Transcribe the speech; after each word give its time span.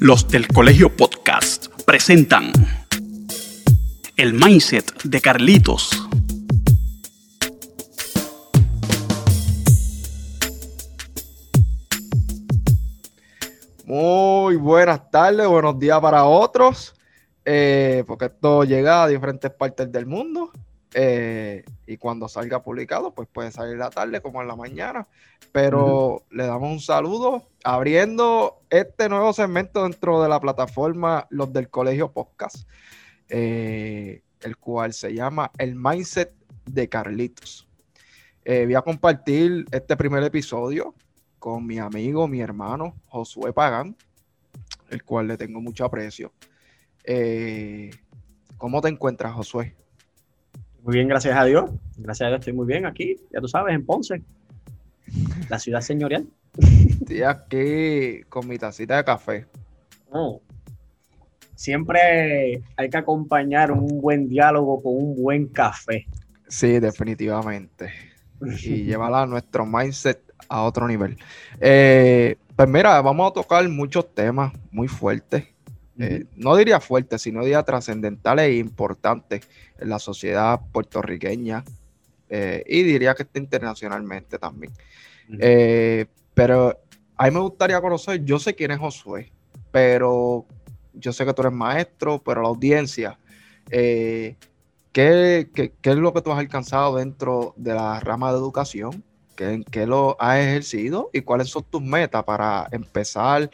Los 0.00 0.28
del 0.28 0.46
Colegio 0.46 0.94
Podcast 0.96 1.66
presentan 1.84 2.52
El 4.16 4.32
Mindset 4.32 5.02
de 5.02 5.20
Carlitos. 5.20 5.90
Muy 13.84 14.54
buenas 14.54 15.10
tardes, 15.10 15.48
buenos 15.48 15.76
días 15.80 15.98
para 16.00 16.24
otros, 16.26 16.94
eh, 17.44 18.04
porque 18.06 18.26
esto 18.26 18.62
llega 18.62 19.02
a 19.02 19.08
diferentes 19.08 19.50
partes 19.50 19.90
del 19.90 20.06
mundo. 20.06 20.52
Eh, 20.94 21.64
y 21.86 21.98
cuando 21.98 22.28
salga 22.28 22.62
publicado, 22.62 23.14
pues 23.14 23.28
puede 23.30 23.50
salir 23.52 23.76
la 23.76 23.90
tarde 23.90 24.20
como 24.20 24.40
en 24.40 24.48
la 24.48 24.56
mañana. 24.56 25.06
Pero 25.52 26.24
le 26.30 26.46
damos 26.46 26.70
un 26.70 26.80
saludo 26.80 27.48
abriendo 27.64 28.60
este 28.70 29.08
nuevo 29.08 29.32
segmento 29.32 29.82
dentro 29.82 30.22
de 30.22 30.28
la 30.28 30.40
plataforma 30.40 31.26
Los 31.30 31.52
del 31.52 31.68
Colegio 31.68 32.12
Podcast, 32.12 32.68
eh, 33.28 34.22
el 34.40 34.56
cual 34.56 34.92
se 34.92 35.14
llama 35.14 35.50
El 35.58 35.74
Mindset 35.74 36.32
de 36.66 36.88
Carlitos. 36.88 37.66
Eh, 38.44 38.64
voy 38.64 38.74
a 38.74 38.82
compartir 38.82 39.66
este 39.70 39.96
primer 39.96 40.22
episodio 40.22 40.94
con 41.38 41.66
mi 41.66 41.78
amigo, 41.78 42.26
mi 42.26 42.40
hermano 42.40 42.96
Josué 43.06 43.52
Pagán, 43.52 43.96
el 44.88 45.04
cual 45.04 45.28
le 45.28 45.36
tengo 45.36 45.60
mucho 45.60 45.84
aprecio. 45.84 46.32
¿Cómo 48.56 48.80
te 48.80 48.88
encuentras, 48.88 49.32
Josué? 49.34 49.76
Muy 50.82 50.94
bien, 50.94 51.08
gracias 51.08 51.36
a 51.36 51.44
Dios. 51.44 51.70
Gracias 51.96 52.26
a 52.26 52.28
Dios 52.30 52.40
estoy 52.40 52.52
muy 52.52 52.66
bien 52.66 52.86
aquí, 52.86 53.16
ya 53.32 53.40
tú 53.40 53.48
sabes, 53.48 53.74
en 53.74 53.84
Ponce, 53.84 54.22
la 55.48 55.58
ciudad 55.58 55.80
señorial. 55.80 56.26
Estoy 56.58 57.22
aquí 57.22 58.22
con 58.28 58.48
mi 58.48 58.58
tacita 58.58 58.96
de 58.96 59.04
café. 59.04 59.46
Oh. 60.10 60.40
Siempre 61.54 62.62
hay 62.76 62.90
que 62.90 62.96
acompañar 62.96 63.72
un 63.72 64.00
buen 64.00 64.28
diálogo 64.28 64.82
con 64.82 64.94
un 64.94 65.20
buen 65.20 65.48
café. 65.48 66.06
Sí, 66.46 66.78
definitivamente. 66.78 67.92
Y 68.40 68.82
llevarla 68.84 69.22
a 69.22 69.26
nuestro 69.26 69.66
mindset 69.66 70.20
a 70.48 70.62
otro 70.62 70.86
nivel. 70.86 71.18
Eh, 71.60 72.36
pues 72.54 72.68
mira, 72.68 73.00
vamos 73.02 73.30
a 73.30 73.34
tocar 73.34 73.68
muchos 73.68 74.14
temas 74.14 74.52
muy 74.70 74.88
fuertes 74.88 75.44
eh, 75.98 76.26
no 76.36 76.54
diría 76.54 76.78
fuerte, 76.78 77.18
sino 77.18 77.40
diría 77.40 77.64
trascendentales 77.64 78.46
e 78.46 78.56
importantes 78.56 79.48
en 79.78 79.88
la 79.88 79.98
sociedad 79.98 80.60
puertorriqueña 80.72 81.64
eh, 82.28 82.62
y 82.66 82.84
diría 82.84 83.14
que 83.14 83.24
está 83.24 83.38
internacionalmente 83.40 84.38
también. 84.38 84.72
Eh, 85.40 86.06
pero 86.34 86.78
a 87.16 87.24
mí 87.24 87.30
me 87.32 87.40
gustaría 87.40 87.80
conocer, 87.80 88.24
yo 88.24 88.38
sé 88.38 88.54
quién 88.54 88.70
es 88.70 88.78
Josué, 88.78 89.32
pero 89.72 90.46
yo 90.94 91.12
sé 91.12 91.24
que 91.24 91.34
tú 91.34 91.42
eres 91.42 91.52
maestro, 91.52 92.22
pero 92.24 92.42
la 92.42 92.48
audiencia, 92.48 93.18
¿qué, 93.68 94.36
es 94.92 95.96
lo 95.96 96.12
que 96.12 96.22
tú 96.22 96.30
has 96.30 96.38
alcanzado 96.38 96.96
dentro 96.96 97.54
de 97.56 97.74
la 97.74 97.98
rama 97.98 98.30
de 98.30 98.38
educación? 98.38 99.02
¿En 99.36 99.64
qué 99.64 99.86
lo 99.86 100.16
has 100.20 100.38
ejercido? 100.38 101.10
¿Y 101.12 101.22
cuáles 101.22 101.48
son 101.48 101.64
tus 101.64 101.82
metas 101.82 102.22
para 102.24 102.68
empezar 102.70 103.50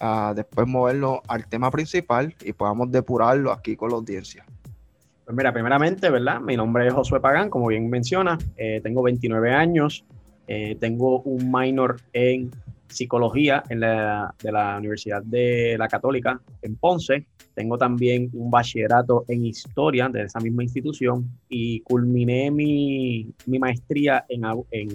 a 0.00 0.32
después 0.34 0.66
moverlo 0.66 1.22
al 1.28 1.46
tema 1.46 1.70
principal 1.70 2.34
y 2.44 2.52
podamos 2.52 2.90
depurarlo 2.90 3.52
aquí 3.52 3.76
con 3.76 3.90
la 3.90 3.96
audiencia. 3.96 4.44
Pues 5.24 5.36
mira, 5.36 5.52
primeramente, 5.52 6.08
¿verdad? 6.08 6.40
Mi 6.40 6.56
nombre 6.56 6.86
es 6.86 6.94
Josué 6.94 7.20
Pagán, 7.20 7.50
como 7.50 7.66
bien 7.66 7.90
menciona, 7.90 8.38
eh, 8.56 8.80
tengo 8.82 9.02
29 9.02 9.52
años, 9.52 10.04
eh, 10.46 10.76
tengo 10.78 11.20
un 11.22 11.50
minor 11.50 11.96
en 12.12 12.50
psicología 12.88 13.64
en 13.68 13.80
la, 13.80 14.32
de 14.40 14.52
la 14.52 14.78
Universidad 14.78 15.22
de 15.22 15.76
la 15.78 15.88
Católica 15.88 16.40
en 16.62 16.76
Ponce, 16.76 17.26
tengo 17.54 17.76
también 17.76 18.30
un 18.34 18.50
bachillerato 18.50 19.24
en 19.26 19.46
historia 19.46 20.08
de 20.08 20.24
esa 20.24 20.38
misma 20.38 20.62
institución 20.62 21.28
y 21.48 21.80
culminé 21.80 22.50
mi, 22.50 23.32
mi 23.46 23.58
maestría 23.58 24.26
en, 24.28 24.44
en, 24.70 24.88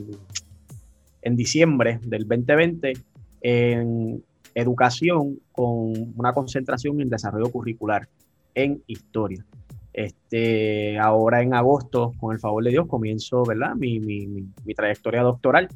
en 1.24 1.36
diciembre 1.36 2.00
del 2.04 2.28
2020 2.28 2.94
en 3.42 4.24
educación 4.56 5.40
con 5.52 5.94
una 6.16 6.34
concentración 6.34 7.02
en 7.02 7.10
desarrollo 7.10 7.50
curricular 7.52 8.08
en 8.56 8.82
historia. 8.88 9.46
Este, 9.94 10.98
ahora 10.98 11.42
en 11.42 11.54
agosto, 11.54 12.14
con 12.20 12.34
el 12.34 12.40
favor 12.40 12.64
de 12.64 12.72
Dios, 12.72 12.88
comienzo 12.88 13.44
¿verdad? 13.44 13.76
Mi, 13.76 14.00
mi, 14.00 14.26
mi, 14.28 14.74
trayectoria 14.74 15.22
doctoral 15.22 15.68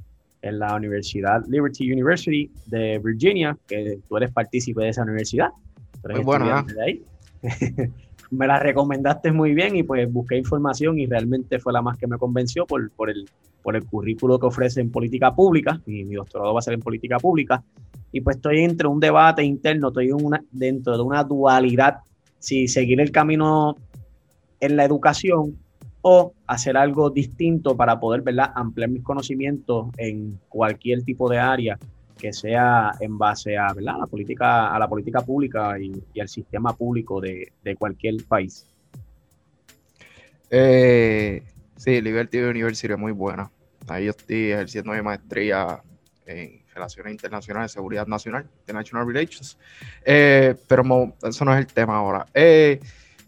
en 0.41 0.59
la 0.59 0.75
Universidad 0.75 1.43
Liberty 1.47 1.91
University 1.91 2.49
de 2.67 2.99
Virginia, 2.99 3.57
que 3.67 3.99
tú 4.07 4.17
eres 4.17 4.31
partícipe 4.31 4.83
de 4.83 4.89
esa 4.89 5.03
universidad. 5.03 5.49
Muy 6.09 6.23
buena. 6.23 6.65
me 8.31 8.47
la 8.47 8.59
recomendaste 8.59 9.31
muy 9.31 9.53
bien 9.53 9.75
y 9.75 9.83
pues 9.83 10.11
busqué 10.11 10.37
información 10.37 10.97
y 10.99 11.05
realmente 11.07 11.59
fue 11.59 11.73
la 11.73 11.81
más 11.81 11.97
que 11.97 12.07
me 12.07 12.17
convenció 12.17 12.65
por, 12.65 12.89
por, 12.91 13.09
el, 13.09 13.29
por 13.61 13.75
el 13.75 13.85
currículo 13.85 14.39
que 14.39 14.45
ofrece 14.45 14.81
en 14.81 14.91
política 14.91 15.35
pública. 15.35 15.81
Mi, 15.85 16.05
mi 16.05 16.15
doctorado 16.15 16.53
va 16.53 16.59
a 16.59 16.63
ser 16.63 16.75
en 16.75 16.79
política 16.79 17.17
pública 17.17 17.63
y 18.15 18.21
pues 18.21 18.37
estoy 18.37 18.63
entre 18.63 18.87
un 18.87 19.01
debate 19.01 19.43
interno, 19.43 19.89
estoy 19.89 20.09
una, 20.13 20.41
dentro 20.49 20.95
de 20.95 21.03
una 21.03 21.21
dualidad, 21.25 21.97
si 22.39 22.65
seguir 22.69 23.01
el 23.01 23.11
camino 23.11 23.75
en 24.61 24.77
la 24.77 24.85
educación 24.85 25.57
o 25.99 26.33
hacer 26.47 26.77
algo 26.77 27.09
distinto 27.09 27.75
para 27.75 27.99
poder 27.99 28.21
¿verdad? 28.21 28.53
ampliar 28.55 28.89
mis 28.89 29.03
conocimientos 29.03 29.87
en 29.97 30.39
cualquier 30.47 31.03
tipo 31.03 31.29
de 31.29 31.39
área 31.39 31.77
que 32.17 32.31
sea 32.31 32.93
en 33.01 33.17
base 33.17 33.57
a, 33.57 33.73
¿verdad? 33.73 33.97
la, 33.99 34.07
política, 34.07 34.73
a 34.73 34.79
la 34.79 34.87
política 34.87 35.19
pública 35.19 35.77
y, 35.77 36.17
al 36.17 36.29
sistema 36.29 36.71
público 36.71 37.19
de, 37.19 37.51
cualquier 37.77 38.15
país. 38.29 38.65
Eh, 40.49 41.43
sí, 41.75 41.99
Liberty 41.99 42.37
University 42.37 42.93
es 42.93 42.97
muy 42.97 43.11
buena. 43.11 43.51
Ahí 43.89 44.05
yo 44.05 44.11
estoy 44.11 44.51
ejerciendo 44.51 44.93
mi 44.93 45.01
maestría 45.01 45.81
en 46.25 46.64
Relaciones 46.75 47.13
Internacionales, 47.13 47.71
Seguridad 47.71 48.05
Nacional, 48.05 48.45
International 48.59 49.07
Relations. 49.07 49.57
Eh, 50.03 50.55
pero 50.67 50.83
eso 51.23 51.45
no 51.45 51.53
es 51.53 51.59
el 51.59 51.67
tema 51.67 51.95
ahora. 51.95 52.27
Eh, 52.33 52.81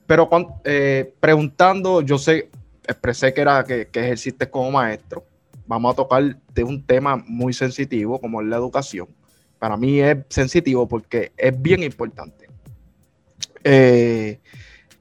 pero 0.06 0.30
eh, 0.66 1.14
preguntando, 1.20 2.02
yo 2.02 2.18
sé, 2.18 2.50
expresé 2.86 3.34
que 3.34 3.42
era 3.42 3.64
que, 3.64 3.88
que 3.88 4.02
ejerciste 4.02 4.50
como 4.50 4.72
maestro. 4.72 5.26
Vamos 5.66 5.94
a 5.94 5.96
tocar 5.96 6.38
de 6.54 6.64
un 6.64 6.86
tema 6.86 7.16
muy 7.16 7.54
sensitivo 7.54 8.20
como 8.20 8.42
es 8.42 8.48
la 8.48 8.58
educación. 8.58 9.08
Para 9.60 9.78
mí 9.78 10.00
es 10.02 10.18
sensitivo 10.30 10.88
porque 10.88 11.32
es 11.38 11.62
bien 11.62 11.84
importante. 11.84 12.48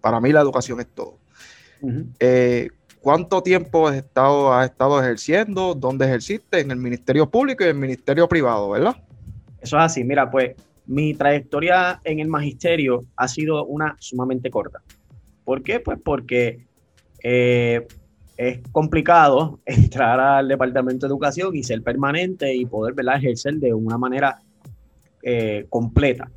para 0.00 0.20
mí 0.20 0.32
la 0.32 0.40
educación 0.40 0.80
es 0.80 0.86
todo. 0.86 1.18
¿Cuánto 3.06 3.40
tiempo 3.40 3.86
has 3.86 3.94
estado, 3.94 4.52
has 4.52 4.68
estado 4.68 5.00
ejerciendo? 5.00 5.76
¿Dónde 5.76 6.06
ejerciste? 6.06 6.58
En 6.58 6.72
el 6.72 6.78
Ministerio 6.78 7.30
Público 7.30 7.62
y 7.62 7.68
en 7.68 7.76
el 7.76 7.80
Ministerio 7.80 8.28
Privado, 8.28 8.70
¿verdad? 8.70 8.96
Eso 9.60 9.78
es 9.78 9.84
así. 9.84 10.02
Mira, 10.02 10.28
pues 10.28 10.56
mi 10.86 11.14
trayectoria 11.14 12.00
en 12.02 12.18
el 12.18 12.26
magisterio 12.26 13.04
ha 13.14 13.28
sido 13.28 13.64
una 13.64 13.94
sumamente 14.00 14.50
corta. 14.50 14.82
¿Por 15.44 15.62
qué? 15.62 15.78
Pues 15.78 16.00
porque 16.04 16.66
eh, 17.22 17.86
es 18.36 18.58
complicado 18.72 19.60
entrar 19.66 20.18
al 20.18 20.48
Departamento 20.48 21.06
de 21.06 21.12
Educación 21.12 21.54
y 21.54 21.62
ser 21.62 21.84
permanente 21.84 22.56
y 22.56 22.66
poder 22.66 22.96
ejercer 23.14 23.54
de 23.54 23.72
una 23.72 23.96
manera 23.98 24.40
eh, 25.22 25.64
completa. 25.68 26.28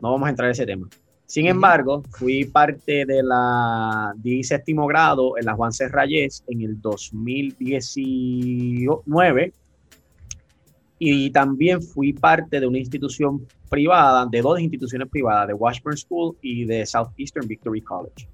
No 0.00 0.12
vamos 0.12 0.28
a 0.28 0.30
entrar 0.30 0.46
en 0.46 0.52
ese 0.52 0.66
tema. 0.66 0.88
Sin 1.28 1.46
embargo, 1.46 2.02
fui 2.10 2.44
parte 2.46 3.04
de 3.04 3.22
la, 3.22 4.14
di 4.16 4.42
séptimo 4.42 4.86
grado 4.86 5.36
en 5.36 5.44
la 5.44 5.52
Juan 5.52 5.72
C. 5.72 5.86
Reyes 5.88 6.42
en 6.48 6.62
el 6.62 6.80
2019 6.80 9.52
y 10.98 11.28
también 11.28 11.82
fui 11.82 12.14
parte 12.14 12.60
de 12.60 12.66
una 12.66 12.78
institución 12.78 13.46
privada, 13.68 14.24
de 14.24 14.40
dos 14.40 14.58
instituciones 14.58 15.10
privadas, 15.10 15.48
de 15.48 15.52
Washburn 15.52 15.98
School 15.98 16.34
y 16.40 16.64
de 16.64 16.86
Southeastern 16.86 17.46
Victory 17.46 17.82
College. 17.82 18.26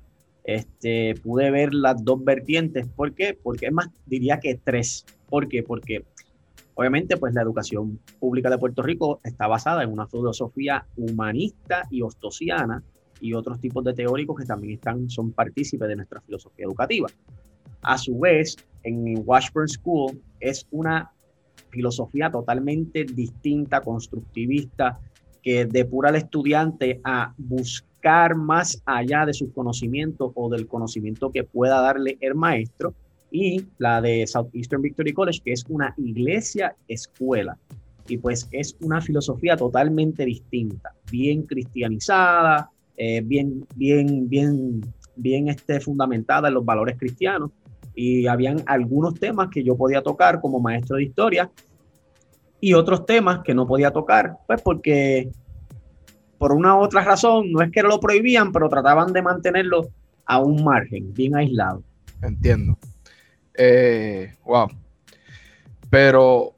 Este, 0.44 1.16
pude 1.16 1.50
ver 1.50 1.74
las 1.74 2.04
dos 2.04 2.22
vertientes. 2.22 2.86
¿Por 2.94 3.12
qué? 3.12 3.36
Porque 3.42 3.66
es 3.66 3.72
más, 3.72 3.88
diría 4.06 4.38
que 4.38 4.54
tres. 4.54 5.04
¿Por 5.28 5.48
qué? 5.48 5.64
Porque 5.64 6.04
obviamente 6.74 7.16
pues 7.16 7.34
la 7.34 7.42
educación 7.42 7.98
pública 8.18 8.50
de 8.50 8.58
Puerto 8.58 8.82
Rico 8.82 9.20
está 9.24 9.46
basada 9.46 9.82
en 9.82 9.92
una 9.92 10.06
filosofía 10.06 10.86
humanista 10.96 11.86
y 11.90 12.02
ostosiana 12.02 12.82
y 13.20 13.32
otros 13.32 13.60
tipos 13.60 13.84
de 13.84 13.94
teóricos 13.94 14.36
que 14.36 14.44
también 14.44 14.74
están, 14.74 15.08
son 15.08 15.32
partícipes 15.32 15.88
de 15.88 15.96
nuestra 15.96 16.20
filosofía 16.20 16.66
educativa. 16.66 17.08
A 17.82 17.98
su 17.98 18.18
vez, 18.18 18.56
en 18.82 19.22
Washburn 19.24 19.68
School 19.68 20.20
es 20.40 20.66
una 20.70 21.10
filosofía 21.70 22.30
totalmente 22.30 23.04
distinta, 23.04 23.80
constructivista, 23.80 25.00
que 25.42 25.66
depura 25.66 26.08
al 26.08 26.16
estudiante 26.16 27.00
a 27.04 27.34
buscar 27.36 28.34
más 28.34 28.82
allá 28.86 29.26
de 29.26 29.34
sus 29.34 29.52
conocimientos 29.52 30.32
o 30.34 30.48
del 30.48 30.66
conocimiento 30.66 31.30
que 31.30 31.44
pueda 31.44 31.80
darle 31.80 32.16
el 32.20 32.34
maestro, 32.34 32.94
y 33.34 33.66
la 33.78 34.00
de 34.00 34.24
Southeastern 34.28 34.80
Victory 34.80 35.12
College, 35.12 35.40
que 35.44 35.50
es 35.50 35.64
una 35.68 35.92
iglesia 35.96 36.76
escuela. 36.86 37.58
y 38.06 38.18
pues 38.18 38.46
es 38.52 38.76
una 38.80 39.00
filosofía 39.00 39.56
totalmente 39.56 40.24
distinta, 40.26 40.92
bien 41.10 41.42
cristianizada, 41.42 42.70
eh, 42.96 43.22
bien, 43.24 43.66
bien, 43.74 44.28
bien, 44.28 44.82
bien 45.16 45.48
este, 45.48 45.80
fundamentada 45.80 46.48
en 46.48 46.54
los 46.54 46.64
valores 46.64 46.96
cristianos 46.98 47.50
y 47.94 48.26
habían 48.26 48.62
algunos 48.66 49.14
temas 49.14 49.48
que 49.50 49.64
yo 49.64 49.74
podía 49.74 50.02
tocar 50.02 50.40
como 50.40 50.60
maestro 50.60 50.96
de 50.96 51.04
historia 51.04 51.50
y 52.60 52.74
otros 52.74 53.04
temas 53.06 53.40
que 53.42 53.54
no 53.54 53.66
podía 53.66 53.90
tocar, 53.90 54.36
pues 54.46 54.60
porque 54.62 55.30
por 56.38 56.52
una 56.52 56.76
u 56.76 56.82
otra 56.82 57.02
razón, 57.02 57.50
no 57.50 57.62
es 57.62 57.72
que 57.72 57.82
lo 57.82 57.98
prohibían, 57.98 58.52
pero 58.52 58.68
trataban 58.68 59.12
de 59.12 59.22
mantenerlo 59.22 59.88
a 60.26 60.38
un 60.38 60.62
margen, 60.62 61.12
bien 61.14 61.34
aislado. 61.34 61.82
Entiendo. 62.22 62.76
Eh, 63.54 64.34
wow. 64.44 64.68
Pero 65.88 66.54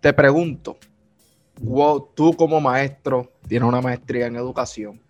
te 0.00 0.12
pregunto, 0.12 0.76
tú 2.14 2.36
como 2.36 2.60
maestro, 2.60 3.32
tienes 3.48 3.68
una 3.68 3.80
maestría 3.80 4.26
en 4.26 4.36
educación, 4.36 5.00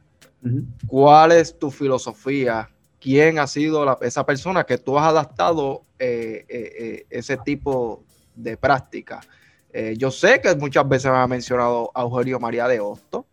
¿cuál 0.87 1.32
es 1.32 1.59
tu 1.59 1.70
filosofía? 1.70 2.70
¿Quién 3.00 3.38
ha 3.38 3.47
sido 3.47 4.00
esa 4.00 4.25
persona 4.25 4.65
que 4.65 4.79
tú 4.79 4.99
has 4.99 5.09
adaptado 5.09 5.85
eh, 5.99 6.44
eh, 6.49 7.06
ese 7.11 7.37
tipo 7.38 8.05
de 8.35 8.56
práctica? 8.56 9.20
yo 9.97 10.11
sé 10.11 10.41
que 10.41 10.56
muchas 10.56 10.88
veces 10.88 11.09
me 11.12 11.19
ha 11.19 11.26
mencionado 11.29 11.93
a 11.94 12.03
Eugenio 12.03 12.41
María 12.41 12.67
de 12.67 12.81
Hosto, 12.81 13.26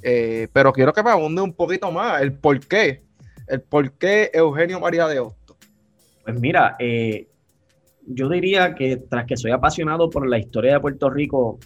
pero 0.00 0.72
quiero 0.72 0.94
que 0.94 1.02
me 1.02 1.10
abunde 1.10 1.42
un 1.42 1.52
poquito 1.52 1.90
más 1.90 2.22
el 2.22 2.32
por 2.32 2.58
qué. 2.60 3.02
El 3.46 3.60
por 3.60 3.92
qué 3.92 4.30
Eugenio 4.32 4.80
María 4.80 5.06
de 5.08 5.20
Hosto. 5.20 5.37
Pues 6.28 6.42
mira, 6.42 6.76
eh, 6.78 7.26
yo 8.06 8.28
diría 8.28 8.74
que 8.74 8.98
tras 8.98 9.24
que 9.24 9.34
soy 9.34 9.50
apasionado 9.50 10.10
por 10.10 10.28
la 10.28 10.38
historia 10.38 10.74
de 10.74 10.80
Puerto 10.80 11.08
Rico, 11.08 11.58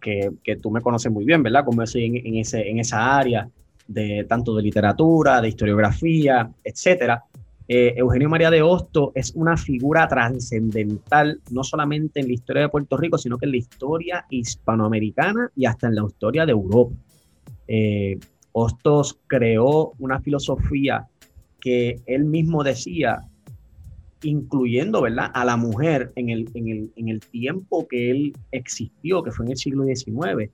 que, 0.00 0.56
tú 0.60 0.72
me 0.72 0.80
conoces 0.80 1.12
muy 1.12 1.24
bien, 1.24 1.44
¿verdad? 1.44 1.64
Como 1.64 1.86
soy 1.86 2.06
en, 2.06 2.34
ese, 2.34 2.68
en 2.68 2.80
esa 2.80 3.16
área 3.16 3.48
de 3.86 4.26
tanto 4.28 4.56
de 4.56 4.62
literatura, 4.64 5.40
de 5.40 5.50
historiografía, 5.50 6.50
etcétera. 6.64 7.22
Eh, 7.68 7.94
Eugenio 7.96 8.28
María 8.28 8.50
de 8.50 8.60
Hosto 8.60 9.12
es 9.14 9.32
una 9.36 9.56
figura 9.56 10.08
trascendental, 10.08 11.40
no 11.52 11.62
solamente 11.62 12.18
en 12.18 12.26
la 12.26 12.32
historia 12.32 12.62
de 12.62 12.70
Puerto 12.70 12.96
Rico, 12.96 13.18
sino 13.18 13.38
que 13.38 13.46
en 13.46 13.52
la 13.52 13.58
historia 13.58 14.26
hispanoamericana 14.30 15.48
y 15.54 15.64
hasta 15.64 15.86
en 15.86 15.94
la 15.94 16.04
historia 16.04 16.44
de 16.44 16.50
Europa. 16.50 16.96
Eh, 17.68 18.18
Hostos 18.50 19.16
creó 19.28 19.92
una 20.00 20.20
filosofía 20.20 21.06
que 21.60 22.00
él 22.06 22.24
mismo 22.24 22.62
decía, 22.62 23.20
incluyendo 24.22 25.02
¿verdad? 25.02 25.30
a 25.34 25.44
la 25.44 25.56
mujer 25.56 26.12
en 26.16 26.28
el, 26.30 26.48
en, 26.54 27.08
el, 27.08 27.20
tiempo 27.20 27.86
que 27.88 28.10
él 28.10 28.32
existió, 28.52 29.22
que 29.22 29.30
fue 29.30 29.46
en 29.46 29.52
el 29.52 29.58
siglo 29.58 29.84
XIX, 29.84 30.50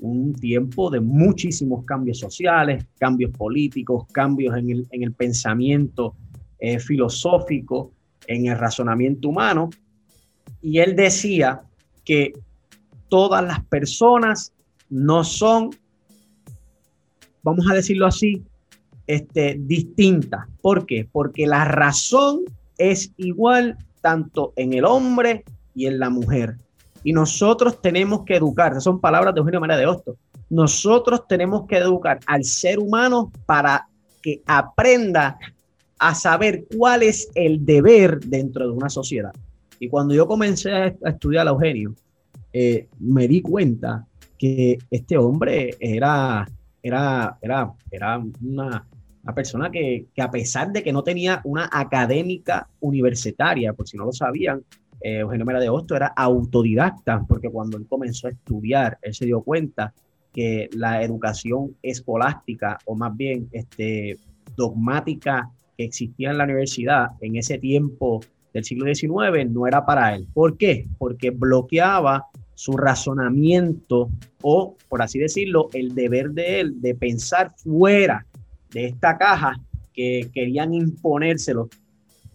un 0.00 0.32
tiempo 0.34 0.90
de 0.90 1.00
muchísimos 1.00 1.84
cambios 1.84 2.18
sociales, 2.18 2.84
cambios 2.98 3.32
políticos, 3.32 4.06
cambios 4.12 4.56
en 4.56 4.70
el, 4.70 4.86
en 4.90 5.02
el 5.02 5.12
pensamiento 5.12 6.14
eh, 6.60 6.78
filosófico, 6.78 7.92
en 8.26 8.46
el 8.46 8.58
razonamiento 8.58 9.28
humano. 9.28 9.70
Y 10.62 10.78
él 10.78 10.94
decía 10.94 11.62
que 12.04 12.32
todas 13.08 13.44
las 13.44 13.64
personas 13.64 14.52
no 14.88 15.24
son, 15.24 15.70
vamos 17.42 17.66
a 17.70 17.74
decirlo 17.74 18.06
así, 18.06 18.42
este, 19.08 19.56
distintas. 19.58 20.46
¿Por 20.60 20.86
qué? 20.86 21.08
Porque 21.10 21.46
la 21.46 21.64
razón 21.64 22.42
es 22.76 23.10
igual 23.16 23.76
tanto 24.00 24.52
en 24.54 24.74
el 24.74 24.84
hombre 24.84 25.44
y 25.74 25.86
en 25.86 25.98
la 25.98 26.10
mujer. 26.10 26.56
Y 27.02 27.12
nosotros 27.12 27.80
tenemos 27.80 28.24
que 28.24 28.36
educar, 28.36 28.80
son 28.80 29.00
palabras 29.00 29.34
de 29.34 29.40
Eugenio 29.40 29.60
María 29.60 29.78
de 29.78 29.86
Hosto, 29.86 30.16
nosotros 30.50 31.26
tenemos 31.26 31.66
que 31.66 31.78
educar 31.78 32.20
al 32.26 32.44
ser 32.44 32.78
humano 32.78 33.32
para 33.46 33.88
que 34.22 34.42
aprenda 34.46 35.38
a 35.98 36.14
saber 36.14 36.66
cuál 36.76 37.02
es 37.02 37.28
el 37.34 37.64
deber 37.64 38.20
dentro 38.20 38.66
de 38.66 38.72
una 38.72 38.88
sociedad. 38.88 39.32
Y 39.80 39.88
cuando 39.88 40.14
yo 40.14 40.26
comencé 40.26 40.70
a, 40.70 40.86
estudiar 40.86 41.46
a 41.46 41.50
Eugenio, 41.50 41.94
eh, 42.52 42.88
me 42.98 43.26
di 43.26 43.40
cuenta 43.40 44.06
que 44.38 44.78
este 44.90 45.16
hombre 45.16 45.76
era, 45.80 46.46
era, 46.82 47.38
era, 47.40 47.72
era 47.90 48.22
una, 48.42 48.86
una 49.28 49.34
persona 49.34 49.70
que, 49.70 50.06
a 50.18 50.30
pesar 50.30 50.72
de 50.72 50.82
que 50.82 50.90
no 50.90 51.02
tenía 51.02 51.42
una 51.44 51.68
académica 51.70 52.66
universitaria, 52.80 53.74
por 53.74 53.86
si 53.86 53.98
no 53.98 54.06
lo 54.06 54.12
sabían, 54.12 54.62
eh, 55.02 55.18
Eugenio 55.18 55.44
Mera 55.44 55.60
de 55.60 55.68
Hosto 55.68 55.94
era 55.94 56.06
autodidacta, 56.16 57.22
porque 57.28 57.50
cuando 57.50 57.76
él 57.76 57.86
comenzó 57.86 58.28
a 58.28 58.30
estudiar, 58.30 58.98
él 59.02 59.12
se 59.12 59.26
dio 59.26 59.42
cuenta 59.42 59.92
que 60.32 60.70
la 60.72 61.02
educación 61.02 61.76
escolástica, 61.82 62.78
o 62.86 62.94
más 62.94 63.14
bien 63.14 63.50
este, 63.52 64.16
dogmática 64.56 65.50
que 65.76 65.84
existía 65.84 66.30
en 66.30 66.38
la 66.38 66.44
universidad 66.44 67.08
en 67.20 67.36
ese 67.36 67.58
tiempo 67.58 68.20
del 68.54 68.64
siglo 68.64 68.86
XIX, 68.86 69.50
no 69.50 69.66
era 69.66 69.84
para 69.84 70.14
él. 70.14 70.26
¿Por 70.32 70.56
qué? 70.56 70.88
Porque 70.96 71.28
bloqueaba 71.28 72.28
su 72.54 72.78
razonamiento 72.78 74.08
o, 74.40 74.74
por 74.88 75.02
así 75.02 75.18
decirlo, 75.18 75.68
el 75.74 75.94
deber 75.94 76.30
de 76.30 76.60
él 76.60 76.80
de 76.80 76.94
pensar 76.94 77.52
fuera 77.58 78.24
de 78.72 78.86
esta 78.86 79.16
caja 79.16 79.58
que 79.92 80.30
querían 80.32 80.74
imponérselo. 80.74 81.68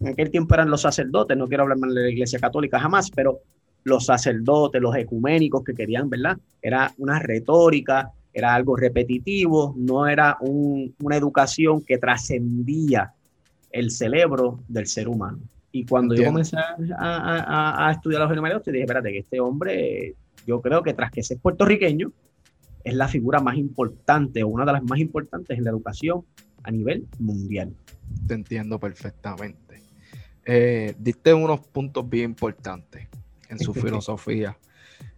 En 0.00 0.08
aquel 0.08 0.30
tiempo 0.30 0.54
eran 0.54 0.70
los 0.70 0.82
sacerdotes, 0.82 1.36
no 1.36 1.48
quiero 1.48 1.62
hablar 1.62 1.78
mal 1.78 1.94
de 1.94 2.02
la 2.02 2.10
iglesia 2.10 2.38
católica 2.38 2.78
jamás, 2.80 3.10
pero 3.10 3.40
los 3.84 4.06
sacerdotes, 4.06 4.80
los 4.80 4.96
ecuménicos 4.96 5.62
que 5.62 5.74
querían, 5.74 6.10
¿verdad? 6.10 6.36
Era 6.60 6.92
una 6.98 7.18
retórica, 7.18 8.10
era 8.32 8.54
algo 8.54 8.76
repetitivo, 8.76 9.74
no 9.76 10.06
era 10.06 10.36
una 10.40 11.16
educación 11.16 11.82
que 11.84 11.98
trascendía 11.98 13.12
el 13.70 13.90
cerebro 13.90 14.60
del 14.68 14.86
ser 14.86 15.08
humano. 15.08 15.38
Y 15.70 15.84
cuando 15.84 16.14
yo 16.14 16.24
comencé 16.24 16.56
a, 16.56 17.90
estudiar 17.92 18.28
los 18.28 18.40
María 18.40 18.60
dije, 18.64 18.80
espérate, 18.80 19.10
que 19.10 19.18
este 19.18 19.40
hombre, 19.40 20.14
yo 20.46 20.60
creo 20.60 20.82
que 20.82 20.94
tras 20.94 21.10
que 21.10 21.22
ser 21.22 21.38
puertorriqueño, 21.38 22.12
es 22.84 22.94
la 22.94 23.08
figura 23.08 23.40
más 23.40 23.56
importante 23.56 24.42
o 24.42 24.48
una 24.48 24.66
de 24.66 24.72
las 24.72 24.84
más 24.84 24.98
importantes 24.98 25.56
en 25.56 25.64
la 25.64 25.70
educación 25.70 26.24
a 26.62 26.70
nivel 26.70 27.08
mundial. 27.18 27.74
Te 28.28 28.34
entiendo 28.34 28.78
perfectamente. 28.78 29.82
Eh, 30.44 30.94
diste 30.98 31.32
unos 31.32 31.60
puntos 31.60 32.08
bien 32.08 32.30
importantes 32.30 33.08
en 33.48 33.58
su 33.58 33.72
filosofía, 33.74 34.56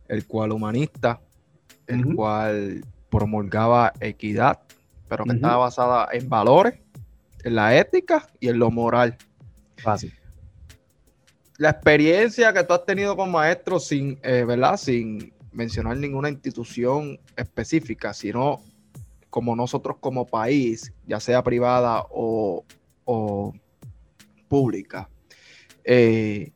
el 0.08 0.26
cual 0.26 0.52
humanista, 0.52 1.20
el 1.88 2.14
cual 2.14 2.84
promulgaba 3.10 3.92
equidad, 4.00 4.60
pero 5.08 5.24
que 5.24 5.32
estaba 5.34 5.56
basada 5.56 6.08
en 6.12 6.28
valores, 6.28 6.80
en 7.44 7.56
la 7.56 7.76
ética 7.76 8.28
y 8.40 8.48
en 8.48 8.58
lo 8.58 8.70
moral. 8.70 9.16
Fácil. 9.78 10.12
La 11.58 11.70
experiencia 11.70 12.52
que 12.52 12.62
tú 12.64 12.74
has 12.74 12.84
tenido 12.84 13.16
como 13.16 13.32
maestro 13.32 13.80
sin, 13.80 14.18
eh, 14.22 14.44
¿verdad? 14.44 14.76
Sin 14.76 15.32
mencionar 15.56 15.96
ninguna 15.96 16.28
institución 16.28 17.18
específica, 17.36 18.12
sino 18.12 18.60
como 19.30 19.56
nosotros 19.56 19.96
como 20.00 20.26
país, 20.26 20.92
ya 21.06 21.18
sea 21.18 21.42
privada 21.42 22.04
o, 22.10 22.64
pública. 24.48 25.08
Eh, 25.84 26.52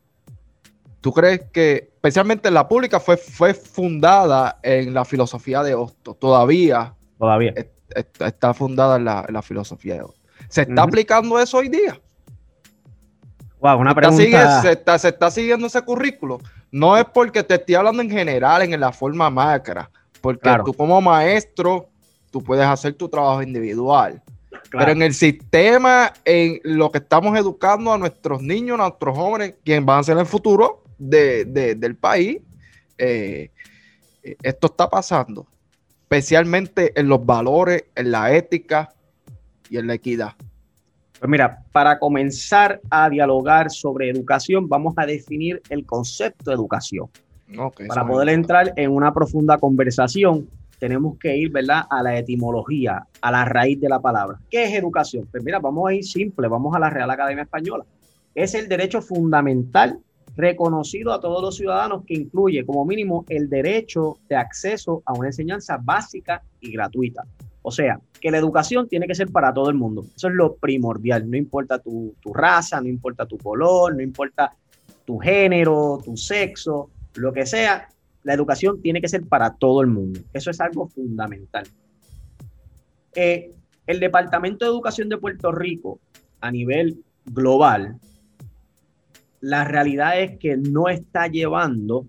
¿Tú 1.01 1.11
crees 1.11 1.41
que, 1.51 1.91
especialmente 1.95 2.51
la 2.51 2.67
pública, 2.67 2.99
fue, 2.99 3.17
fue 3.17 3.53
fundada 3.53 4.59
en 4.61 4.93
la 4.93 5.03
filosofía 5.03 5.63
de 5.63 5.73
Hosto? 5.73 6.13
Todavía, 6.13 6.93
Todavía. 7.17 7.53
está 8.19 8.53
fundada 8.53 8.97
en 8.97 9.05
la, 9.33 9.41
filosofía 9.41 9.95
de 9.95 10.01
Hosto. 10.03 10.21
¿Se 10.47 10.61
está 10.61 10.83
aplicando 10.83 11.39
eso 11.39 11.57
hoy 11.57 11.69
día? 11.69 11.99
Wow, 13.61 13.79
una 13.79 13.93
pregunta. 13.93 14.61
se, 14.61 14.71
está, 14.71 14.97
se 14.97 15.09
está 15.09 15.29
siguiendo 15.29 15.67
ese 15.67 15.81
currículo. 15.83 16.39
No 16.71 16.97
es 16.97 17.05
porque 17.05 17.43
te 17.43 17.55
estoy 17.55 17.75
hablando 17.75 18.01
en 18.01 18.09
general, 18.09 18.63
en 18.63 18.79
la 18.79 18.91
forma 18.91 19.29
macra, 19.29 19.89
porque 20.19 20.49
tú 20.65 20.73
como 20.73 20.99
maestro, 20.99 21.89
tú 22.31 22.43
puedes 22.43 22.65
hacer 22.65 22.95
tu 22.95 23.07
trabajo 23.07 23.43
individual. 23.43 24.21
Pero 24.71 24.91
en 24.91 25.01
el 25.03 25.13
sistema, 25.13 26.11
en 26.25 26.59
lo 26.63 26.91
que 26.91 26.97
estamos 26.97 27.37
educando 27.37 27.93
a 27.93 27.97
nuestros 27.97 28.41
niños, 28.41 28.79
a 28.79 28.83
nuestros 28.83 29.15
jóvenes, 29.15 29.55
quienes 29.63 29.85
van 29.85 29.99
a 29.99 30.03
ser 30.03 30.17
el 30.17 30.25
futuro 30.25 30.83
del 30.97 31.95
país, 31.95 32.39
eh, 32.97 33.51
esto 34.41 34.67
está 34.67 34.89
pasando, 34.89 35.47
especialmente 36.01 36.99
en 36.99 37.07
los 37.07 37.25
valores, 37.25 37.85
en 37.95 38.11
la 38.11 38.33
ética 38.33 38.89
y 39.69 39.77
en 39.77 39.87
la 39.87 39.93
equidad. 39.93 40.35
Pues 41.21 41.29
mira, 41.29 41.61
para 41.71 41.99
comenzar 41.99 42.81
a 42.89 43.07
dialogar 43.07 43.69
sobre 43.69 44.09
educación, 44.09 44.67
vamos 44.67 44.95
a 44.97 45.05
definir 45.05 45.61
el 45.69 45.85
concepto 45.85 46.49
de 46.49 46.55
educación. 46.55 47.09
para 47.87 48.07
poder 48.07 48.29
entrar 48.29 48.73
en 48.75 48.89
una 48.89 49.13
profunda 49.13 49.59
conversación, 49.59 50.49
tenemos 50.79 51.19
que 51.19 51.37
ir, 51.37 51.51
¿verdad?, 51.51 51.83
a 51.91 52.01
la 52.01 52.17
etimología, 52.17 53.05
a 53.21 53.31
la 53.31 53.45
raíz 53.45 53.79
de 53.79 53.87
la 53.87 53.99
palabra. 53.99 54.39
¿Qué 54.49 54.63
es 54.63 54.73
educación? 54.73 55.27
Pues 55.29 55.43
mira, 55.43 55.59
vamos 55.59 55.87
a 55.87 55.93
ir 55.93 56.03
simple, 56.03 56.47
vamos 56.47 56.75
a 56.75 56.79
la 56.79 56.89
Real 56.89 57.11
Academia 57.11 57.43
Española. 57.43 57.85
Es 58.33 58.55
el 58.55 58.67
derecho 58.67 58.99
fundamental 58.99 59.99
reconocido 60.35 61.13
a 61.13 61.19
todos 61.19 61.43
los 61.43 61.55
ciudadanos 61.55 62.03
que 62.03 62.15
incluye 62.15 62.65
como 62.65 62.83
mínimo 62.83 63.25
el 63.29 63.47
derecho 63.47 64.17
de 64.27 64.37
acceso 64.37 65.03
a 65.05 65.13
una 65.13 65.27
enseñanza 65.27 65.77
básica 65.79 66.41
y 66.61 66.71
gratuita. 66.71 67.25
O 67.61 67.69
sea, 67.69 67.99
que 68.21 68.31
la 68.31 68.37
educación 68.37 68.87
tiene 68.87 69.07
que 69.07 69.15
ser 69.15 69.29
para 69.29 69.53
todo 69.53 69.69
el 69.69 69.75
mundo. 69.75 70.05
Eso 70.15 70.27
es 70.27 70.33
lo 70.33 70.55
primordial. 70.55 71.29
No 71.29 71.35
importa 71.35 71.79
tu, 71.79 72.15
tu 72.21 72.33
raza, 72.33 72.79
no 72.79 72.87
importa 72.87 73.25
tu 73.25 73.37
color, 73.37 73.95
no 73.95 74.01
importa 74.01 74.53
tu 75.05 75.17
género, 75.17 75.99
tu 76.03 76.15
sexo, 76.15 76.89
lo 77.15 77.33
que 77.33 77.45
sea, 77.45 77.89
la 78.23 78.33
educación 78.33 78.81
tiene 78.81 79.01
que 79.01 79.09
ser 79.09 79.25
para 79.25 79.55
todo 79.55 79.81
el 79.81 79.87
mundo. 79.87 80.19
Eso 80.33 80.51
es 80.51 80.61
algo 80.61 80.87
fundamental. 80.87 81.65
Eh, 83.15 83.53
el 83.87 83.99
Departamento 83.99 84.65
de 84.65 84.71
Educación 84.71 85.09
de 85.09 85.17
Puerto 85.17 85.51
Rico, 85.51 85.99
a 86.39 86.51
nivel 86.51 87.03
global, 87.25 87.97
la 89.41 89.63
realidad 89.65 90.19
es 90.19 90.37
que 90.37 90.55
no 90.55 90.87
está 90.87 91.27
llevando 91.27 92.05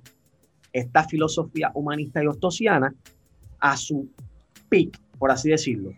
esta 0.73 1.05
filosofía 1.05 1.71
humanista 1.75 2.23
y 2.23 2.27
ostosiana 2.27 2.95
a 3.59 3.77
su 3.77 4.09
pic, 4.69 4.99
por 5.23 5.31
así 5.31 5.51
decirlo. 5.51 5.93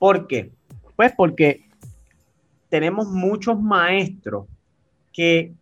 ¿Por 0.00 0.26
qué? 0.26 0.50
Pues 0.96 1.12
porque 1.16 1.64
tenemos 2.68 3.06
muchos 3.06 3.62
maestros 3.62 4.48
que 5.12 5.54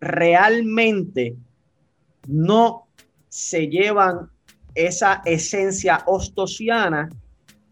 realmente 0.00 1.34
no 2.28 2.86
se 3.28 3.66
llevan 3.66 4.30
esa 4.76 5.22
esencia 5.24 6.04
ostosiana 6.06 7.08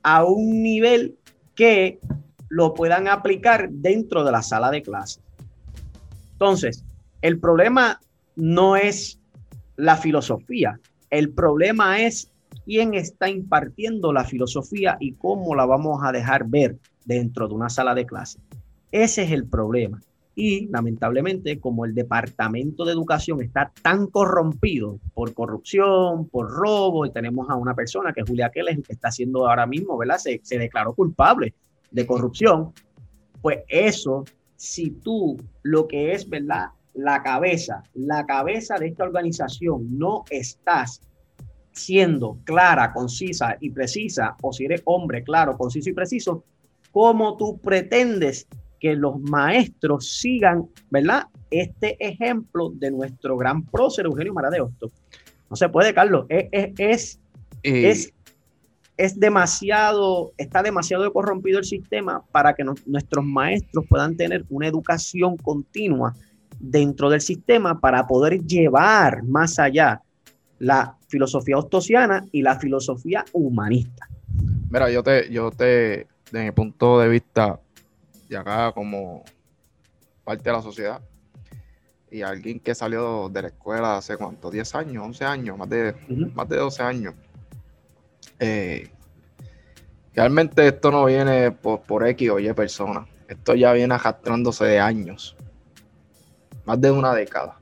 a 0.02 0.24
un 0.24 0.60
nivel 0.60 1.16
que 1.54 2.00
lo 2.48 2.74
puedan 2.74 3.06
aplicar 3.06 3.70
dentro 3.70 4.24
de 4.24 4.32
la 4.32 4.42
sala 4.42 4.72
de 4.72 4.82
clases. 4.82 5.22
Entonces, 6.32 6.84
el 7.22 7.38
problema 7.38 8.00
no 8.34 8.74
es 8.74 9.20
la 9.76 9.96
filosofía, 9.96 10.80
el 11.10 11.30
problema 11.30 12.00
es 12.00 12.32
quién 12.70 12.94
está 12.94 13.28
impartiendo 13.28 14.12
la 14.12 14.22
filosofía 14.22 14.96
y 15.00 15.14
cómo 15.14 15.56
la 15.56 15.66
vamos 15.66 16.04
a 16.04 16.12
dejar 16.12 16.46
ver 16.46 16.78
dentro 17.04 17.48
de 17.48 17.54
una 17.54 17.68
sala 17.68 17.96
de 17.96 18.06
clase. 18.06 18.38
Ese 18.92 19.24
es 19.24 19.32
el 19.32 19.44
problema. 19.44 20.00
Y 20.36 20.68
lamentablemente, 20.68 21.58
como 21.58 21.84
el 21.84 21.96
Departamento 21.96 22.84
de 22.84 22.92
Educación 22.92 23.42
está 23.42 23.72
tan 23.82 24.06
corrompido 24.06 25.00
por 25.14 25.34
corrupción, 25.34 26.28
por 26.28 26.48
robo, 26.48 27.04
y 27.04 27.10
tenemos 27.10 27.50
a 27.50 27.56
una 27.56 27.74
persona 27.74 28.12
que 28.12 28.22
Julia 28.22 28.50
Keller, 28.50 28.80
que 28.82 28.92
está 28.92 29.08
haciendo 29.08 29.48
ahora 29.48 29.66
mismo, 29.66 29.98
¿verdad? 29.98 30.18
Se, 30.18 30.40
se 30.44 30.56
declaró 30.56 30.94
culpable 30.94 31.54
de 31.90 32.06
corrupción, 32.06 32.72
pues 33.42 33.64
eso, 33.66 34.24
si 34.54 34.90
tú 34.90 35.36
lo 35.64 35.88
que 35.88 36.12
es, 36.12 36.28
¿verdad? 36.28 36.66
la 36.94 37.22
cabeza, 37.22 37.82
la 37.94 38.26
cabeza 38.26 38.76
de 38.76 38.88
esta 38.88 39.04
organización 39.04 39.98
no 39.98 40.24
estás 40.30 41.00
siendo 41.72 42.38
clara, 42.44 42.92
concisa 42.92 43.56
y 43.60 43.70
precisa, 43.70 44.36
o 44.42 44.52
si 44.52 44.64
eres 44.64 44.82
hombre 44.84 45.22
claro, 45.22 45.56
conciso 45.56 45.90
y 45.90 45.92
preciso, 45.92 46.44
¿cómo 46.92 47.36
tú 47.36 47.58
pretendes 47.58 48.46
que 48.80 48.96
los 48.96 49.20
maestros 49.20 50.10
sigan, 50.18 50.68
¿verdad? 50.90 51.26
Este 51.50 51.96
ejemplo 52.04 52.70
de 52.70 52.90
nuestro 52.90 53.36
gran 53.36 53.64
prócer 53.64 54.06
Eugenio 54.06 54.32
Mara 54.32 54.50
de 54.50 54.58
No 54.58 55.56
se 55.56 55.68
puede, 55.68 55.92
Carlos. 55.92 56.24
Es, 56.28 56.48
es, 56.50 56.72
es, 56.78 57.18
eh. 57.62 58.12
es, 58.96 59.20
demasiado, 59.20 60.32
está 60.38 60.62
demasiado 60.62 61.12
corrompido 61.12 61.58
el 61.58 61.64
sistema 61.64 62.24
para 62.32 62.54
que 62.54 62.64
nuestros 62.64 63.24
maestros 63.24 63.84
puedan 63.88 64.16
tener 64.16 64.46
una 64.48 64.66
educación 64.66 65.36
continua 65.36 66.14
dentro 66.58 67.10
del 67.10 67.20
sistema 67.20 67.80
para 67.80 68.06
poder 68.06 68.44
llevar 68.44 69.22
más 69.24 69.58
allá 69.58 70.02
la 70.60 70.96
filosofía 71.08 71.58
ostosiana 71.58 72.24
y 72.32 72.42
la 72.42 72.58
filosofía 72.58 73.24
humanista. 73.32 74.08
Mira, 74.70 74.88
yo 74.90 75.02
te, 75.02 75.30
yo 75.30 75.50
te, 75.50 76.06
de 76.30 76.44
mi 76.44 76.50
punto 76.52 77.00
de 77.00 77.08
vista, 77.08 77.58
y 78.28 78.34
acá 78.36 78.70
como 78.72 79.24
parte 80.22 80.44
de 80.44 80.52
la 80.52 80.62
sociedad, 80.62 81.00
y 82.10 82.22
alguien 82.22 82.60
que 82.60 82.74
salió 82.74 83.28
de 83.28 83.42
la 83.42 83.48
escuela 83.48 83.96
hace 83.96 84.16
cuánto, 84.16 84.50
10 84.50 84.74
años, 84.76 85.04
11 85.04 85.24
años, 85.24 85.58
más 85.58 85.68
de, 85.68 85.94
más 86.34 86.48
de 86.48 86.56
12 86.56 86.82
años. 86.82 87.14
Eh, 88.38 88.88
realmente 90.14 90.66
esto 90.66 90.90
no 90.90 91.04
viene 91.04 91.50
por, 91.50 91.80
por 91.82 92.06
X 92.06 92.30
o 92.30 92.38
Y 92.38 92.52
personas. 92.52 93.08
Esto 93.28 93.54
ya 93.54 93.72
viene 93.72 93.94
arrastrándose 93.94 94.64
de 94.64 94.80
años 94.80 95.36
más 96.64 96.80
de 96.80 96.90
una 96.90 97.14
década. 97.14 97.59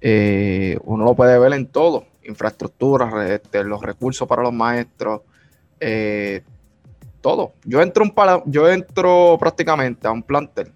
Eh, 0.00 0.78
uno 0.84 1.04
lo 1.04 1.14
puede 1.14 1.38
ver 1.38 1.52
en 1.52 1.66
todo, 1.66 2.06
infraestructuras, 2.24 3.30
este, 3.30 3.64
los 3.64 3.82
recursos 3.82 4.26
para 4.26 4.42
los 4.42 4.52
maestros, 4.52 5.22
eh, 5.78 6.42
todo. 7.20 7.52
Yo 7.64 7.82
entro, 7.82 8.04
un 8.04 8.14
yo 8.46 8.68
entro 8.68 9.36
prácticamente 9.38 10.06
a 10.06 10.10
un 10.10 10.22
plantel 10.22 10.72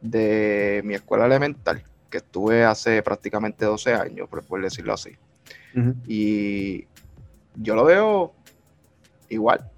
de 0.00 0.82
mi 0.84 0.94
escuela 0.94 1.26
elemental, 1.26 1.82
que 2.08 2.18
estuve 2.18 2.64
hace 2.64 3.02
prácticamente 3.02 3.64
12 3.64 3.94
años, 3.94 4.28
por 4.28 4.62
decirlo 4.62 4.94
así. 4.94 5.16
Y 6.06 6.86
yo 7.56 7.74
lo 7.74 7.84
veo 7.84 8.32
igual. 9.28 9.68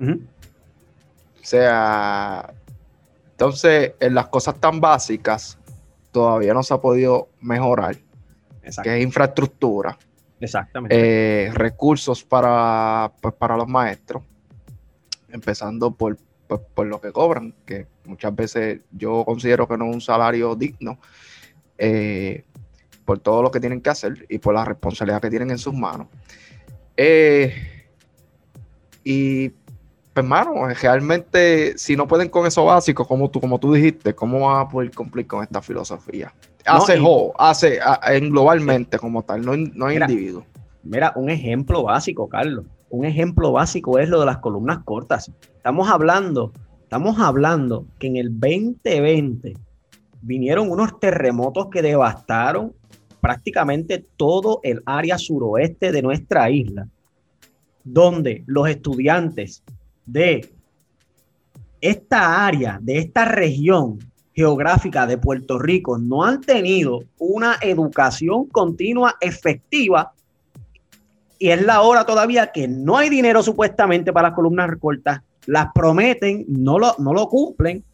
O 0.00 1.48
sea, 1.48 2.52
entonces, 3.30 3.92
en 4.00 4.14
las 4.14 4.26
cosas 4.28 4.58
tan 4.58 4.80
básicas, 4.80 5.58
todavía 6.16 6.54
no 6.54 6.62
se 6.62 6.72
ha 6.72 6.78
podido 6.78 7.28
mejorar, 7.42 7.94
que 8.82 8.96
es 8.96 9.02
infraestructura. 9.02 9.98
Exactamente. 10.40 10.96
Eh, 10.96 11.50
recursos 11.52 12.24
para, 12.24 13.12
pues, 13.20 13.34
para 13.34 13.54
los 13.54 13.68
maestros, 13.68 14.22
empezando 15.28 15.90
por, 15.90 16.16
pues, 16.48 16.62
por, 16.74 16.86
lo 16.86 17.02
que 17.02 17.12
cobran, 17.12 17.54
que 17.66 17.86
muchas 18.06 18.34
veces 18.34 18.80
yo 18.92 19.26
considero 19.26 19.68
que 19.68 19.76
no 19.76 19.90
es 19.90 19.94
un 19.96 20.00
salario 20.00 20.54
digno, 20.54 20.98
eh, 21.76 22.44
por 23.04 23.18
todo 23.18 23.42
lo 23.42 23.50
que 23.50 23.60
tienen 23.60 23.82
que 23.82 23.90
hacer 23.90 24.24
y 24.30 24.38
por 24.38 24.54
la 24.54 24.64
responsabilidad 24.64 25.20
que 25.20 25.28
tienen 25.28 25.50
en 25.50 25.58
sus 25.58 25.74
manos. 25.74 26.06
Eh, 26.96 27.52
y 29.04 29.50
pues, 30.16 30.24
hermano, 30.24 30.66
realmente, 30.80 31.76
si 31.76 31.94
no 31.94 32.08
pueden 32.08 32.30
con 32.30 32.46
eso 32.46 32.64
básico, 32.64 33.06
como 33.06 33.30
tú, 33.30 33.38
como 33.38 33.60
tú 33.60 33.74
dijiste, 33.74 34.14
¿cómo 34.14 34.48
van 34.48 34.60
a 34.60 34.68
poder 34.68 34.90
cumplir 34.92 35.26
con 35.26 35.42
esta 35.42 35.60
filosofía? 35.60 36.32
Hace 36.64 36.98
hace 37.36 37.78
en 38.06 38.30
globalmente 38.30 38.98
como 38.98 39.22
tal, 39.22 39.44
no, 39.44 39.54
no 39.54 39.86
hay 39.86 39.98
individuo. 39.98 40.46
Mira, 40.84 41.12
un 41.16 41.28
ejemplo 41.28 41.82
básico, 41.82 42.30
Carlos. 42.30 42.64
Un 42.88 43.04
ejemplo 43.04 43.52
básico 43.52 43.98
es 43.98 44.08
lo 44.08 44.20
de 44.20 44.24
las 44.24 44.38
columnas 44.38 44.78
cortas. 44.84 45.30
Estamos 45.54 45.86
hablando, 45.90 46.50
estamos 46.80 47.20
hablando 47.20 47.84
que 47.98 48.06
en 48.06 48.16
el 48.16 48.30
2020 48.30 49.52
vinieron 50.22 50.70
unos 50.70 50.98
terremotos 50.98 51.68
que 51.70 51.82
devastaron 51.82 52.72
prácticamente 53.20 54.02
todo 54.16 54.60
el 54.62 54.82
área 54.86 55.18
suroeste 55.18 55.92
de 55.92 56.00
nuestra 56.00 56.48
isla, 56.48 56.88
donde 57.84 58.44
los 58.46 58.66
estudiantes 58.66 59.62
de 60.06 60.48
esta 61.80 62.46
área, 62.46 62.78
de 62.80 62.98
esta 62.98 63.24
región 63.26 63.98
geográfica 64.32 65.06
de 65.06 65.18
Puerto 65.18 65.58
Rico 65.58 65.98
no 65.98 66.24
han 66.24 66.40
tenido 66.40 67.00
una 67.18 67.56
educación 67.62 68.46
continua 68.46 69.16
efectiva 69.20 70.12
y 71.38 71.50
es 71.50 71.62
la 71.62 71.82
hora 71.82 72.04
todavía 72.04 72.52
que 72.52 72.68
no 72.68 72.96
hay 72.96 73.08
dinero 73.08 73.42
supuestamente 73.42 74.12
para 74.12 74.28
las 74.28 74.36
columnas 74.36 74.70
cortas, 74.80 75.20
las 75.46 75.68
prometen, 75.74 76.44
no 76.48 76.78
lo, 76.78 76.94
no 76.98 77.12
lo 77.12 77.28
cumplen. 77.28 77.84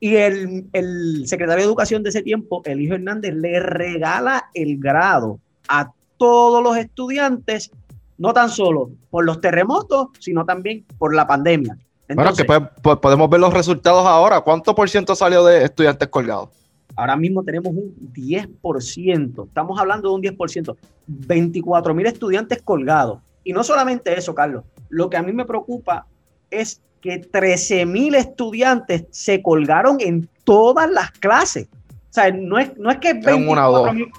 Y 0.00 0.16
el, 0.16 0.66
el 0.72 1.26
secretario 1.26 1.62
de 1.62 1.68
Educación 1.68 2.02
de 2.02 2.10
ese 2.10 2.22
tiempo, 2.22 2.62
Elijo 2.64 2.94
Hernández, 2.94 3.34
le 3.34 3.60
regala 3.60 4.50
el 4.54 4.78
grado 4.78 5.40
a 5.68 5.92
todos 6.16 6.62
los 6.62 6.76
estudiantes 6.76 7.70
no 8.18 8.32
tan 8.32 8.50
solo 8.50 8.90
por 9.10 9.24
los 9.24 9.40
terremotos, 9.40 10.08
sino 10.18 10.44
también 10.44 10.84
por 10.98 11.14
la 11.14 11.26
pandemia. 11.26 11.78
bueno, 12.14 12.32
que 12.34 12.44
podemos 12.44 13.30
ver 13.30 13.40
los 13.40 13.54
resultados 13.54 14.04
ahora. 14.06 14.40
¿Cuánto 14.40 14.74
por 14.74 14.90
ciento 14.90 15.14
salió 15.14 15.44
de 15.44 15.64
estudiantes 15.64 16.08
colgados? 16.08 16.50
Ahora 16.96 17.16
mismo 17.16 17.44
tenemos 17.44 17.72
un 17.72 17.94
10%. 18.12 19.46
Estamos 19.46 19.78
hablando 19.78 20.08
de 20.08 20.14
un 20.16 20.22
10%. 20.22 20.76
24 21.06 21.94
mil 21.94 22.06
estudiantes 22.06 22.60
colgados. 22.60 23.20
Y 23.44 23.52
no 23.52 23.62
solamente 23.62 24.18
eso, 24.18 24.34
Carlos. 24.34 24.64
Lo 24.88 25.08
que 25.08 25.16
a 25.16 25.22
mí 25.22 25.32
me 25.32 25.44
preocupa 25.44 26.06
es 26.50 26.80
que 27.00 27.18
13 27.18 27.86
mil 27.86 28.16
estudiantes 28.16 29.04
se 29.10 29.40
colgaron 29.42 29.98
en 30.00 30.28
todas 30.42 30.90
las 30.90 31.12
clases. 31.12 31.68
O 32.10 32.12
sea, 32.12 32.32
no 32.32 32.58
es, 32.58 32.76
no 32.76 32.90
es 32.90 32.98
que 32.98 33.14
24 33.14 33.92
mil 33.92 34.10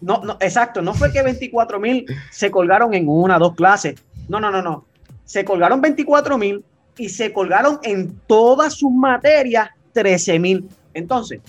no, 0.00 0.22
no, 0.24 0.36
exacto, 0.40 0.80
no 0.80 0.94
fue 0.94 1.12
que 1.12 1.22
24 1.22 1.78
mil 1.78 2.06
se 2.30 2.50
colgaron 2.50 2.94
en 2.94 3.08
una, 3.08 3.38
dos 3.38 3.54
clases. 3.54 3.96
No, 4.28 4.40
no, 4.40 4.50
no, 4.50 4.62
no. 4.62 4.86
Se 5.24 5.44
colgaron 5.44 5.80
24 5.80 6.38
mil 6.38 6.64
y 6.96 7.08
se 7.08 7.32
colgaron 7.32 7.78
en 7.82 8.18
todas 8.26 8.74
sus 8.74 8.90
materias 8.92 9.70
13 9.92 10.38
mil. 10.38 10.68
Entonces, 10.94 11.40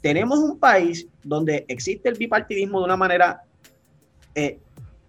tenemos 0.00 0.38
un 0.38 0.58
país 0.58 1.06
donde 1.22 1.64
existe 1.68 2.08
el 2.08 2.16
bipartidismo 2.16 2.78
de 2.80 2.84
una 2.84 2.96
manera 2.96 3.42
eh, 4.34 4.58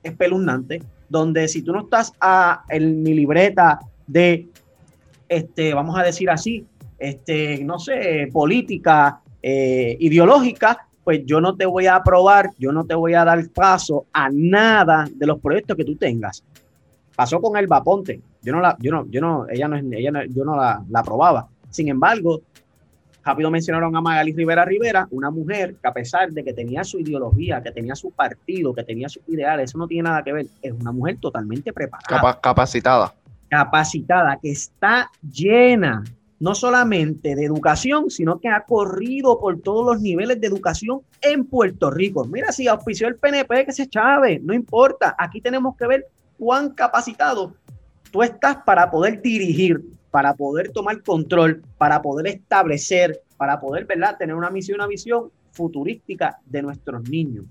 espeluznante, 0.04 0.82
donde 1.08 1.48
si 1.48 1.62
tú 1.62 1.72
no 1.72 1.82
estás 1.84 2.14
a, 2.20 2.64
en 2.70 3.04
mi 3.04 3.14
libreta 3.14 3.80
de, 4.08 4.48
este, 5.28 5.74
vamos 5.74 5.98
a 5.98 6.04
decir 6.04 6.30
así, 6.30 6.66
este, 6.98 7.64
no 7.64 7.80
sé, 7.80 8.30
política, 8.32 9.22
eh, 9.42 9.96
ideológica, 10.00 10.89
pues 11.10 11.26
yo 11.26 11.42
no 11.42 11.56
te 11.56 11.66
voy 11.66 11.88
a 11.88 11.96
aprobar, 11.96 12.52
yo 12.60 12.72
no 12.72 12.86
te 12.86 12.94
voy 12.94 13.16
a 13.16 13.26
dar 13.26 13.44
paso 13.50 14.06
a 14.14 14.30
nada 14.32 15.08
de 15.12 15.26
los 15.26 15.40
proyectos 15.40 15.76
que 15.76 15.84
tú 15.84 15.96
tengas. 15.96 16.44
Pasó 17.16 17.42
con 17.42 17.58
el 17.58 17.68
Ponte. 17.68 18.22
Yo 18.44 18.54
no 18.54 18.62
la, 18.62 18.78
yo 18.80 18.92
no, 18.92 19.08
yo 19.10 19.20
no, 19.20 19.48
ella 19.50 19.68
no, 19.68 19.78
ella 19.78 20.12
no, 20.12 20.24
yo 20.26 20.46
no 20.46 20.56
la, 20.56 20.84
la 20.88 21.00
aprobaba. 21.00 21.48
Sin 21.72 21.88
embargo, 21.88 22.44
rápido 23.26 23.50
mencionaron 23.50 23.96
a 23.96 24.02
Magali 24.02 24.34
Rivera 24.34 24.64
Rivera, 24.66 25.08
una 25.10 25.32
mujer 25.32 25.78
que 25.82 25.88
a 25.88 25.94
pesar 25.94 26.30
de 26.30 26.44
que 26.44 26.54
tenía 26.54 26.84
su 26.84 27.00
ideología, 27.00 27.64
que 27.64 27.72
tenía 27.72 27.96
su 27.96 28.12
partido, 28.12 28.72
que 28.76 28.84
tenía 28.84 29.10
sus 29.10 29.24
ideales, 29.30 29.72
eso 29.72 29.80
no 29.80 29.88
tiene 29.88 30.10
nada 30.10 30.22
que 30.22 30.32
ver, 30.32 30.46
es 30.62 30.74
una 30.74 30.92
mujer 30.92 31.18
totalmente 31.20 31.74
preparada. 31.74 32.40
capacitada. 32.40 33.16
Capacitada, 33.50 34.38
que 34.40 34.52
está 34.52 35.10
llena 35.24 36.04
no 36.40 36.56
solamente 36.56 37.36
de 37.36 37.46
educación, 37.46 38.10
sino 38.10 38.40
que 38.40 38.48
ha 38.48 38.64
corrido 38.64 39.40
por 39.40 39.60
todos 39.60 39.86
los 39.86 40.02
niveles 40.02 40.40
de 40.40 40.48
educación 40.48 41.02
en 41.22 41.46
Puerto 41.46 41.92
Rico. 41.92 42.26
Mira, 42.26 42.52
si 42.52 42.68
auspició 42.68 43.08
el 43.08 43.16
PNP, 43.16 43.66
que 43.66 43.74
se 43.74 43.88
chave, 43.88 44.40
no 44.40 44.54
importa. 44.54 45.16
Aquí 45.18 45.42
tenemos 45.42 45.76
que 45.76 45.88
ver 45.88 46.08
cuán 46.38 46.70
capacitado 46.70 47.54
tú 48.12 48.24
estás 48.24 48.58
para 48.66 48.90
poder 48.90 49.22
dirigir, 49.22 49.84
para 50.12 50.34
poder 50.34 50.72
tomar 50.72 51.04
control, 51.04 51.62
para 51.78 52.02
poder 52.02 52.28
establecer, 52.28 53.22
para 53.38 53.60
poder, 53.60 53.86
¿verdad?, 53.86 54.18
tener 54.18 54.36
una 54.36 54.50
misión, 54.50 54.76
una 54.80 54.88
visión 54.88 55.30
futurística 55.52 56.40
de 56.46 56.62
nuestros 56.62 57.08
niños. 57.10 57.46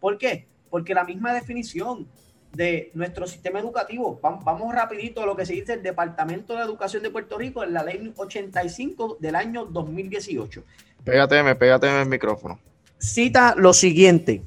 ¿Por 0.00 0.18
qué? 0.18 0.46
Porque 0.68 0.94
la 0.94 1.04
misma 1.04 1.32
definición 1.32 2.06
de 2.54 2.90
nuestro 2.94 3.26
sistema 3.26 3.60
educativo, 3.60 4.20
vamos, 4.22 4.74
rapidito 4.74 5.22
a 5.22 5.26
lo 5.26 5.36
que 5.36 5.46
se 5.46 5.54
dice 5.54 5.74
el 5.74 5.82
Departamento 5.82 6.56
de 6.56 6.62
Educación 6.62 7.02
de 7.02 7.10
Puerto 7.10 7.38
Rico 7.38 7.64
en 7.64 7.72
la 7.72 7.82
ley 7.82 8.12
85 8.16 9.18
del 9.20 9.34
año 9.34 9.64
2018. 9.64 10.62
Pégate, 11.04 11.54
pégate 11.54 11.88
en 11.88 11.94
el 11.94 12.08
micrófono. 12.08 12.58
Cita 12.98 13.54
lo 13.56 13.72
siguiente, 13.72 14.42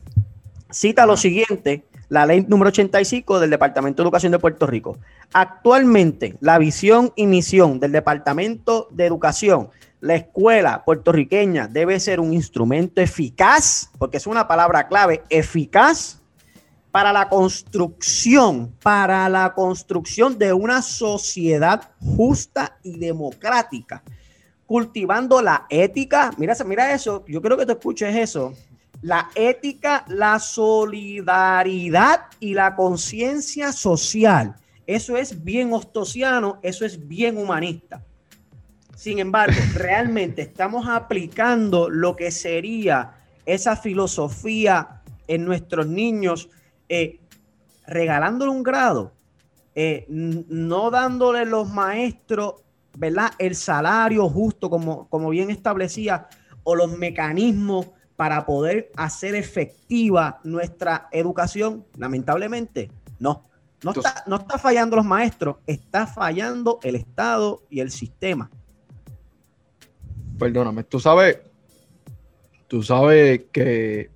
cita 0.70 1.06
lo 1.06 1.18
siguiente 1.18 1.84
la 2.10 2.26
ley 2.26 2.46
número 2.48 2.70
85 2.70 3.40
del 3.40 3.50
Departamento 3.50 4.02
de 4.02 4.08
Educación 4.08 4.32
de 4.32 4.40
Puerto 4.40 4.68
Rico. 4.68 4.98
Actualmente, 5.34 6.36
la 6.40 6.58
visión 6.58 7.12
y 7.16 7.26
misión 7.26 7.80
del 7.80 7.92
Departamento 7.92 8.88
de 8.92 9.06
Educación, 9.06 9.70
la 10.02 10.16
escuela 10.16 10.84
puertorriqueña 10.86 11.68
debe 11.68 12.00
ser 12.00 12.20
un 12.20 12.34
instrumento 12.34 13.02
eficaz, 13.02 13.90
porque 13.98 14.18
es 14.18 14.28
una 14.28 14.48
palabra 14.48 14.88
clave, 14.88 15.24
eficaz 15.30 16.22
para 16.96 17.12
la 17.12 17.28
construcción, 17.28 18.74
para 18.82 19.28
la 19.28 19.54
construcción 19.54 20.38
de 20.38 20.54
una 20.54 20.82
sociedad 20.82 21.90
justa 22.00 22.78
y 22.84 22.98
democrática, 22.98 24.02
cultivando 24.66 25.42
la 25.42 25.66
ética. 25.70 26.32
Mira, 26.38 26.56
mira 26.66 26.94
eso, 26.94 27.26
yo 27.28 27.42
creo 27.42 27.58
que 27.58 27.66
te 27.66 27.74
escuches 27.74 28.16
eso 28.16 28.54
la 29.02 29.30
ética, 29.36 30.06
la 30.08 30.40
solidaridad 30.40 32.28
y 32.40 32.54
la 32.54 32.78
conciencia 32.78 33.74
social. 33.74 34.56
Eso 34.88 35.18
es 35.18 35.44
bien 35.44 35.74
ostosiano, 35.74 36.60
eso 36.64 36.86
es 36.86 37.10
bien 37.10 37.38
humanista. 37.38 38.06
Sin 38.96 39.20
embargo, 39.20 39.60
realmente 39.74 40.44
estamos 40.44 40.88
aplicando 40.88 41.90
lo 41.90 42.16
que 42.16 42.32
sería 42.32 43.16
esa 43.46 43.76
filosofía 43.76 45.02
en 45.28 45.44
nuestros 45.44 45.88
niños, 45.88 46.48
eh, 46.90 47.20
regalándole 47.88 48.52
un 48.52 48.64
grado, 48.64 49.14
eh, 49.74 50.06
no 50.10 50.90
dándole 50.92 51.46
los 51.46 51.70
maestros, 51.70 52.56
¿verdad? 52.98 53.32
El 53.38 53.56
salario 53.56 54.30
justo, 54.30 54.70
como, 54.70 55.08
como 55.10 55.30
bien 55.30 55.50
establecía, 55.50 56.28
o 56.64 56.76
los 56.76 56.98
mecanismos 56.98 57.88
para 58.16 58.46
poder 58.46 58.92
hacer 58.96 59.36
efectiva 59.36 60.40
nuestra 60.44 61.08
educación? 61.12 61.86
Lamentablemente, 61.98 62.92
no. 63.20 63.46
No 63.84 63.92
está, 63.92 64.24
no 64.26 64.38
está 64.38 64.58
fallando 64.58 64.96
los 64.96 65.06
maestros, 65.06 65.58
está 65.68 66.08
fallando 66.08 66.80
el 66.82 66.96
Estado 66.96 67.62
y 67.70 67.82
el 67.82 67.92
sistema. 67.92 68.50
Perdóname, 70.40 70.84
tú 70.86 71.00
sabes, 71.00 71.40
tú 72.68 72.82
sabes 72.82 73.44
que 73.52 74.10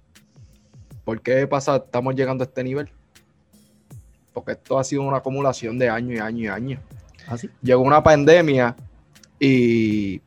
¿por 1.10 1.22
qué 1.22 1.48
pasa? 1.48 1.78
Estamos 1.78 2.14
llegando 2.14 2.44
a 2.44 2.46
este 2.46 2.64
nivel. 2.64 2.88
Porque 4.32 4.52
esto 4.52 4.78
ha 4.78 4.84
sido 4.84 5.02
una 5.02 5.18
acumulación 5.18 5.80
de 5.80 5.90
años 5.90 6.18
y 6.18 6.20
años 6.20 6.42
y 6.42 6.48
años. 6.48 6.82
¿Ah, 7.28 7.36
Llegó 7.64 7.82
una 7.82 8.04
pandemia 8.04 8.76
y 9.40 10.22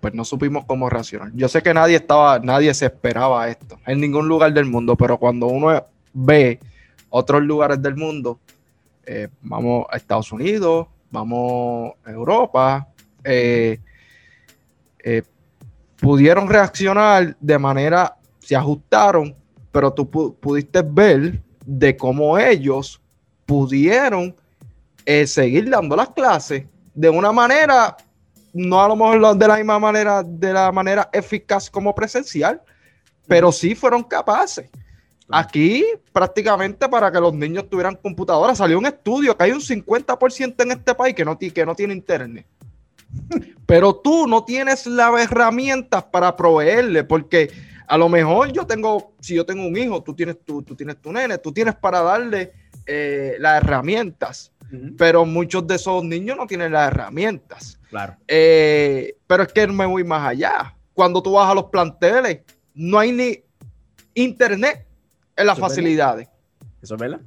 pues 0.00 0.14
no 0.14 0.24
supimos 0.24 0.64
cómo 0.64 0.88
reaccionar. 0.88 1.30
Yo 1.34 1.46
sé 1.46 1.62
que 1.62 1.74
nadie 1.74 1.96
estaba, 1.96 2.38
nadie 2.38 2.72
se 2.72 2.86
esperaba 2.86 3.46
esto 3.50 3.78
en 3.86 4.00
ningún 4.00 4.28
lugar 4.28 4.54
del 4.54 4.64
mundo, 4.64 4.96
pero 4.96 5.18
cuando 5.18 5.48
uno 5.48 5.84
ve 6.14 6.58
otros 7.10 7.42
lugares 7.42 7.82
del 7.82 7.94
mundo, 7.94 8.40
eh, 9.04 9.28
vamos 9.42 9.84
a 9.90 9.98
Estados 9.98 10.32
Unidos, 10.32 10.86
vamos 11.10 11.92
a 12.02 12.10
Europa, 12.10 12.88
eh, 13.24 13.78
eh, 15.04 15.22
pudieron 16.00 16.48
reaccionar 16.48 17.36
de 17.38 17.58
manera, 17.58 18.16
se 18.38 18.56
ajustaron, 18.56 19.36
pero 19.72 19.92
tú 19.92 20.08
pudiste 20.08 20.82
ver 20.82 21.42
de 21.66 21.96
cómo 21.96 22.38
ellos 22.38 23.00
pudieron 23.46 24.34
seguir 25.26 25.68
dando 25.68 25.96
las 25.96 26.10
clases 26.10 26.64
de 26.94 27.08
una 27.08 27.32
manera 27.32 27.96
no 28.52 28.82
a 28.82 28.88
lo 28.88 28.96
mejor 28.96 29.36
de 29.36 29.48
la 29.48 29.56
misma 29.56 29.78
manera, 29.78 30.22
de 30.22 30.52
la 30.52 30.70
manera 30.72 31.08
eficaz 31.12 31.70
como 31.70 31.94
presencial, 31.94 32.60
pero 33.26 33.50
sí 33.50 33.74
fueron 33.74 34.02
capaces. 34.02 34.68
Aquí, 35.30 35.84
prácticamente 36.12 36.88
para 36.88 37.10
que 37.10 37.18
los 37.18 37.32
niños 37.32 37.68
tuvieran 37.70 37.96
computadoras, 37.96 38.58
salió 38.58 38.78
un 38.78 38.86
estudio 38.86 39.36
que 39.36 39.44
hay 39.44 39.52
un 39.52 39.60
50% 39.60 40.62
en 40.62 40.72
este 40.72 40.94
país 40.94 41.14
que 41.14 41.24
no, 41.24 41.38
que 41.38 41.66
no 41.66 41.74
tiene 41.74 41.94
internet. 41.94 42.46
Pero 43.66 43.94
tú 43.94 44.26
no 44.26 44.44
tienes 44.44 44.86
las 44.86 45.22
herramientas 45.22 46.04
para 46.04 46.36
proveerle, 46.36 47.04
porque 47.04 47.50
a 47.86 47.98
lo 47.98 48.08
mejor 48.08 48.52
yo 48.52 48.66
tengo, 48.66 49.12
si 49.20 49.34
yo 49.34 49.44
tengo 49.44 49.66
un 49.66 49.76
hijo, 49.76 50.02
tú 50.02 50.14
tienes 50.14 50.42
tu, 50.44 50.62
tú 50.62 50.74
tienes 50.74 51.00
tu 51.00 51.12
nene, 51.12 51.38
tú 51.38 51.52
tienes 51.52 51.74
para 51.74 52.02
darle 52.02 52.52
eh, 52.86 53.36
las 53.38 53.62
herramientas, 53.62 54.52
pero 54.96 55.26
muchos 55.26 55.66
de 55.66 55.74
esos 55.74 56.02
niños 56.02 56.36
no 56.36 56.46
tienen 56.46 56.72
las 56.72 56.88
herramientas. 56.88 57.78
Claro. 57.90 58.16
Eh, 58.26 59.16
pero 59.26 59.42
es 59.42 59.52
que 59.52 59.66
no 59.66 59.74
me 59.74 59.84
voy 59.84 60.02
más 60.02 60.26
allá. 60.26 60.74
Cuando 60.94 61.22
tú 61.22 61.32
vas 61.32 61.50
a 61.50 61.54
los 61.54 61.64
planteles, 61.64 62.40
no 62.74 62.98
hay 62.98 63.12
ni 63.12 63.42
internet 64.14 64.86
en 65.36 65.46
las 65.46 65.58
facilidades. 65.58 66.28
¿Eso 66.80 66.94
es 66.94 67.00
verdad? 67.00 67.20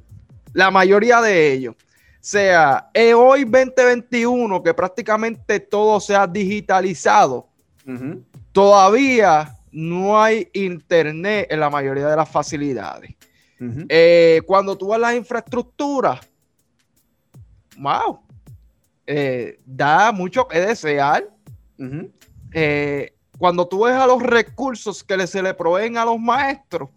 La 0.54 0.72
mayoría 0.72 1.22
de 1.22 1.54
ellos. 1.54 1.76
O 1.78 2.28
sea, 2.28 2.90
hoy 3.16 3.44
2021, 3.44 4.64
que 4.64 4.74
prácticamente 4.74 5.60
todo 5.60 6.00
se 6.00 6.16
ha 6.16 6.26
digitalizado, 6.26 7.48
todavía 8.52 9.56
no 9.76 10.24
hay 10.24 10.50
internet 10.54 11.48
en 11.50 11.60
la 11.60 11.70
mayoría 11.70 12.08
de 12.08 12.16
las 12.16 12.30
facilidades. 12.30 13.14
Eh, 13.90 14.42
cuando 14.46 14.78
tú 14.78 14.88
vas 14.88 14.98
a 14.98 15.02
las 15.02 15.16
infraestructuras, 15.16 16.22
wow, 17.78 18.22
eh, 19.06 19.60
da 19.66 20.14
mucho 20.14 20.48
que 20.48 20.62
desear. 20.62 21.30
Eh, 22.54 23.14
cuando 23.38 23.68
tú 23.68 23.84
ves 23.84 23.96
a 23.96 24.08
los 24.08 24.24
recursos 24.24 25.04
que 25.04 25.28
se 25.28 25.44
le 25.44 25.54
proveen 25.54 25.98
a 25.98 26.06
los 26.06 26.20
maestros, 26.20 26.90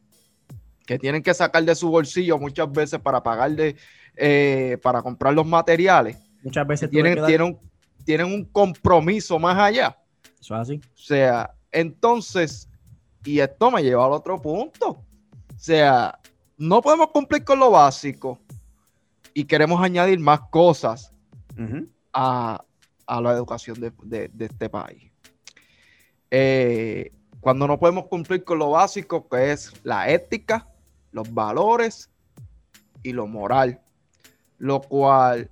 que 0.87 1.01
tienen 1.01 1.23
que 1.23 1.35
sacar 1.35 1.64
de 1.64 1.75
su 1.75 1.91
bolsillo 1.91 2.38
muchas 2.38 2.71
veces 2.71 3.01
para 3.01 3.21
pagarle, 3.25 3.75
eh, 4.14 4.79
para 4.83 5.03
comprar 5.03 5.35
los 5.35 5.47
materiales, 5.47 6.17
muchas 6.45 6.64
veces 6.64 6.88
tienen, 6.88 7.25
tienen, 7.27 7.59
tienen 8.05 8.27
un 8.27 8.45
compromiso 8.45 9.37
más 9.41 9.59
allá. 9.59 9.99
Eso 10.41 10.55
es 10.55 10.61
así. 10.61 10.81
O 10.95 10.99
sea, 10.99 11.53
entonces, 11.72 12.68
y 13.24 13.40
esto 13.40 13.70
me 13.70 13.83
lleva 13.83 14.07
al 14.07 14.12
otro 14.12 14.40
punto. 14.40 14.88
O 14.90 15.59
sea, 15.59 16.18
no 16.57 16.81
podemos 16.83 17.09
cumplir 17.09 17.44
con 17.44 17.59
lo 17.59 17.70
básico 17.70 18.38
y 19.35 19.44
queremos 19.44 19.83
añadir 19.83 20.18
más 20.18 20.40
cosas 20.50 21.12
a, 22.12 22.64
la 23.07 23.33
educación 23.33 23.78
de, 23.81 24.31
este 24.38 24.68
país. 24.68 25.11
Eh, 26.31 27.12
cuando 27.40 27.66
no 27.66 27.78
podemos 27.78 28.07
cumplir 28.07 28.44
con 28.44 28.59
lo 28.59 28.70
básico 28.70 29.28
que 29.28 29.52
es 29.52 29.72
la 29.85 30.11
ética, 30.11 30.68
los 31.12 31.33
valores 31.33 32.11
y 33.02 33.12
lo 33.12 33.26
moral, 33.26 33.81
lo 34.59 34.81
cual 34.81 35.50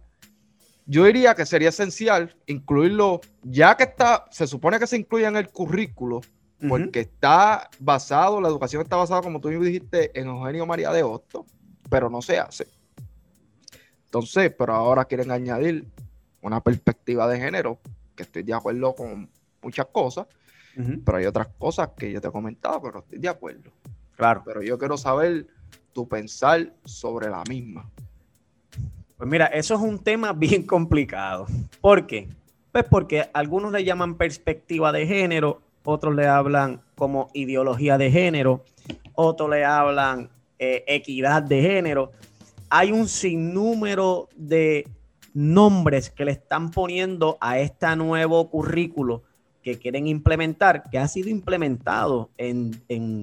yo 0.86 1.04
diría 1.04 1.34
que 1.34 1.44
sería 1.44 1.70
esencial 1.70 2.36
incluirlo, 2.46 3.20
ya 3.42 3.76
que 3.76 3.84
está, 3.84 4.26
se 4.30 4.46
supone 4.46 4.78
que 4.78 4.86
se 4.86 4.96
incluye 4.96 5.26
en 5.26 5.36
el 5.36 5.50
currículo, 5.50 6.20
porque 6.68 7.00
está 7.00 7.68
basado, 7.78 8.40
la 8.40 8.48
educación 8.48 8.82
está 8.82 8.96
basada, 8.96 9.20
como 9.20 9.40
tú 9.40 9.48
dijiste, 9.48 10.18
en 10.18 10.28
Eugenio 10.28 10.64
María 10.64 10.90
de 10.90 11.02
Hosto, 11.02 11.44
pero 11.90 12.08
no 12.08 12.22
se 12.22 12.38
hace. 12.38 12.66
Entonces, 14.06 14.52
pero 14.56 14.74
ahora 14.74 15.04
quieren 15.04 15.30
añadir 15.30 15.86
una 16.40 16.62
perspectiva 16.62 17.28
de 17.28 17.38
género, 17.38 17.78
que 18.14 18.22
estoy 18.22 18.42
de 18.44 18.54
acuerdo 18.54 18.94
con 18.94 19.28
muchas 19.60 19.86
cosas, 19.86 20.26
pero 21.04 21.18
hay 21.18 21.26
otras 21.26 21.48
cosas 21.58 21.90
que 21.96 22.12
yo 22.12 22.20
te 22.20 22.28
he 22.28 22.32
comentado, 22.32 22.80
pero 22.80 22.94
no 22.94 22.98
estoy 23.00 23.18
de 23.18 23.28
acuerdo. 23.28 23.70
Claro. 24.16 24.42
Pero 24.44 24.62
yo 24.62 24.78
quiero 24.78 24.96
saber 24.96 25.46
tu 25.92 26.08
pensar 26.08 26.72
sobre 26.84 27.28
la 27.28 27.42
misma. 27.48 27.90
Pues 29.16 29.30
mira, 29.30 29.46
eso 29.46 29.74
es 29.74 29.80
un 29.80 29.98
tema 29.98 30.32
bien 30.34 30.64
complicado. 30.64 31.46
¿Por 31.80 32.06
qué? 32.06 32.28
Pues 32.72 32.84
porque 32.84 33.28
algunos 33.32 33.72
le 33.72 33.84
llaman 33.84 34.16
perspectiva 34.16 34.92
de 34.92 35.06
género, 35.06 35.62
otros 35.84 36.14
le 36.14 36.26
hablan 36.26 36.82
como 36.94 37.30
ideología 37.32 37.96
de 37.96 38.10
género, 38.10 38.64
otros 39.14 39.48
le 39.48 39.64
hablan 39.64 40.28
eh, 40.58 40.84
equidad 40.86 41.42
de 41.42 41.62
género. 41.62 42.12
Hay 42.68 42.92
un 42.92 43.08
sinnúmero 43.08 44.28
de 44.36 44.86
nombres 45.32 46.10
que 46.10 46.24
le 46.24 46.32
están 46.32 46.70
poniendo 46.70 47.38
a 47.40 47.58
este 47.58 47.94
nuevo 47.96 48.50
currículo 48.50 49.22
que 49.66 49.80
quieren 49.80 50.06
implementar, 50.06 50.88
que 50.88 50.96
ha 50.96 51.08
sido 51.08 51.28
implementado 51.28 52.30
en, 52.36 52.70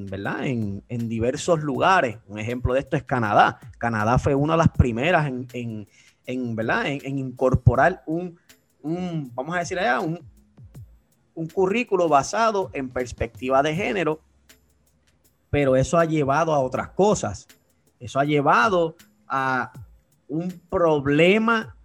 ¿verdad? 0.09 0.45
En, 0.45 1.07
diversos 1.07 1.63
lugares. 1.63 2.17
Un 2.27 2.37
ejemplo 2.37 2.73
de 2.73 2.81
esto 2.81 2.97
es 2.97 3.03
Canadá. 3.03 3.61
Canadá 3.77 4.19
fue 4.19 4.35
una 4.35 4.55
de 4.55 4.57
las 4.57 4.67
primeras 4.67 5.25
en, 5.25 5.87
en 6.25 6.55
¿verdad? 6.57 6.87
En, 6.87 7.17
incorporar 7.17 8.03
un, 8.05 8.37
un, 8.81 9.31
vamos 9.33 9.55
a 9.55 9.59
decir 9.59 9.79
allá, 9.79 10.01
un, 10.01 10.19
un 11.33 11.47
currículo 11.47 12.09
basado 12.09 12.69
en 12.73 12.89
perspectiva 12.89 13.63
de 13.63 13.73
género, 13.73 14.19
pero 15.49 15.77
eso 15.77 15.97
ha 15.97 16.03
llevado 16.03 16.53
a 16.53 16.59
otras 16.59 16.89
cosas. 16.89 17.47
Eso 18.01 18.19
ha 18.19 18.25
llevado 18.25 18.97
a 19.29 19.71
un 20.27 20.49
problema 20.69 21.77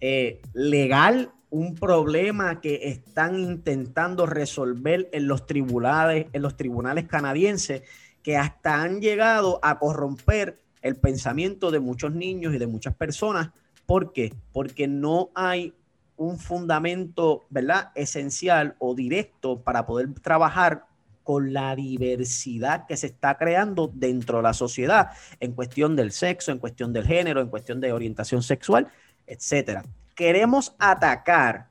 eh, 0.00 0.42
legal, 0.52 1.32
un 1.52 1.74
problema 1.74 2.62
que 2.62 2.88
están 2.88 3.38
intentando 3.38 4.24
resolver 4.24 5.10
en 5.12 5.28
los 5.28 5.44
tribunales, 5.44 6.26
en 6.32 6.40
los 6.40 6.56
tribunales 6.56 7.06
canadienses, 7.06 7.82
que 8.22 8.38
hasta 8.38 8.82
han 8.82 9.02
llegado 9.02 9.60
a 9.62 9.78
corromper 9.78 10.58
el 10.80 10.96
pensamiento 10.96 11.70
de 11.70 11.78
muchos 11.78 12.14
niños 12.14 12.54
y 12.54 12.58
de 12.58 12.66
muchas 12.66 12.94
personas. 12.94 13.50
¿Por 13.84 14.14
qué? 14.14 14.32
Porque 14.50 14.88
no 14.88 15.28
hay 15.34 15.74
un 16.16 16.38
fundamento, 16.38 17.44
¿verdad? 17.50 17.90
Esencial 17.96 18.74
o 18.78 18.94
directo 18.94 19.60
para 19.60 19.84
poder 19.84 20.08
trabajar 20.22 20.86
con 21.22 21.52
la 21.52 21.76
diversidad 21.76 22.86
que 22.86 22.96
se 22.96 23.08
está 23.08 23.36
creando 23.36 23.90
dentro 23.92 24.38
de 24.38 24.44
la 24.44 24.54
sociedad 24.54 25.10
en 25.38 25.52
cuestión 25.52 25.96
del 25.96 26.12
sexo, 26.12 26.50
en 26.50 26.58
cuestión 26.58 26.94
del 26.94 27.06
género, 27.06 27.42
en 27.42 27.48
cuestión 27.48 27.78
de 27.78 27.92
orientación 27.92 28.42
sexual, 28.42 28.88
etcétera. 29.26 29.84
Queremos 30.14 30.74
atacar 30.78 31.68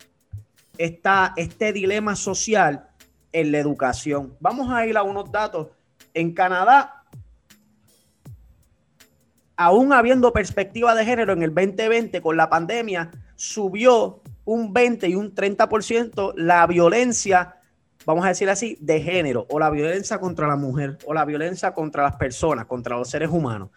esta, 0.77 1.33
este 1.35 1.73
dilema 1.73 2.15
social 2.15 2.89
en 3.31 3.51
la 3.51 3.59
educación. 3.59 4.35
Vamos 4.39 4.71
a 4.71 4.85
ir 4.85 4.97
a 4.97 5.03
unos 5.03 5.31
datos. 5.31 5.67
En 6.13 6.33
Canadá, 6.33 7.03
aún 9.55 9.93
habiendo 9.93 10.33
perspectiva 10.33 10.95
de 10.95 11.05
género 11.05 11.33
en 11.33 11.43
el 11.43 11.53
2020 11.53 12.21
con 12.21 12.35
la 12.35 12.49
pandemia, 12.49 13.11
subió 13.35 14.21
un 14.43 14.73
20 14.73 15.07
y 15.07 15.15
un 15.15 15.33
30% 15.33 16.33
la 16.35 16.65
violencia, 16.67 17.57
vamos 18.05 18.25
a 18.25 18.29
decir 18.29 18.49
así, 18.49 18.77
de 18.81 19.01
género, 19.01 19.45
o 19.49 19.59
la 19.59 19.69
violencia 19.69 20.19
contra 20.19 20.47
la 20.47 20.55
mujer, 20.55 20.97
o 21.05 21.13
la 21.13 21.25
violencia 21.25 21.73
contra 21.73 22.03
las 22.03 22.15
personas, 22.15 22.65
contra 22.65 22.97
los 22.97 23.09
seres 23.09 23.29
humanos. 23.29 23.69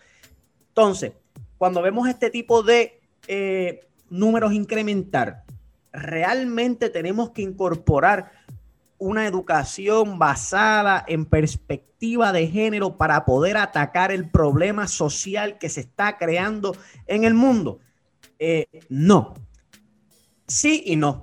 Entonces, 0.68 1.12
cuando 1.59 1.83
vemos 1.83 2.09
este 2.09 2.31
tipo 2.31 2.62
de 2.62 3.00
eh, 3.29 3.87
números 4.11 4.53
incrementar, 4.53 5.45
realmente 5.93 6.90
tenemos 6.90 7.31
que 7.31 7.43
incorporar 7.43 8.33
una 8.99 9.27
educación 9.27 10.19
basada 10.19 11.05
en 11.07 11.27
perspectiva 11.27 12.33
de 12.33 12.49
género 12.49 12.97
para 12.97 13.25
poder 13.25 13.57
atacar 13.57 14.12
el 14.12 14.31
problema 14.31 14.88
social 14.88 15.59
que 15.59 15.69
se 15.69 15.81
está 15.81 16.17
creando 16.17 16.77
en 17.07 17.25
el 17.25 17.35
mundo? 17.35 17.81
Eh, 18.38 18.67
no. 18.88 19.35
Sí 20.47 20.83
y 20.87 20.97
no. 20.97 21.23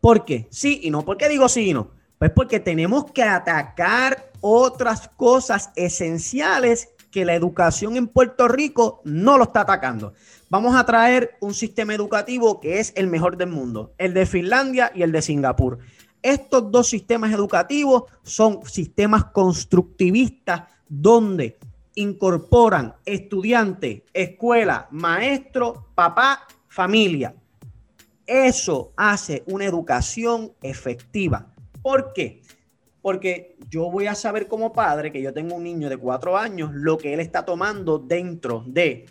¿Por 0.00 0.24
qué? 0.24 0.48
Sí 0.50 0.80
y 0.82 0.90
no. 0.90 1.04
¿Por 1.04 1.16
qué 1.16 1.28
digo 1.28 1.48
sí 1.48 1.70
y 1.70 1.74
no? 1.74 1.90
Pues 2.18 2.30
porque 2.30 2.60
tenemos 2.60 3.10
que 3.12 3.22
atacar 3.22 4.30
otras 4.40 5.08
cosas 5.08 5.70
esenciales 5.76 6.90
que 7.10 7.24
la 7.24 7.34
educación 7.34 7.96
en 7.96 8.08
Puerto 8.08 8.46
Rico 8.46 9.00
no 9.04 9.36
lo 9.36 9.44
está 9.44 9.62
atacando. 9.62 10.14
Vamos 10.52 10.74
a 10.74 10.84
traer 10.84 11.36
un 11.38 11.54
sistema 11.54 11.94
educativo 11.94 12.58
que 12.58 12.80
es 12.80 12.92
el 12.96 13.06
mejor 13.06 13.36
del 13.36 13.50
mundo, 13.50 13.94
el 13.98 14.12
de 14.12 14.26
Finlandia 14.26 14.90
y 14.92 15.02
el 15.02 15.12
de 15.12 15.22
Singapur. 15.22 15.78
Estos 16.22 16.72
dos 16.72 16.88
sistemas 16.88 17.32
educativos 17.32 18.10
son 18.24 18.66
sistemas 18.66 19.26
constructivistas 19.26 20.62
donde 20.88 21.56
incorporan 21.94 22.96
estudiante, 23.04 24.04
escuela, 24.12 24.88
maestro, 24.90 25.86
papá, 25.94 26.48
familia. 26.66 27.32
Eso 28.26 28.92
hace 28.96 29.44
una 29.46 29.66
educación 29.66 30.50
efectiva. 30.62 31.54
¿Por 31.80 32.12
qué? 32.12 32.42
Porque 33.00 33.56
yo 33.68 33.88
voy 33.88 34.08
a 34.08 34.16
saber 34.16 34.48
como 34.48 34.72
padre 34.72 35.12
que 35.12 35.22
yo 35.22 35.32
tengo 35.32 35.54
un 35.54 35.62
niño 35.62 35.88
de 35.88 35.96
cuatro 35.96 36.36
años 36.36 36.72
lo 36.74 36.98
que 36.98 37.14
él 37.14 37.20
está 37.20 37.44
tomando 37.44 38.00
dentro 38.00 38.64
de 38.66 39.06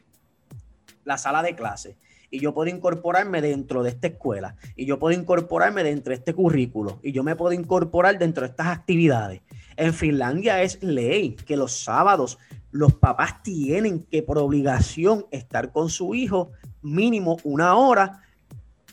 la 1.10 1.18
sala 1.18 1.42
de 1.42 1.56
clase. 1.56 1.98
Y 2.32 2.40
yo 2.40 2.54
puedo 2.54 2.70
incorporarme 2.70 3.42
dentro 3.42 3.82
de 3.82 3.90
esta 3.90 4.08
escuela. 4.08 4.56
Y 4.76 4.86
yo 4.86 5.00
puedo 5.00 5.20
incorporarme 5.20 5.84
dentro 5.84 6.12
de 6.12 6.18
este 6.18 6.36
currículo. 6.36 7.00
Y 7.02 7.12
yo 7.12 7.24
me 7.24 7.36
puedo 7.36 7.52
incorporar 7.52 8.20
dentro 8.20 8.44
de 8.44 8.52
estas 8.52 8.68
actividades. 8.68 9.42
En 9.76 9.96
Finlandia 9.96 10.62
es 10.62 10.84
ley 10.84 11.36
que 11.36 11.58
los 11.58 11.72
sábados 11.72 12.38
los 12.70 12.94
papás 12.94 13.42
tienen 13.42 14.04
que 14.04 14.22
por 14.22 14.38
obligación 14.38 15.26
estar 15.32 15.72
con 15.72 15.90
su 15.90 16.14
hijo 16.14 16.52
mínimo 16.84 17.38
una 17.44 17.76
hora 17.76 18.22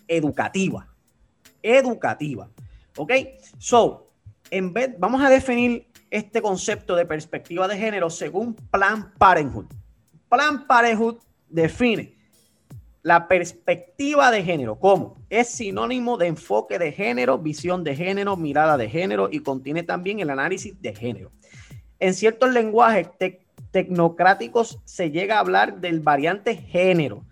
educativa. 0.08 0.88
Educativa. 1.62 2.48
¿Ok? 2.96 3.12
So, 3.58 4.10
en 4.50 4.72
vez, 4.72 4.94
vamos 4.98 5.22
a 5.22 5.28
definir 5.28 5.86
este 6.10 6.40
concepto 6.40 6.96
de 6.96 7.04
perspectiva 7.04 7.68
de 7.68 7.76
género 7.76 8.08
según 8.08 8.54
Plan 8.54 9.12
Parenthood. 9.18 9.66
Plan 10.30 10.66
Parenthood 10.66 11.18
define 11.48 12.16
la 13.02 13.28
perspectiva 13.28 14.30
de 14.30 14.42
género 14.42 14.80
como 14.80 15.24
es 15.30 15.48
sinónimo 15.48 16.16
de 16.16 16.26
enfoque 16.26 16.78
de 16.78 16.92
género, 16.92 17.38
visión 17.38 17.84
de 17.84 17.94
género, 17.94 18.36
mirada 18.36 18.76
de 18.76 18.88
género 18.88 19.28
y 19.30 19.40
contiene 19.40 19.82
también 19.82 20.20
el 20.20 20.30
análisis 20.30 20.80
de 20.80 20.94
género. 20.94 21.30
En 21.98 22.14
ciertos 22.14 22.52
lenguajes 22.52 23.08
tecnocráticos 23.70 24.80
se 24.84 25.10
llega 25.10 25.36
a 25.36 25.40
hablar 25.40 25.80
del 25.80 26.00
variante 26.00 26.56
género. 26.56 27.25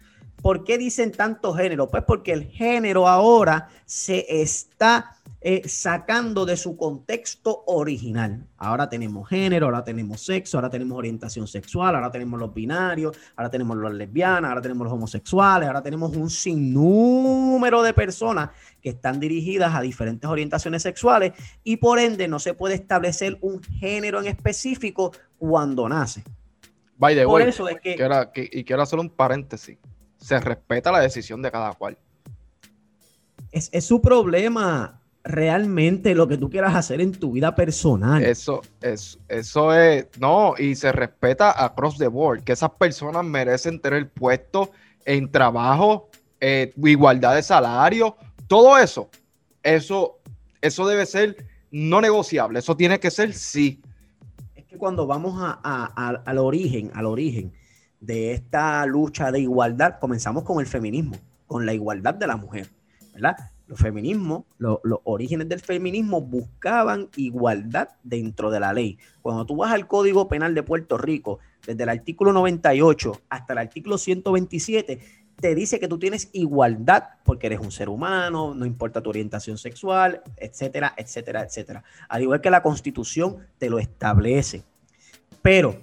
¿Por 0.45 0.63
qué 0.63 0.77
dicen 0.77 1.11
tanto 1.11 1.55
género? 1.55 1.89
Pues 1.89 2.05
porque 2.05 2.35
el 2.35 2.45
género 2.45 3.09
ahora 3.09 3.71
se 3.87 4.27
está 4.43 5.17
eh, 5.41 5.67
sacando 5.67 6.45
de 6.45 6.59
su 6.59 6.77
contexto 6.77 7.65
original. 7.67 8.47
Ahora 8.59 8.91
tenemos 8.91 9.27
género, 9.27 9.65
ahora 9.65 9.83
tenemos 9.83 10.21
sexo, 10.21 10.59
ahora 10.59 10.69
tenemos 10.69 10.99
orientación 10.99 11.49
sexual, 11.49 11.95
ahora 11.95 12.11
tenemos 12.11 12.39
los 12.39 12.53
binarios, 12.53 13.17
ahora 13.37 13.49
tenemos 13.49 13.75
los 13.79 13.95
lesbianas, 13.95 14.51
ahora 14.51 14.61
tenemos 14.61 14.85
los 14.85 14.93
homosexuales, 14.93 15.67
ahora 15.67 15.83
tenemos 15.83 16.15
un 16.15 16.29
sinnúmero 16.29 17.83
de 17.83 17.95
personas 17.95 18.51
que 18.83 18.91
están 18.91 19.19
dirigidas 19.21 19.75
a 19.75 19.81
diferentes 19.81 20.29
orientaciones 20.29 20.83
sexuales 20.83 21.33
y 21.63 21.79
por 21.79 21.99
ende 21.99 22.29
no 22.29 22.39
se 22.39 22.53
puede 22.53 22.75
establecer 22.75 23.39
un 23.41 23.63
género 23.63 24.21
en 24.21 24.27
específico 24.27 25.11
cuando 25.39 25.89
nace. 25.89 26.23
By 26.99 27.15
the 27.15 27.25
por 27.25 27.41
eso 27.41 27.67
es 27.67 27.81
que, 27.81 27.97
y 28.53 28.65
quiero 28.65 28.83
hacer 28.83 28.99
un 28.99 29.09
paréntesis. 29.09 29.79
Se 30.25 30.41
respeta 30.41 30.91
la 30.91 31.01
decisión 31.01 31.43
de 31.43 31.51
cada 31.51 31.75
cual. 31.75 31.99
Es, 33.53 33.69
es 33.73 33.85
su 33.85 34.01
problema 34.01 35.03
realmente 35.23 36.15
lo 36.15 36.27
que 36.27 36.39
tú 36.39 36.49
quieras 36.49 36.75
hacer 36.75 37.03
en 37.03 37.13
tu 37.13 37.33
vida 37.33 37.55
personal. 37.55 38.25
Eso, 38.25 38.63
es, 38.81 39.19
eso 39.29 39.75
es, 39.75 40.07
no, 40.19 40.55
y 40.57 40.77
se 40.77 40.93
respeta 40.93 41.63
across 41.63 41.99
the 41.99 42.09
board, 42.09 42.43
que 42.43 42.53
esas 42.53 42.71
personas 42.71 43.23
merecen 43.23 43.79
tener 43.81 44.09
puesto 44.09 44.71
en 45.05 45.31
trabajo, 45.31 46.09
eh, 46.41 46.73
igualdad 46.83 47.35
de 47.35 47.43
salario, 47.43 48.17
todo 48.47 48.79
eso, 48.79 49.11
eso, 49.63 50.21
eso 50.63 50.87
debe 50.87 51.05
ser 51.05 51.37
no 51.71 52.01
negociable, 52.01 52.61
eso 52.61 52.75
tiene 52.75 52.99
que 52.99 53.11
ser 53.11 53.35
sí. 53.35 53.83
Es 54.55 54.65
que 54.65 54.79
cuando 54.79 55.07
vamos 55.07 55.35
a, 55.39 56.23
al 56.25 56.39
origen, 56.39 56.91
al 56.95 57.05
origen 57.05 57.53
de 58.05 58.33
esta 58.33 58.85
lucha 58.87 59.33
de 59.33 59.41
igualdad, 59.41 59.99
comenzamos 60.01 60.45
con 60.45 60.61
el 60.61 60.67
feminismo, 60.67 61.17
con 61.47 61.65
la 61.67 61.73
igualdad 61.73 62.15
de 62.15 62.27
la 62.27 62.37
mujer, 62.37 62.69
¿verdad? 63.13 63.37
Los 63.67 63.81
feminismos, 63.81 64.45
los 64.59 64.79
orígenes 65.05 65.49
del 65.49 65.61
feminismo 65.61 66.21
buscaban 66.21 67.09
igualdad 67.17 67.89
dentro 68.03 68.51
de 68.51 68.61
la 68.61 68.75
ley. 68.75 68.99
Cuando 69.23 69.47
tú 69.47 69.57
vas 69.57 69.73
al 69.73 69.87
Código 69.87 70.29
Penal 70.29 70.55
de 70.55 70.63
Puerto 70.63 70.99
Rico, 70.99 71.39
desde 71.67 71.83
el 71.83 71.89
artículo 71.89 72.33
98 72.35 73.23
hasta 73.31 73.55
el 73.55 73.59
artículo 73.59 73.97
127, 73.97 75.01
te 75.41 75.55
dice 75.55 75.81
que 75.81 75.89
tú 75.89 75.99
tienes 75.99 76.29
igualdad 76.33 77.05
porque 77.25 77.47
eres 77.47 77.61
un 77.61 77.73
ser 77.73 77.89
humano, 77.89 78.55
no 78.55 78.67
importa 78.67 79.03
tu 79.03 79.11
orientación 79.11 79.57
sexual, 79.57 80.23
etcétera, 80.37 80.95
etcétera, 80.97 81.43
etcétera. 81.43 81.83
Al 82.09 82.23
igual 82.23 82.41
que 82.41 82.51
la 82.51 82.63
constitución 82.63 83.39
te 83.59 83.71
lo 83.71 83.79
establece. 83.79 84.63
Pero, 85.43 85.77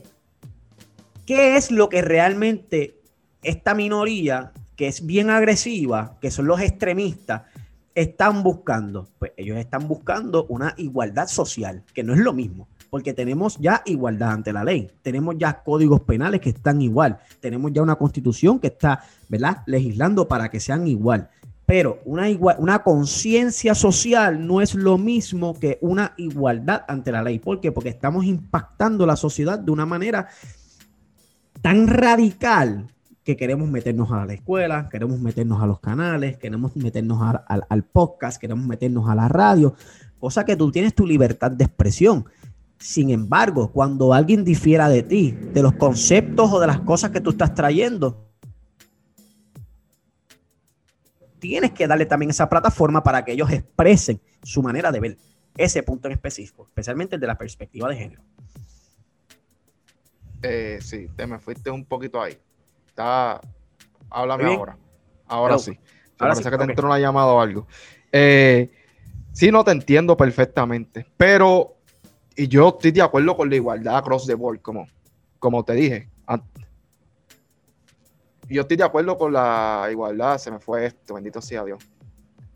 ¿qué 1.31 1.55
es 1.55 1.71
lo 1.71 1.87
que 1.87 2.01
realmente 2.01 2.99
esta 3.41 3.73
minoría, 3.73 4.51
que 4.75 4.87
es 4.87 5.05
bien 5.05 5.29
agresiva, 5.29 6.17
que 6.19 6.29
son 6.29 6.45
los 6.45 6.59
extremistas, 6.59 7.43
están 7.95 8.43
buscando? 8.43 9.07
Pues 9.17 9.31
ellos 9.37 9.57
están 9.57 9.87
buscando 9.87 10.45
una 10.49 10.73
igualdad 10.75 11.27
social, 11.27 11.85
que 11.93 12.03
no 12.03 12.13
es 12.13 12.19
lo 12.19 12.33
mismo, 12.33 12.67
porque 12.89 13.13
tenemos 13.13 13.57
ya 13.59 13.81
igualdad 13.85 14.31
ante 14.31 14.51
la 14.51 14.65
ley, 14.65 14.91
tenemos 15.01 15.35
ya 15.37 15.63
códigos 15.63 16.01
penales 16.01 16.41
que 16.41 16.49
están 16.49 16.81
igual, 16.81 17.17
tenemos 17.39 17.71
ya 17.71 17.81
una 17.81 17.95
constitución 17.95 18.59
que 18.59 18.67
está, 18.67 19.01
¿verdad?, 19.29 19.59
legislando 19.67 20.27
para 20.27 20.49
que 20.49 20.59
sean 20.59 20.85
igual. 20.85 21.29
Pero 21.65 22.01
una, 22.03 22.27
una 22.57 22.79
conciencia 22.79 23.73
social 23.73 24.45
no 24.45 24.59
es 24.59 24.75
lo 24.75 24.97
mismo 24.97 25.57
que 25.57 25.77
una 25.79 26.13
igualdad 26.17 26.83
ante 26.89 27.13
la 27.13 27.23
ley. 27.23 27.39
¿Por 27.39 27.61
qué? 27.61 27.71
Porque 27.71 27.87
estamos 27.87 28.25
impactando 28.25 29.05
la 29.05 29.15
sociedad 29.15 29.57
de 29.57 29.71
una 29.71 29.85
manera 29.85 30.27
tan 31.61 31.87
radical 31.87 32.87
que 33.23 33.37
queremos 33.37 33.69
meternos 33.69 34.11
a 34.11 34.25
la 34.25 34.33
escuela, 34.33 34.89
queremos 34.89 35.19
meternos 35.19 35.61
a 35.61 35.67
los 35.67 35.79
canales, 35.79 36.37
queremos 36.37 36.75
meternos 36.75 37.21
al 37.47 37.83
podcast, 37.83 38.41
queremos 38.41 38.65
meternos 38.65 39.07
a 39.09 39.15
la 39.15 39.27
radio, 39.27 39.75
cosa 40.19 40.43
que 40.43 40.55
tú 40.55 40.71
tienes 40.71 40.95
tu 40.95 41.05
libertad 41.05 41.51
de 41.51 41.65
expresión. 41.65 42.25
Sin 42.79 43.11
embargo, 43.11 43.71
cuando 43.71 44.13
alguien 44.13 44.43
difiera 44.43 44.89
de 44.89 45.03
ti, 45.03 45.31
de 45.31 45.61
los 45.61 45.73
conceptos 45.73 46.51
o 46.51 46.59
de 46.59 46.65
las 46.65 46.79
cosas 46.79 47.11
que 47.11 47.21
tú 47.21 47.29
estás 47.29 47.53
trayendo, 47.53 48.27
tienes 51.37 51.71
que 51.71 51.87
darle 51.87 52.07
también 52.07 52.31
esa 52.31 52.49
plataforma 52.49 53.03
para 53.03 53.23
que 53.23 53.33
ellos 53.33 53.51
expresen 53.51 54.19
su 54.41 54.63
manera 54.63 54.91
de 54.91 54.99
ver 54.99 55.17
ese 55.57 55.83
punto 55.83 56.07
en 56.07 56.13
específico, 56.13 56.65
especialmente 56.67 57.15
el 57.15 57.21
de 57.21 57.27
la 57.27 57.37
perspectiva 57.37 57.87
de 57.87 57.97
género. 57.97 58.23
Eh, 60.43 60.79
sí, 60.81 61.07
te 61.15 61.27
me 61.27 61.39
fuiste 61.39 61.69
un 61.69 61.85
poquito 61.85 62.21
ahí. 62.21 62.37
Está, 62.87 63.41
háblame 64.09 64.45
ahora. 64.45 64.77
Ahora 65.27 65.57
sí. 65.57 65.77
ahora 66.19 66.33
parece 66.33 66.49
que 66.49 66.57
te 66.57 66.63
entró 66.63 66.87
una 66.87 66.99
llamada 66.99 67.27
o 67.27 67.39
algo. 67.39 67.67
Eh, 68.11 68.71
sí, 69.31 69.51
no 69.51 69.63
te 69.63 69.71
entiendo 69.71 70.17
perfectamente, 70.17 71.05
pero 71.15 71.77
y 72.35 72.47
yo 72.47 72.69
estoy 72.69 72.91
de 72.91 73.01
acuerdo 73.01 73.35
con 73.35 73.49
la 73.49 73.55
igualdad 73.55 73.97
across 73.97 74.25
the 74.25 74.33
board, 74.33 74.61
como, 74.61 74.87
como 75.39 75.63
te 75.63 75.73
dije. 75.73 76.09
Yo 78.49 78.63
estoy 78.63 78.75
de 78.75 78.83
acuerdo 78.83 79.17
con 79.17 79.31
la 79.31 79.87
igualdad, 79.89 80.37
se 80.37 80.51
me 80.51 80.59
fue 80.59 80.85
esto, 80.85 81.13
bendito 81.13 81.41
sea 81.41 81.63
Dios. 81.63 81.87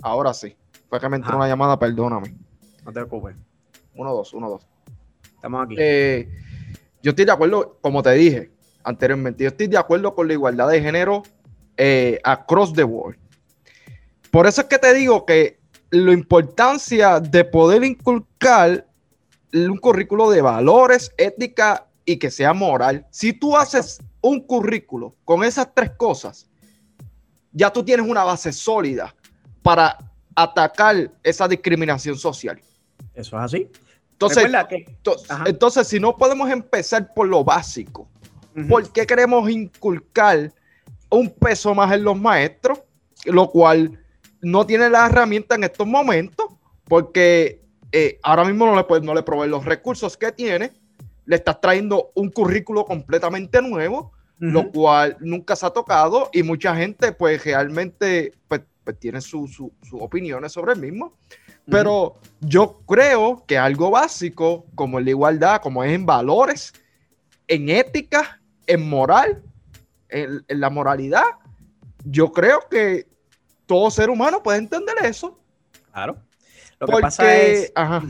Ahora 0.01 0.33
sí. 0.33 0.55
Fue 0.89 0.99
que 0.99 1.07
me 1.07 1.15
entró 1.15 1.37
una 1.37 1.47
llamada, 1.47 1.79
perdóname. 1.79 2.35
No 2.83 2.91
te 2.91 3.05
preocupes. 3.05 3.37
Uno, 3.95 4.13
dos, 4.13 4.33
uno, 4.33 4.49
dos. 4.49 4.67
Estamos 5.35 5.65
aquí. 5.65 5.75
Eh, 5.77 6.29
yo 7.05 7.11
estoy 7.11 7.25
de 7.25 7.31
acuerdo, 7.33 7.77
como 7.81 8.01
te 8.01 8.13
dije 8.13 8.49
anteriormente, 8.83 9.43
yo 9.43 9.49
estoy 9.49 9.67
de 9.67 9.77
acuerdo 9.77 10.15
con 10.15 10.27
la 10.27 10.33
igualdad 10.33 10.69
de 10.69 10.81
género 10.81 11.21
eh, 11.77 12.19
across 12.23 12.73
the 12.73 12.81
board. 12.81 13.15
Por 14.31 14.47
eso 14.47 14.61
es 14.61 14.67
que 14.67 14.79
te 14.79 14.91
digo 14.91 15.23
que 15.23 15.59
la 15.91 16.13
importancia 16.13 17.19
de 17.19 17.45
poder 17.45 17.83
inculcar 17.83 18.87
un 19.53 19.77
currículo 19.77 20.31
de 20.31 20.41
valores, 20.41 21.11
ética 21.15 21.85
y 22.05 22.17
que 22.17 22.31
sea 22.31 22.53
moral. 22.53 23.05
Si 23.11 23.33
tú 23.33 23.55
haces 23.55 23.99
un 24.21 24.39
currículo 24.39 25.13
con 25.25 25.43
esas 25.43 25.75
tres 25.75 25.91
cosas, 25.91 26.49
ya 27.51 27.71
tú 27.71 27.83
tienes 27.85 28.07
una 28.09 28.23
base 28.23 28.51
sólida 28.51 29.13
para 29.61 29.95
atacar 30.35 31.11
esa 31.21 31.47
discriminación 31.47 32.17
social. 32.17 32.59
Eso 33.13 33.37
es 33.37 33.43
así. 33.43 33.69
Entonces, 34.15 34.49
entonces 35.45 35.87
si 35.87 35.99
no 35.99 36.15
podemos 36.15 36.49
empezar 36.49 37.13
por 37.13 37.27
lo 37.27 37.43
básico, 37.43 38.07
¿por 38.69 38.89
qué 38.93 39.05
queremos 39.05 39.49
inculcar 39.49 40.53
un 41.09 41.29
peso 41.29 41.75
más 41.75 41.91
en 41.93 42.03
los 42.03 42.17
maestros? 42.17 42.79
Lo 43.25 43.49
cual 43.49 43.99
no 44.41 44.65
tiene 44.65 44.89
la 44.89 45.07
herramienta 45.07 45.55
en 45.55 45.65
estos 45.65 45.85
momentos, 45.85 46.47
porque 46.85 47.61
eh, 47.91 48.19
ahora 48.23 48.45
mismo 48.45 48.65
no 48.65 48.75
le, 48.75 48.85
puede, 48.85 49.01
no 49.01 49.13
le 49.13 49.23
provee 49.23 49.49
los 49.49 49.65
recursos 49.65 50.15
que 50.15 50.31
tiene, 50.31 50.71
le 51.25 51.35
estás 51.35 51.59
trayendo 51.59 52.11
un 52.15 52.29
currículo 52.29 52.85
completamente 52.85 53.61
nuevo, 53.61 54.13
lo 54.37 54.69
cual 54.71 55.17
nunca 55.21 55.55
se 55.55 55.65
ha 55.65 55.69
tocado 55.69 56.29
y 56.33 56.43
mucha 56.43 56.75
gente 56.75 57.13
pues 57.13 57.43
realmente 57.43 58.33
pues, 58.47 58.61
pues 58.83 58.99
tiene 58.99 59.21
sus 59.21 59.61
opiniones 59.93 60.51
sobre 60.51 60.73
el 60.73 60.79
mismo. 60.79 61.17
Pero 61.69 62.17
yo 62.41 62.81
creo 62.85 63.43
que 63.47 63.57
algo 63.57 63.91
básico 63.91 64.65
como 64.75 64.99
la 64.99 65.09
igualdad, 65.09 65.61
como 65.61 65.83
es 65.83 65.93
en 65.93 66.05
valores, 66.05 66.73
en 67.47 67.69
ética, 67.69 68.39
en 68.67 68.87
moral, 68.87 69.41
en, 70.09 70.45
la 70.47 70.69
moralidad, 70.69 71.25
yo 72.03 72.31
creo 72.31 72.59
que 72.69 73.07
todo 73.65 73.89
ser 73.89 74.09
humano 74.09 74.43
puede 74.43 74.59
entender 74.59 74.95
eso. 75.03 75.39
Claro. 75.91 76.17
Lo 76.79 76.87
que 76.87 77.01
pasa 77.01 77.35
es. 77.35 77.71
Ajá. 77.75 78.03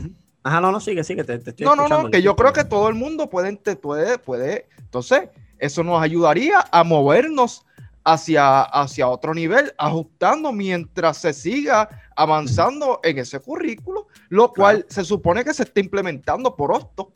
Ajá, 0.46 0.60
no, 0.60 0.70
no, 0.70 0.78
sigue, 0.78 1.02
sigue. 1.02 1.24
Te, 1.24 1.34
estoy 1.34 1.66
no, 1.66 1.74
no, 1.74 1.88
no, 1.88 2.08
que 2.08 2.22
yo 2.22 2.36
creo 2.36 2.52
que 2.52 2.62
todo 2.62 2.88
el 2.88 2.94
mundo 2.94 3.28
puede, 3.28 3.56
puede, 3.76 4.16
puede. 4.18 4.68
Entonces, 4.78 5.28
eso 5.58 5.82
nos 5.82 6.00
ayudaría 6.00 6.64
a 6.70 6.84
movernos 6.84 7.66
hacia, 8.06 8.62
hacia 8.62 9.08
otro 9.08 9.34
nivel, 9.34 9.74
ajustando 9.76 10.52
mientras 10.52 11.18
se 11.18 11.32
siga 11.32 11.88
avanzando 12.14 13.00
en 13.02 13.18
ese 13.18 13.40
currículo, 13.40 14.06
lo 14.28 14.52
cual 14.52 14.86
se 14.88 15.04
supone 15.04 15.44
que 15.44 15.52
se 15.52 15.64
está 15.64 15.80
implementando 15.80 16.54
por 16.54 16.70
Osto. 16.70 17.10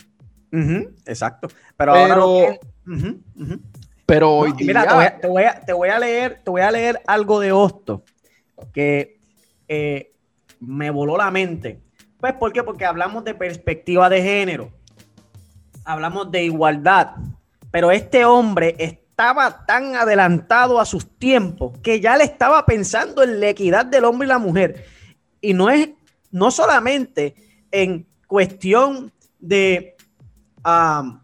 exacto. 1.07 1.47
Pero, 1.77 1.95
ahora 1.95 2.59
pero 4.05 4.33
hoy 4.33 4.53
Mira, 4.59 4.85
te 4.85 4.95
voy, 4.95 5.05
a, 5.05 5.19
te, 5.21 5.27
voy 5.29 5.43
a, 5.45 5.61
te 5.61 5.73
voy, 5.73 5.89
a, 5.91 5.99
leer, 6.01 6.41
te 6.43 6.51
voy 6.51 6.61
a 6.63 6.71
leer 6.73 7.01
algo 7.07 7.39
de 7.39 7.53
Osto 7.53 8.03
que 8.73 9.21
eh, 9.69 10.13
me 10.59 10.91
voló 10.91 11.17
la 11.17 11.31
mente. 11.31 11.81
Pues, 12.19 12.33
¿por 12.35 12.53
qué? 12.53 12.65
Porque 12.65 12.85
hablamos 12.85 13.23
de 13.23 13.35
perspectiva 13.35 14.09
de 14.09 14.23
género, 14.23 14.73
hablamos 15.85 16.33
de 16.33 16.43
igualdad, 16.43 17.13
pero 17.71 17.93
este 17.93 18.25
hombre 18.25 19.00
estaba 19.21 19.67
tan 19.67 19.97
adelantado 19.97 20.81
a 20.81 20.87
sus 20.87 21.07
tiempos 21.19 21.77
que 21.83 22.01
ya 22.01 22.17
le 22.17 22.25
estaba 22.25 22.65
pensando 22.65 23.23
en 23.23 23.39
la 23.39 23.51
equidad 23.51 23.85
del 23.85 24.07
hombre 24.07 24.25
y 24.25 24.29
la 24.31 24.39
mujer. 24.39 24.87
Y 25.43 25.53
no 25.53 25.69
es, 25.69 25.91
no 26.31 26.51
solamente 26.51 27.35
en 27.71 28.07
cuestión 28.27 29.13
de 29.39 29.95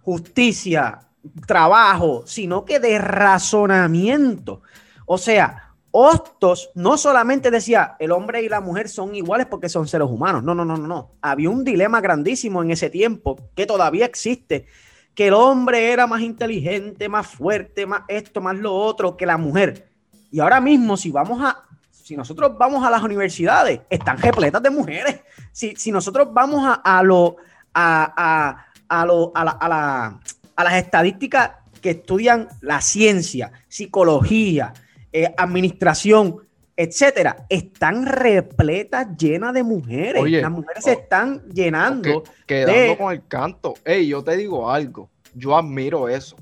justicia, 0.03 1.09
trabajo, 1.47 2.25
sino 2.27 2.67
que 2.67 2.81
de 2.81 2.99
razonamiento. 2.99 4.61
O 5.07 5.17
sea, 5.17 5.63
Hostos 5.91 6.69
no 6.75 6.99
solamente 6.99 7.51
decía 7.51 7.97
el 7.99 8.13
hombre 8.13 8.43
y 8.43 8.51
la 8.51 8.61
mujer 8.61 8.91
son 8.91 9.15
iguales 9.15 9.47
porque 9.47 9.71
son 9.71 9.89
seres 9.89 10.07
humanos. 10.07 10.43
No, 10.45 10.55
no, 10.55 10.67
no, 10.67 10.77
no, 10.77 10.87
no. 10.87 11.13
Había 11.23 11.49
un 11.49 11.65
dilema 11.65 12.03
grandísimo 12.03 12.63
en 12.63 12.73
ese 12.73 12.91
tiempo 12.91 13.39
que 13.55 13.65
todavía 13.65 14.05
existe. 14.05 14.67
Que 15.17 15.27
el 15.29 15.35
hombre 15.35 15.91
era 15.91 16.07
más 16.07 16.21
inteligente, 16.21 17.09
más 17.09 17.27
fuerte, 17.27 17.87
más 17.87 18.03
esto, 18.07 18.41
más 18.41 18.55
lo 18.55 18.73
otro 18.73 19.17
que 19.17 19.27
la 19.27 19.37
mujer. 19.37 19.89
Y 20.31 20.39
ahora 20.39 20.61
mismo, 20.61 20.97
si 20.97 21.11
vamos 21.11 21.43
a, 21.43 21.65
si 21.91 22.17
nosotros 22.17 22.57
vamos 22.57 22.87
a 22.87 22.91
las 22.91 23.03
universidades, 23.03 23.81
están 23.91 24.19
repletas 24.19 24.63
de 24.63 24.71
mujeres. 24.71 25.23
Si, 25.51 25.75
si 25.75 25.91
nosotros 25.91 26.29
vamos 26.33 26.63
a, 26.65 26.81
a 26.85 27.01
a, 27.01 27.35
a, 27.75 28.67
a, 28.89 29.03
a, 29.03 29.07
la, 29.45 29.51
a, 29.51 29.69
la, 29.69 30.21
a 30.55 30.65
las 30.65 30.75
estadísticas 30.75 31.51
que 31.81 31.91
estudian 31.91 32.49
la 32.61 32.81
ciencia, 32.81 33.53
psicología, 33.69 34.73
eh, 35.13 35.33
administración, 35.37 36.46
etcétera, 36.77 37.47
están 37.49 38.05
repletas, 38.05 39.17
llenas 39.17 39.55
de 39.55 39.63
mujeres. 39.63 40.23
Las 40.31 40.51
mujeres 40.51 40.85
se 40.85 40.93
están 40.93 41.43
llenando. 41.49 42.23
quedando 42.47 42.99
con 42.99 43.13
el 43.13 43.27
canto. 43.27 43.75
Ey, 43.85 44.09
yo 44.09 44.23
te 44.23 44.37
digo 44.37 44.71
algo. 44.71 45.09
Yo 45.35 45.57
admiro 45.57 46.09
eso. 46.09 46.37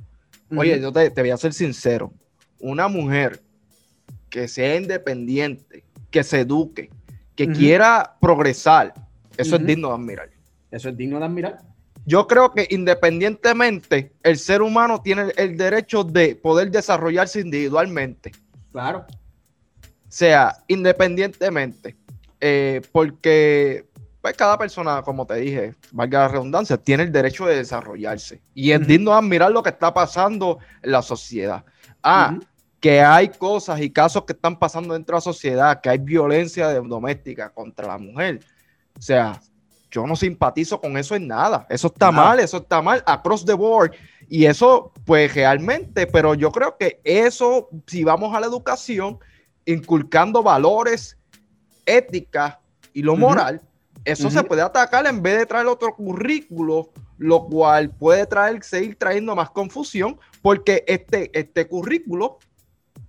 Oye, 0.56 0.80
yo 0.80 0.92
te, 0.92 1.10
voy 1.10 1.30
a 1.30 1.36
ser 1.36 1.52
sincero. 1.52 2.12
Una 2.60 2.88
mujer 2.88 3.42
que 4.28 4.48
sea 4.48 4.76
independiente, 4.76 5.84
que 6.10 6.24
se 6.24 6.40
eduque, 6.40 6.90
que 7.36 7.48
quiera 7.48 8.16
progresar, 8.20 8.94
eso 9.36 9.56
es 9.56 9.66
digno 9.66 9.88
de 9.88 9.94
admirar. 9.94 10.30
Eso 10.70 10.88
es 10.88 10.96
digno 10.96 11.18
de 11.18 11.24
admirar. 11.24 11.58
Yo 12.06 12.26
creo 12.26 12.52
que 12.52 12.66
independientemente, 12.70 14.12
el 14.22 14.38
ser 14.38 14.62
humano 14.62 15.00
tiene 15.00 15.32
el 15.36 15.56
derecho 15.56 16.04
de 16.04 16.36
poder 16.36 16.70
desarrollarse 16.70 17.40
individualmente. 17.40 18.32
Claro. 18.72 19.06
Sea, 20.14 20.56
independientemente. 20.68 21.96
eh, 22.40 22.82
porque 22.92 23.86
pues, 24.20 24.36
cada 24.36 24.56
persona, 24.56 25.02
como 25.02 25.26
te 25.26 25.34
dije, 25.36 25.74
valga 25.92 26.20
la 26.20 26.28
redundancia, 26.28 26.76
tiene 26.76 27.02
el 27.02 27.12
derecho 27.12 27.46
de 27.46 27.56
desarrollarse. 27.56 28.40
Y 28.54 28.70
es 28.70 28.86
digno 28.86 29.12
admirar 29.12 29.50
lo 29.50 29.62
que 29.62 29.70
está 29.70 29.92
pasando 29.92 30.58
en 30.82 30.92
la 30.92 31.02
sociedad. 31.02 31.64
Ah, 32.02 32.38
que 32.80 33.00
hay 33.00 33.28
cosas 33.30 33.80
y 33.80 33.90
casos 33.90 34.24
que 34.24 34.34
están 34.34 34.58
pasando 34.58 34.94
dentro 34.94 35.14
de 35.14 35.18
la 35.18 35.22
sociedad, 35.22 35.80
que 35.80 35.88
hay 35.88 35.98
violencia 35.98 36.72
doméstica 36.80 37.50
contra 37.50 37.86
la 37.86 37.98
mujer. 37.98 38.40
O 38.98 39.02
sea, 39.02 39.40
yo 39.90 40.06
no 40.06 40.16
simpatizo 40.16 40.80
con 40.80 40.96
eso 40.96 41.14
en 41.14 41.28
nada. 41.28 41.66
Eso 41.68 41.88
está 41.88 42.12
mal, 42.12 42.40
eso 42.40 42.58
está 42.58 42.82
mal, 42.82 43.02
across 43.06 43.44
the 43.44 43.54
board. 43.54 43.92
Y 44.28 44.44
eso, 44.44 44.92
pues 45.04 45.34
realmente, 45.34 46.06
pero 46.06 46.34
yo 46.34 46.50
creo 46.50 46.76
que 46.76 47.00
eso, 47.04 47.68
si 47.86 48.04
vamos 48.04 48.34
a 48.34 48.40
la 48.40 48.46
educación, 48.46 49.18
inculcando 49.66 50.42
valores, 50.42 51.16
ética 51.86 52.60
y 52.92 53.02
lo 53.02 53.16
moral, 53.16 53.60
eso 54.04 54.30
se 54.30 54.42
puede 54.42 54.60
atacar 54.60 55.06
en 55.06 55.22
vez 55.22 55.38
de 55.38 55.46
traer 55.46 55.66
otro 55.66 55.94
currículo, 55.94 56.90
lo 57.16 57.46
cual 57.46 57.90
puede 57.90 58.26
traer, 58.26 58.62
seguir 58.62 58.96
trayendo 58.96 59.34
más 59.34 59.50
confusión, 59.50 60.18
porque 60.42 60.84
este, 60.86 61.30
este 61.38 61.66
currículo 61.66 62.38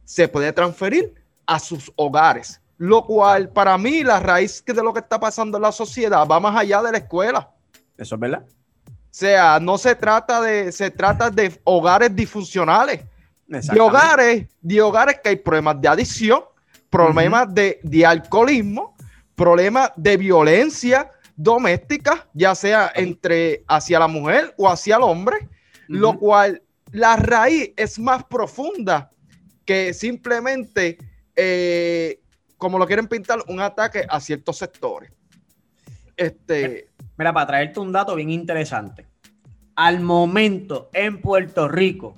se 0.05 0.27
puede 0.27 0.53
transferir 0.53 1.13
a 1.45 1.59
sus 1.59 1.91
hogares, 1.95 2.61
lo 2.77 3.05
cual 3.05 3.49
para 3.49 3.77
mí 3.77 4.03
la 4.03 4.19
raíz 4.19 4.63
de 4.65 4.83
lo 4.83 4.93
que 4.93 4.99
está 4.99 5.19
pasando 5.19 5.57
en 5.57 5.63
la 5.63 5.71
sociedad 5.71 6.25
va 6.25 6.39
más 6.39 6.55
allá 6.55 6.81
de 6.81 6.91
la 6.93 6.97
escuela. 6.99 7.51
Eso 7.97 8.15
es 8.15 8.21
verdad. 8.21 8.45
O 8.45 9.17
sea, 9.17 9.59
no 9.59 9.77
se 9.77 9.95
trata 9.95 10.41
de, 10.41 10.71
se 10.71 10.91
trata 10.91 11.29
de 11.29 11.59
hogares 11.63 12.15
disfuncionales, 12.15 13.01
de 13.47 13.79
hogares, 13.79 14.47
de 14.61 14.81
hogares 14.81 15.19
que 15.23 15.29
hay 15.29 15.35
problemas 15.35 15.79
de 15.81 15.87
adicción, 15.87 16.43
problemas 16.89 17.53
de, 17.53 17.79
de 17.83 18.05
alcoholismo, 18.05 18.95
problemas 19.35 19.91
de 19.95 20.17
violencia 20.17 21.11
doméstica, 21.35 22.27
ya 22.33 22.55
sea 22.55 22.91
entre 22.95 23.63
hacia 23.67 23.99
la 23.99 24.07
mujer 24.07 24.53
o 24.57 24.69
hacia 24.69 24.95
el 24.95 25.03
hombre, 25.03 25.49
lo 25.87 26.17
cual 26.17 26.61
la 26.91 27.17
raíz 27.17 27.73
es 27.75 27.99
más 27.99 28.23
profunda 28.23 29.11
que 29.65 29.93
simplemente, 29.93 30.97
eh, 31.35 32.21
como 32.57 32.79
lo 32.79 32.85
quieren 32.87 33.07
pintar, 33.07 33.39
un 33.47 33.59
ataque 33.59 34.05
a 34.07 34.19
ciertos 34.19 34.57
sectores. 34.57 35.11
Este. 36.15 36.89
Mira, 37.17 37.33
para 37.33 37.47
traerte 37.47 37.79
un 37.79 37.91
dato 37.91 38.15
bien 38.15 38.29
interesante. 38.29 39.07
Al 39.75 39.99
momento 39.99 40.89
en 40.93 41.19
Puerto 41.21 41.67
Rico, 41.67 42.17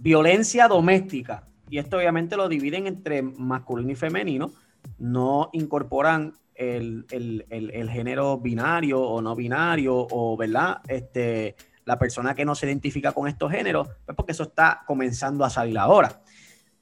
violencia 0.00 0.66
doméstica, 0.66 1.44
y 1.68 1.78
esto 1.78 1.98
obviamente 1.98 2.36
lo 2.36 2.48
dividen 2.48 2.86
entre 2.86 3.20
masculino 3.22 3.92
y 3.92 3.94
femenino, 3.94 4.50
no 4.98 5.50
incorporan 5.52 6.32
el, 6.54 7.04
el, 7.10 7.90
género 7.90 8.38
binario 8.38 9.00
o 9.00 9.22
no 9.22 9.36
binario, 9.36 10.06
o 10.10 10.36
verdad, 10.36 10.80
este, 10.88 11.54
la 11.84 11.98
persona 11.98 12.34
que 12.34 12.44
no 12.44 12.54
se 12.54 12.66
identifica 12.66 13.12
con 13.12 13.28
estos 13.28 13.50
géneros, 13.50 13.88
pues 14.04 14.14
porque 14.16 14.32
eso 14.32 14.42
está 14.44 14.82
comenzando 14.86 15.44
a 15.44 15.50
salir 15.50 15.78
ahora. 15.78 16.20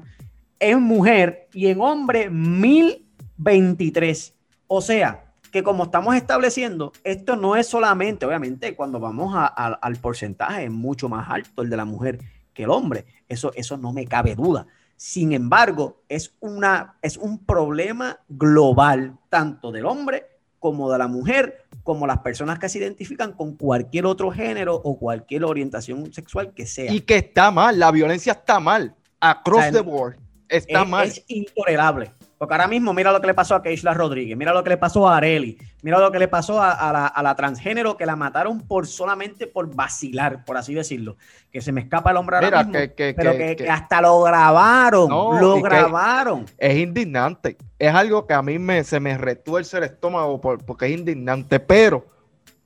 en 0.60 0.82
mujer 0.82 1.48
y 1.54 1.68
en 1.68 1.80
hombre 1.80 2.30
1.023. 2.30 4.34
O 4.68 4.82
sea, 4.82 5.24
que 5.50 5.64
como 5.64 5.86
estamos 5.86 6.14
estableciendo, 6.18 6.92
esto 7.06 7.38
no 7.38 7.56
es 7.56 7.68
solamente, 7.68 8.26
obviamente, 8.26 8.76
cuando 8.76 9.00
vamos 9.00 9.34
al 9.34 9.96
porcentaje 9.96 10.66
es 10.66 10.72
mucho 10.72 11.08
más 11.08 11.30
alto 11.30 11.62
el 11.62 11.70
de 11.70 11.78
la 11.78 11.86
mujer 11.86 12.20
que 12.54 12.64
el 12.64 12.70
hombre. 12.70 13.06
Eso, 13.30 13.54
eso 13.56 13.78
no 13.78 13.94
me 13.94 14.06
cabe 14.06 14.36
duda. 14.36 14.68
Sin 14.98 15.32
embargo, 15.32 16.02
es, 16.10 16.36
una, 16.42 16.98
es 17.02 17.16
un 17.16 17.46
problema 17.46 18.20
global, 18.28 19.18
tanto 19.30 19.72
del 19.72 19.86
hombre 19.86 20.26
como 20.60 20.92
de 20.92 20.98
la 20.98 21.08
mujer, 21.08 21.65
como 21.86 22.08
las 22.08 22.18
personas 22.18 22.58
que 22.58 22.68
se 22.68 22.80
identifican 22.80 23.32
con 23.32 23.56
cualquier 23.56 24.08
otro 24.08 24.32
género 24.32 24.74
o 24.74 24.98
cualquier 24.98 25.46
orientación 25.46 26.12
sexual 26.12 26.52
que 26.52 26.66
sea. 26.66 26.92
Y 26.92 27.02
que 27.02 27.18
está 27.18 27.52
mal, 27.52 27.78
la 27.78 27.92
violencia 27.92 28.34
está 28.34 28.60
mal, 28.60 28.96
across 29.20 29.72
the 29.72 29.82
board, 29.82 30.18
está 30.50 30.84
mal. 30.84 31.08
Es 31.08 31.24
intolerable. 31.28 32.12
Porque 32.40 32.54
ahora 32.54 32.68
mismo 32.68 32.92
mira 32.92 33.12
lo 33.12 33.22
que 33.22 33.28
le 33.28 33.34
pasó 33.36 33.56
a 33.56 33.62
Keishla 33.62 33.94
Rodríguez, 33.94 34.36
mira 34.36 34.52
lo 34.52 34.64
que 34.64 34.72
le 34.72 34.78
pasó 34.78 35.08
a 35.08 35.18
Areli, 35.18 35.58
mira 35.84 36.00
lo 36.00 36.12
que 36.12 36.20
le 36.20 36.28
pasó 36.28 36.62
a, 36.62 37.22
la, 37.24 37.36
transgénero 37.36 37.96
que 37.96 38.06
la 38.06 38.16
mataron 38.16 38.62
por 38.62 38.88
solamente 38.88 39.48
por 39.48 39.74
vacilar, 39.74 40.44
por 40.44 40.58
así 40.58 40.74
decirlo. 40.74 41.18
Que 41.52 41.62
se 41.62 41.72
me 41.72 41.82
escapa 41.82 42.12
el 42.12 42.18
hombre 42.18 42.38
ahora 42.38 42.64
mismo, 42.64 42.74
pero 42.98 43.38
que, 43.38 43.68
hasta 43.70 44.02
lo 44.02 44.24
grabaron, 44.24 45.10
lo 45.40 45.62
grabaron. 45.62 46.46
Es 46.58 46.76
indignante, 46.76 47.58
es 47.80 47.94
algo 47.94 48.26
que 48.26 48.34
a 48.34 48.42
mí 48.42 48.60
me, 48.60 48.84
se 48.84 49.00
me 49.00 49.18
retuerce 49.18 49.78
el 49.78 49.84
estómago 49.84 50.40
porque 50.40 50.86
es 50.86 50.92
indignante, 50.92 51.60
pero 51.60 52.06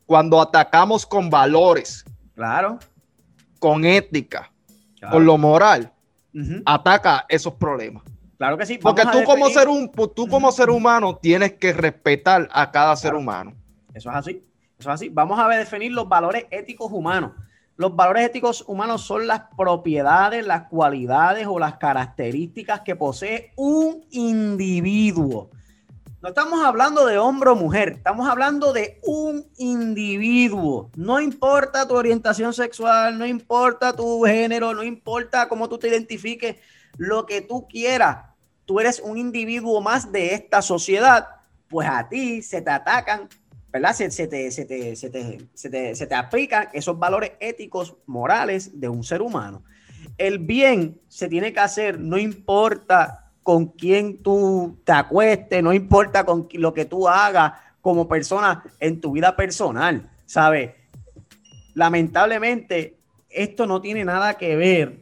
cuando 0.06 0.42
atacamos 0.42 1.06
con 1.06 1.30
valores, 1.30 2.06
claro, 2.36 2.80
con 3.60 3.86
ética, 3.86 4.52
con 5.12 5.26
lo 5.26 5.38
moral, 5.38 5.92
ataca 6.66 7.26
esos 7.30 7.54
problemas. 7.54 8.04
Claro 8.38 8.58
que 8.58 8.66
sí. 8.66 8.78
Porque 8.78 9.04
tú 9.12 9.24
como, 9.26 9.50
ser 9.50 9.68
un, 9.68 9.92
tú 9.92 10.28
como 10.28 10.52
ser 10.52 10.70
humano 10.70 11.18
tienes 11.18 11.54
que 11.54 11.74
respetar 11.74 12.48
a 12.52 12.72
cada 12.72 12.96
ser 12.96 13.14
humano. 13.14 13.54
Eso 13.94 14.10
es 14.10 14.16
así. 14.16 14.44
Eso 14.80 14.90
es 14.90 14.94
así. 14.96 15.10
Vamos 15.10 15.38
a 15.38 15.48
definir 15.50 15.92
los 15.92 16.08
valores 16.08 16.46
éticos 16.50 16.90
humanos. 16.92 17.34
Los 17.80 17.96
valores 17.96 18.26
éticos 18.26 18.66
humanos 18.68 19.04
son 19.04 19.26
las 19.26 19.44
propiedades, 19.56 20.46
las 20.46 20.68
cualidades 20.68 21.48
o 21.48 21.58
las 21.58 21.78
características 21.78 22.82
que 22.82 22.98
posee 22.98 23.54
un 23.56 24.06
individuo. 24.12 25.50
No 26.22 26.30
estamos 26.30 26.62
hablando 26.66 27.06
de 27.06 27.18
hombre 27.18 27.52
o 27.52 27.56
mujer, 27.56 27.94
estamos 27.94 28.28
hablando 28.28 28.74
de 28.74 29.00
un 29.04 29.48
individuo. 29.58 30.92
No 30.98 31.22
importa 31.22 31.88
tu 31.88 31.96
orientación 31.96 32.54
sexual, 32.54 33.18
no 33.18 33.26
importa 33.26 33.96
tu 33.96 34.24
género, 34.26 34.74
no 34.74 34.84
importa 34.84 35.48
cómo 35.48 35.70
tú 35.70 35.78
te 35.78 35.88
identifiques, 35.88 36.58
lo 36.98 37.26
que 37.26 37.40
tú 37.40 37.66
quieras 37.70 38.30
tú 38.70 38.80
eres 38.80 39.00
un 39.00 39.18
individuo 39.18 39.82
más 39.82 40.12
de 40.12 40.36
esta 40.36 40.62
sociedad, 40.62 41.28
pues 41.70 41.90
a 41.90 42.08
ti 42.08 42.44
se 42.44 42.62
te 42.62 42.70
atacan, 42.70 43.28
¿verdad? 43.72 43.94
Se, 43.94 44.10
te, 44.28 44.52
se, 44.52 44.66
te, 44.66 44.96
se, 44.96 45.10
te, 45.10 45.96
se, 45.96 46.08
te, 46.08 46.16
aplican 46.16 46.70
esos 46.74 46.98
valores 46.98 47.34
éticos, 47.40 47.96
morales 48.06 48.80
de 48.80 48.90
un 48.90 49.04
ser 49.04 49.22
humano. 49.22 49.64
El 50.18 50.40
bien 50.40 51.00
se 51.08 51.28
tiene 51.28 51.54
que 51.54 51.60
hacer, 51.60 52.00
no 52.00 52.18
importa 52.18 53.32
con 53.44 53.68
quién 53.68 54.22
tú 54.22 54.80
te 54.84 54.92
acuestes, 54.92 55.64
no 55.64 55.74
importa 55.74 56.26
con 56.26 56.48
lo 56.54 56.74
que 56.74 56.86
tú 56.86 57.08
hagas 57.08 57.54
como 57.82 58.08
persona 58.08 58.64
en 58.80 59.00
tu 59.00 59.14
vida 59.14 59.36
personal, 59.36 60.10
¿sabes? 60.26 60.72
Lamentablemente, 61.74 62.98
esto 63.30 63.66
no 63.66 63.82
tiene 63.82 64.04
nada 64.04 64.36
que 64.36 64.56
ver 64.56 65.02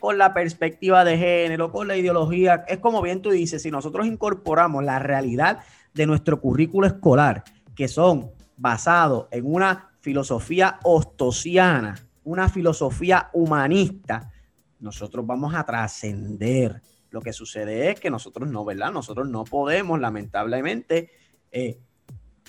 con 0.00 0.18
la 0.18 0.34
perspectiva 0.34 1.04
de 1.04 1.16
género, 1.16 1.70
con 1.70 1.88
la 1.88 1.96
ideología. 1.96 2.64
Es 2.68 2.78
como 2.78 3.00
bien 3.00 3.22
tú 3.22 3.30
dices, 3.30 3.62
si 3.62 3.70
nosotros 3.70 4.06
incorporamos 4.06 4.84
la 4.84 4.98
realidad 4.98 5.60
de 5.94 6.06
nuestro 6.06 6.40
currículo 6.40 6.86
escolar, 6.86 7.44
que 7.74 7.88
son 7.88 8.30
basados 8.56 9.26
en 9.30 9.52
una 9.52 9.90
filosofía 10.00 10.78
ostosiana, 10.82 11.98
una 12.24 12.48
filosofía 12.48 13.30
humanista, 13.32 14.32
nosotros 14.80 15.26
vamos 15.26 15.54
a 15.54 15.64
trascender. 15.64 16.80
Lo 17.10 17.20
que 17.20 17.32
sucede 17.32 17.90
es 17.90 18.00
que 18.00 18.10
nosotros 18.10 18.48
no, 18.48 18.64
¿verdad? 18.64 18.92
Nosotros 18.92 19.28
no 19.28 19.44
podemos, 19.44 20.00
lamentablemente, 20.00 21.10
eh, 21.52 21.78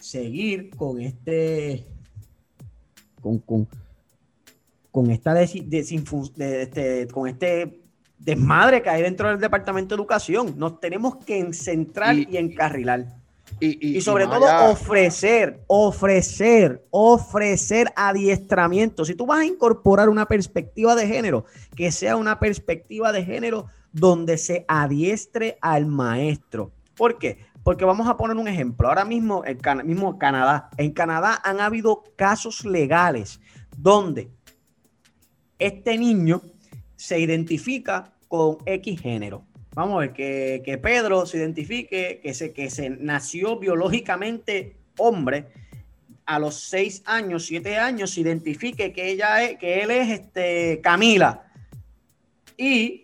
seguir 0.01 0.76
con 0.76 0.99
este, 0.99 1.86
con, 3.21 3.39
con, 3.39 3.67
con 4.91 5.11
esta 5.11 5.39
este, 5.41 7.07
con 7.11 7.28
este 7.28 7.82
desmadre 8.17 8.82
que 8.82 8.89
hay 8.89 9.01
dentro 9.01 9.30
del 9.30 9.39
Departamento 9.39 9.95
de 9.95 10.01
Educación. 10.01 10.57
Nos 10.57 10.80
tenemos 10.80 11.17
que 11.17 11.53
centrar 11.53 12.15
y, 12.15 12.38
encarrilar. 12.38 13.24
Y, 13.59 14.01
sobre 14.01 14.25
todo 14.27 14.71
ofrecer, 14.71 15.63
ofrecer, 15.67 16.85
ofrecer 16.89 17.91
adiestramiento. 17.95 19.05
Si 19.05 19.15
tú 19.15 19.25
vas 19.25 19.39
a 19.39 19.45
incorporar 19.45 20.09
una 20.09 20.25
perspectiva 20.25 20.93
de 20.95 21.07
género, 21.07 21.45
que 21.75 21.91
sea 21.91 22.17
una 22.17 22.39
perspectiva 22.39 23.13
de 23.13 23.23
género 23.23 23.67
donde 23.93 24.37
se 24.37 24.65
adiestre 24.67 25.57
al 25.61 25.85
maestro. 25.85 26.73
¿Por 26.97 27.17
qué? 27.17 27.45
Porque 27.63 27.85
vamos 27.85 28.07
a 28.07 28.17
poner 28.17 28.35
un 28.35 28.47
ejemplo. 28.47 28.89
Ahora 28.89 29.05
mismo, 29.05 29.43
mismo 29.85 30.19
Canadá. 30.19 30.69
En 30.77 30.91
Canadá 30.91 31.39
han 31.43 31.61
habido 31.61 32.03
casos 32.17 32.65
legales 32.65 33.39
donde 33.77 34.29
este 35.59 35.97
niño 35.97 36.41
se 36.95 37.19
identifica 37.19 38.13
con 38.27 38.57
X 38.65 38.99
género. 38.99 39.45
Vamos 39.76 39.97
a 39.97 39.99
ver, 39.99 40.13
que, 40.13 40.61
que 40.65 40.78
Pedro 40.78 41.26
se 41.26 41.38
identifique, 41.38 42.19
que 42.23 42.34
se, 42.34 42.53
que 42.53 42.69
se 42.69 42.89
nació 42.89 43.59
biológicamente 43.59 44.78
hombre, 44.97 45.47
a 46.26 46.39
los 46.39 46.59
seis 46.59 47.03
años, 47.05 47.45
siete 47.45 47.78
años, 47.78 48.11
se 48.11 48.21
identifique 48.21 48.91
que 48.91 49.11
ella 49.11 49.43
es, 49.43 49.59
que 49.59 49.84
él 49.84 49.91
es 49.91 50.09
este 50.09 50.82
Camila. 50.82 51.43
Y 52.57 53.03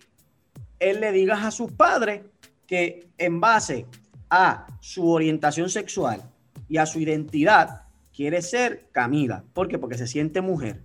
él 0.80 1.01
le 1.01 1.11
diga 1.11 1.45
a 1.45 1.51
sus 1.51 1.72
padres 1.72 2.22
que 2.65 3.07
en 3.17 3.39
base 3.39 3.86
a 4.30 4.65
su 4.80 5.07
orientación 5.07 5.69
sexual 5.69 6.24
y 6.67 6.78
a 6.78 6.86
su 6.86 6.99
identidad 6.99 7.84
quiere 8.15 8.41
ser 8.41 8.88
Camila. 8.91 9.43
¿Por 9.53 9.67
qué? 9.67 9.78
Porque 9.78 9.97
se 9.97 10.07
siente 10.07 10.41
mujer. 10.41 10.82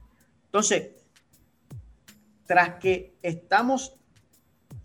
Entonces, 0.47 0.91
tras 2.45 2.75
que 2.81 3.15
estamos 3.23 3.97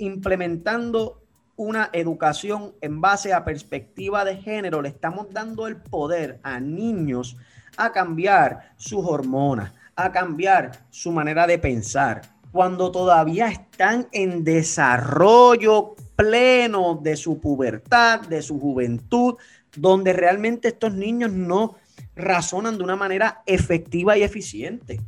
implementando 0.02 1.22
una 1.56 1.90
educación 1.94 2.74
en 2.82 3.02
base 3.02 3.34
a 3.34 3.46
perspectiva 3.46 4.26
de 4.26 4.38
género, 4.38 4.82
le 4.82 4.90
estamos 4.90 5.28
dando 5.32 5.68
el 5.68 5.78
poder 5.78 6.40
a 6.44 6.60
niños 6.60 7.38
a 7.78 7.92
cambiar 7.92 8.74
sus 8.78 9.06
hormonas, 9.06 9.74
a 9.96 10.12
cambiar 10.12 10.72
su 10.90 11.12
manera 11.12 11.46
de 11.48 11.60
pensar, 11.60 12.22
cuando 12.52 12.92
todavía 12.92 13.48
están 13.48 14.08
en 14.12 14.44
desarrollo 14.44 15.96
pleno 16.16 17.00
de 17.02 17.16
su 17.16 17.40
pubertad, 17.40 18.22
de 18.22 18.42
su 18.42 18.60
juventud, 18.60 19.36
donde 19.76 20.14
realmente 20.14 20.70
estos 20.70 20.94
niños 20.94 21.32
no 21.32 21.76
razonan 22.16 22.78
de 22.78 22.84
una 22.84 22.96
manera 22.96 23.42
efectiva 23.46 24.18
y 24.18 24.24
eficiente. 24.24 25.00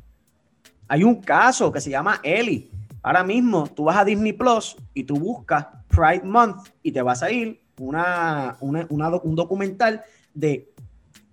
Hay 0.88 1.04
un 1.04 1.22
caso 1.22 1.72
que 1.72 1.82
se 1.82 1.90
llama 1.90 2.20
Ellie. 2.24 2.70
Ahora 3.04 3.24
mismo 3.26 3.68
tú 3.68 3.84
vas 3.84 3.98
a 3.98 4.06
Disney 4.06 4.32
Plus 4.32 4.78
y 4.94 5.04
tú 5.04 5.16
buscas 5.16 5.68
Pride 5.90 6.24
Month 6.24 6.70
y 6.82 6.94
te 6.94 7.02
vas 7.02 7.22
a 7.22 7.30
ir 7.30 7.62
una, 7.78 8.58
un 8.62 9.36
documental 9.36 10.02
de 10.34 10.72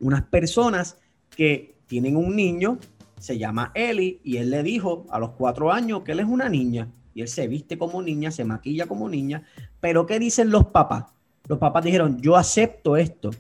unas 0.00 0.22
personas 0.22 0.98
que 1.30 1.76
tienen 1.86 2.16
un 2.16 2.34
niño, 2.34 2.78
se 3.18 3.38
llama 3.38 3.70
Ellie, 3.74 4.20
y 4.24 4.38
él 4.38 4.50
le 4.50 4.62
dijo 4.64 5.06
a 5.10 5.18
los 5.20 5.30
cuatro 5.30 5.70
años 5.70 6.02
que 6.02 6.12
él 6.12 6.20
es 6.20 6.26
una 6.26 6.48
niña. 6.48 6.88
Y 7.14 7.22
él 7.22 7.28
se 7.28 7.46
viste 7.46 7.78
como 7.78 8.02
niña, 8.02 8.30
se 8.30 8.44
maquilla 8.44 8.86
como 8.86 9.08
niña. 9.08 9.44
Pero 9.80 10.06
¿qué 10.06 10.18
dicen 10.18 10.50
los 10.50 10.66
papás? 10.66 11.06
Los 11.46 11.58
papás 11.58 11.84
dijeron, 11.84 12.20
yo 12.20 12.36
acepto 12.36 12.96
esto. 12.96 13.30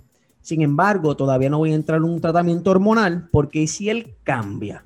Sin 0.40 0.62
embargo, 0.62 1.16
todavía 1.16 1.50
no 1.50 1.58
voy 1.58 1.72
a 1.72 1.76
entrar 1.76 1.98
en 1.98 2.04
un 2.04 2.20
tratamiento 2.20 2.70
hormonal 2.70 3.28
porque 3.30 3.66
si 3.66 3.88
él 3.88 4.14
cambia? 4.22 4.84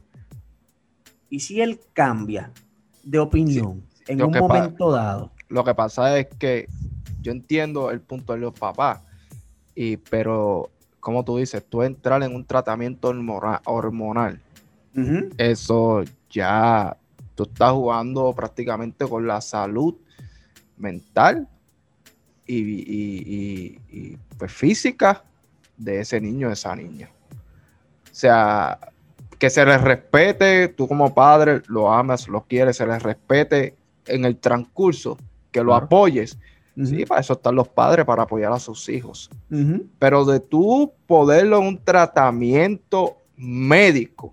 ¿Y 1.31 1.41
si 1.41 1.61
él 1.61 1.81
cambia 1.93 2.53
de 3.05 3.19
opinión 3.19 3.83
en 4.07 4.23
un 4.23 4.33
momento 4.33 4.91
dado? 4.91 5.31
Lo 5.49 5.65
que 5.65 5.75
pasa 5.75 6.19
es 6.19 6.27
que 6.39 6.69
yo 7.21 7.33
entiendo 7.33 7.91
el 7.91 8.01
punto 8.01 8.33
de 8.33 8.41
los 8.41 8.53
papás, 8.53 9.01
y, 9.75 9.97
pero 9.97 10.71
como 11.01 11.25
tú 11.25 11.39
dices, 11.39 11.65
tú 11.69 11.83
entrar 11.83 12.23
en 12.23 12.35
un 12.35 12.45
tratamiento 12.45 13.13
hormonal, 13.67 14.41
eso 15.39 16.03
ya 16.31 16.97
tú 17.35 17.43
estás 17.43 17.73
jugando 17.73 18.33
prácticamente 18.33 19.07
con 19.09 19.27
la 19.27 19.41
salud 19.41 19.97
mental 20.77 21.49
y, 22.47 23.79
pues, 24.39 24.53
física 24.53 25.25
de 25.77 26.01
ese 26.01 26.21
niño, 26.21 26.49
de 26.49 26.55
esa 26.55 26.77
niña. 26.77 27.11
O 28.05 28.15
sea, 28.15 28.79
que 29.45 29.51
se 29.51 29.67
les 29.67 29.79
respete, 29.79 30.69
tú 30.69 30.89
como 30.89 31.13
padre 31.13 31.61
lo 31.67 31.93
amas, 31.93 32.29
lo 32.29 32.47
quieres, 32.47 32.79
se 32.79 32.87
les 32.87 33.03
respete 33.03 33.75
en 34.07 34.25
el 34.25 34.39
transcurso, 34.39 35.19
que 35.51 35.63
lo 35.63 35.75
apoyes. 35.75 36.39
Sí, 36.83 37.05
para 37.05 37.21
eso 37.21 37.35
están 37.35 37.55
los 37.55 37.69
padres, 37.69 38.07
para 38.07 38.23
apoyar 38.23 38.55
a 38.55 38.59
sus 38.59 38.89
hijos. 38.89 39.29
Pero 39.99 40.25
de 40.25 40.41
tú 40.41 40.95
poderlo 41.07 41.59
en 41.59 41.67
un 41.67 41.79
tratamiento 41.79 43.19
médico, 43.37 44.33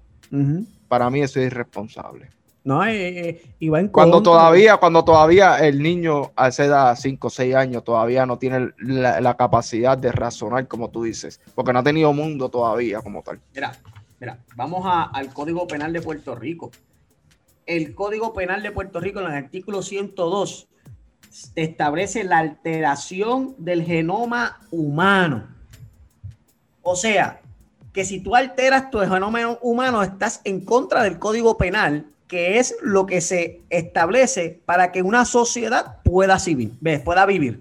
para 0.88 1.10
mí 1.10 1.20
eso 1.20 1.42
es 1.42 1.48
irresponsable. 1.48 2.30
No, 2.64 2.86
eh, 2.86 3.30
eh, 3.30 3.44
iba 3.60 3.82
en 3.82 3.90
cuando 3.90 4.24
todavía, 4.24 4.78
cuando 4.78 5.04
todavía 5.04 5.58
el 5.58 5.84
niño 5.84 6.32
a 6.38 6.48
esa 6.48 6.64
edad, 6.64 6.96
5 6.96 7.28
o 7.28 7.30
6 7.30 7.54
años, 7.54 7.84
todavía 7.84 8.26
no 8.26 8.38
tiene 8.38 8.70
la, 8.78 9.36
capacidad 9.36 9.98
de 9.98 10.14
razonar, 10.14 10.70
como 10.70 10.90
tú 10.90 11.04
dices, 11.04 11.42
porque 11.54 11.74
no 11.74 11.80
ha 11.80 11.84
tenido 11.84 12.14
mundo 12.14 12.48
todavía 12.48 13.02
como 13.02 13.24
tal. 13.24 13.42
Mira, 13.54 13.74
mira, 14.22 14.40
vamos 14.56 14.84
al 14.86 15.34
Código 15.34 15.68
Penal 15.68 15.92
de 15.92 16.02
Puerto 16.02 16.36
Rico. 16.36 16.72
El 17.66 17.94
Código 17.94 18.34
Penal 18.34 18.64
de 18.64 18.72
Puerto 18.72 19.00
Rico, 19.00 19.20
en 19.20 19.26
el 19.26 19.34
artículo 19.34 19.82
102, 19.82 20.68
establece 21.56 22.24
la 22.24 22.38
alteración 22.38 23.56
del 23.58 23.84
genoma 23.84 24.60
humano. 24.72 25.48
O 26.84 26.96
sea, 26.96 27.42
que 27.92 28.06
si 28.06 28.22
tú 28.22 28.36
alteras 28.36 28.90
tu 28.92 29.00
genoma 29.00 29.58
humano, 29.62 30.04
estás 30.04 30.40
en 30.44 30.64
contra 30.64 31.04
del 31.04 31.20
Código 31.20 31.58
Penal 31.58 32.06
que 32.32 32.60
es 32.60 32.78
lo 32.82 33.06
que 33.06 33.20
se 33.20 33.60
establece 33.70 34.62
para 34.66 34.94
que 34.94 35.02
una 35.02 35.26
sociedad 35.26 35.98
pueda 36.02 36.38
vivir, 36.38 36.72
pueda 37.04 37.26
vivir 37.26 37.60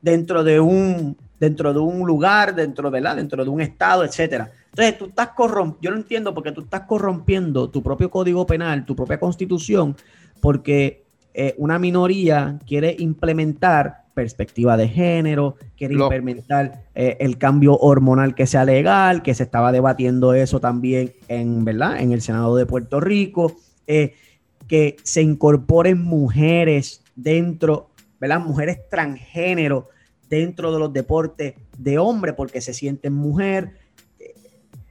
dentro 0.00 0.44
de 0.44 0.60
un 0.60 1.16
dentro 1.40 1.72
de 1.72 1.80
un 1.80 2.06
lugar, 2.06 2.54
dentro, 2.54 2.88
¿verdad? 2.88 3.16
dentro 3.16 3.42
de 3.42 3.50
un 3.50 3.60
estado, 3.60 4.04
etcétera. 4.04 4.52
Entonces, 4.76 4.98
tú 4.98 5.06
estás 5.06 5.28
corrompiendo, 5.28 5.80
yo 5.80 5.90
no 5.90 5.96
entiendo 5.96 6.34
porque 6.34 6.52
tú 6.52 6.60
estás 6.60 6.82
corrompiendo 6.82 7.70
tu 7.70 7.82
propio 7.82 8.10
código 8.10 8.46
penal, 8.46 8.84
tu 8.84 8.94
propia 8.94 9.18
constitución, 9.18 9.96
porque 10.42 11.06
eh, 11.32 11.54
una 11.56 11.78
minoría 11.78 12.58
quiere 12.66 12.94
implementar 12.98 14.04
perspectiva 14.12 14.76
de 14.76 14.88
género, 14.88 15.56
quiere 15.78 15.94
implementar 15.94 16.84
eh, 16.94 17.16
el 17.20 17.38
cambio 17.38 17.78
hormonal 17.78 18.34
que 18.34 18.46
sea 18.46 18.66
legal, 18.66 19.22
que 19.22 19.32
se 19.32 19.44
estaba 19.44 19.72
debatiendo 19.72 20.34
eso 20.34 20.60
también 20.60 21.14
en, 21.28 21.64
¿verdad? 21.64 21.98
en 21.98 22.12
el 22.12 22.20
Senado 22.20 22.54
de 22.54 22.66
Puerto 22.66 23.00
Rico. 23.00 23.56
Eh, 23.86 24.12
que 24.68 24.96
se 25.04 25.22
incorporen 25.22 26.02
mujeres 26.02 27.02
dentro, 27.14 27.90
¿verdad? 28.20 28.40
Mujeres 28.40 28.88
transgénero 28.90 29.88
dentro 30.28 30.72
de 30.72 30.78
los 30.80 30.92
deportes 30.92 31.54
de 31.78 31.98
hombre 31.98 32.32
porque 32.32 32.60
se 32.60 32.74
sienten 32.74 33.12
mujer. 33.12 33.85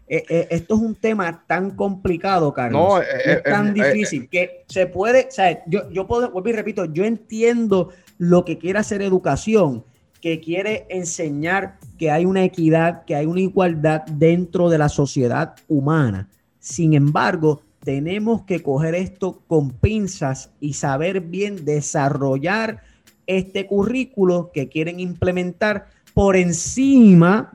Eh, 0.07 0.23
eh, 0.29 0.47
esto 0.51 0.75
es 0.75 0.81
un 0.81 0.95
tema 0.95 1.43
tan 1.47 1.71
complicado, 1.71 2.53
Carlos. 2.53 3.01
es 3.25 3.41
tan 3.43 3.73
difícil 3.73 4.29
que 4.29 4.63
se 4.67 4.85
puede, 4.85 5.27
o 5.27 5.31
sea, 5.31 5.63
yo, 5.65 5.89
yo 5.91 6.05
puedo, 6.05 6.29
vuelvo 6.31 6.49
y 6.49 6.53
repito, 6.53 6.85
yo 6.85 7.05
entiendo 7.05 7.89
lo 8.17 8.45
que 8.45 8.57
quiere 8.57 8.79
hacer 8.79 9.01
educación, 9.01 9.83
que 10.21 10.39
quiere 10.39 10.85
enseñar 10.89 11.77
que 11.97 12.11
hay 12.11 12.25
una 12.25 12.43
equidad, 12.43 13.03
que 13.05 13.15
hay 13.15 13.25
una 13.25 13.41
igualdad 13.41 14.03
dentro 14.05 14.69
de 14.69 14.77
la 14.77 14.89
sociedad 14.89 15.55
humana. 15.67 16.29
Sin 16.59 16.93
embargo, 16.93 17.61
tenemos 17.83 18.41
que 18.43 18.63
coger 18.63 18.95
esto 18.95 19.41
con 19.47 19.69
pinzas 19.69 20.49
y 20.59 20.73
saber 20.73 21.21
bien 21.21 21.65
desarrollar 21.65 22.81
este 23.27 23.67
currículo 23.67 24.51
que 24.53 24.67
quieren 24.67 24.99
implementar 24.99 25.87
por 26.13 26.35
encima 26.35 27.53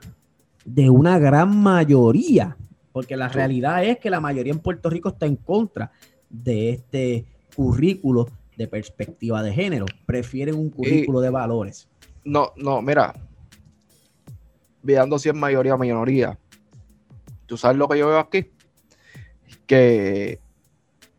de 0.75 0.91
una 0.91 1.18
gran 1.18 1.57
mayoría, 1.62 2.57
porque 2.93 3.16
la 3.16 3.29
realidad 3.29 3.85
es 3.85 3.99
que 3.99 4.11
la 4.11 4.21
mayoría 4.21 4.53
en 4.53 4.61
Puerto 4.61 4.91
Rico 4.91 5.11
está 5.11 5.27
en 5.27 5.37
contra 5.37 5.91
de 6.29 6.71
este 6.71 7.25
currículo 7.55 8.29
de 8.57 8.68
perspectiva 8.68 9.43
de 9.43 9.53
género, 9.53 9.87
prefieren 10.07 10.55
un 10.55 10.71
currículo 10.71 11.21
de 11.21 11.31
valores. 11.31 11.89
No, 12.25 12.53
no, 12.57 12.83
mira, 12.83 13.14
viendo 14.83 15.18
si 15.18 15.29
es 15.29 15.35
mayoría 15.35 15.75
o 15.75 15.79
minoría, 15.79 16.39
¿tú 17.47 17.57
sabes 17.57 17.77
lo 17.77 17.89
que 17.89 17.99
yo 17.99 18.09
veo 18.09 18.18
aquí? 18.18 18.51
que 19.71 20.41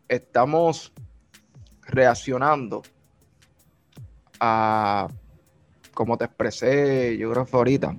estamos 0.08 0.92
reaccionando 1.86 2.82
a, 4.38 5.08
como 5.94 6.18
te 6.18 6.26
expresé, 6.26 7.16
yo 7.16 7.30
creo 7.30 7.46
que 7.46 7.56
ahorita, 7.56 7.96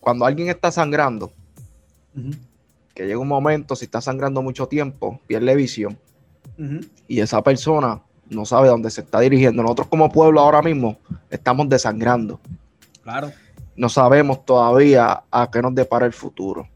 cuando 0.00 0.24
alguien 0.24 0.48
está 0.48 0.70
sangrando, 0.72 1.32
que 2.94 3.06
llega 3.06 3.18
un 3.18 3.28
momento, 3.28 3.76
si 3.76 3.84
está 3.84 4.00
sangrando 4.00 4.42
mucho 4.42 4.66
tiempo, 4.66 5.20
pierde 5.26 5.54
visión, 5.54 5.98
y 7.06 7.20
esa 7.20 7.42
persona 7.42 8.02
no 8.28 8.44
sabe 8.44 8.68
dónde 8.68 8.90
se 8.90 9.00
está 9.02 9.20
dirigiendo. 9.20 9.62
Nosotros 9.62 9.88
como 9.88 10.10
pueblo 10.10 10.40
ahora 10.40 10.62
mismo 10.62 10.98
estamos 11.30 11.68
desangrando. 11.68 12.40
Claro. 13.02 13.32
No 13.76 13.88
sabemos 13.88 14.44
todavía 14.44 15.22
a 15.30 15.50
qué 15.50 15.62
nos 15.62 15.74
depara 15.74 16.06
el 16.06 16.12
futuro 16.12 16.68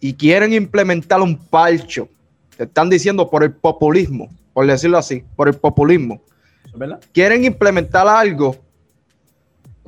y 0.00 0.14
quieren 0.14 0.52
implementar 0.52 1.20
un 1.20 1.36
palcho. 1.36 2.08
Te 2.56 2.64
están 2.64 2.90
diciendo 2.90 3.28
por 3.30 3.42
el 3.42 3.52
populismo, 3.52 4.28
por 4.52 4.66
decirlo 4.66 4.98
así, 4.98 5.24
por 5.36 5.48
el 5.48 5.54
populismo. 5.54 6.20
¿verdad? 6.74 7.00
Quieren 7.12 7.44
implementar 7.44 8.06
algo 8.08 8.56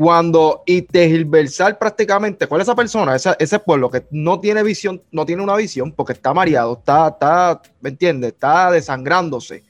cuando 0.03 0.65
y 0.67 0.83
tergiversar 0.83 1.79
prácticamente, 1.79 2.49
¿cuál 2.49 2.61
es 2.61 2.67
esa 2.67 2.75
persona? 2.75 3.15
ese 3.15 3.59
pueblo 3.61 3.89
que 3.89 4.05
no 4.11 4.41
tiene 4.41 4.65
visión, 4.65 5.01
no 5.13 5.25
tiene 5.25 5.45
una 5.45 5.55
visión 5.55 5.93
porque 5.93 6.15
está 6.15 6.35
mareado, 6.35 6.77
está, 6.77 7.07
está, 7.07 7.63
¿me 7.81 7.91
entiendes? 7.91 8.33
Está 8.33 8.73
desangrándose. 8.73 9.63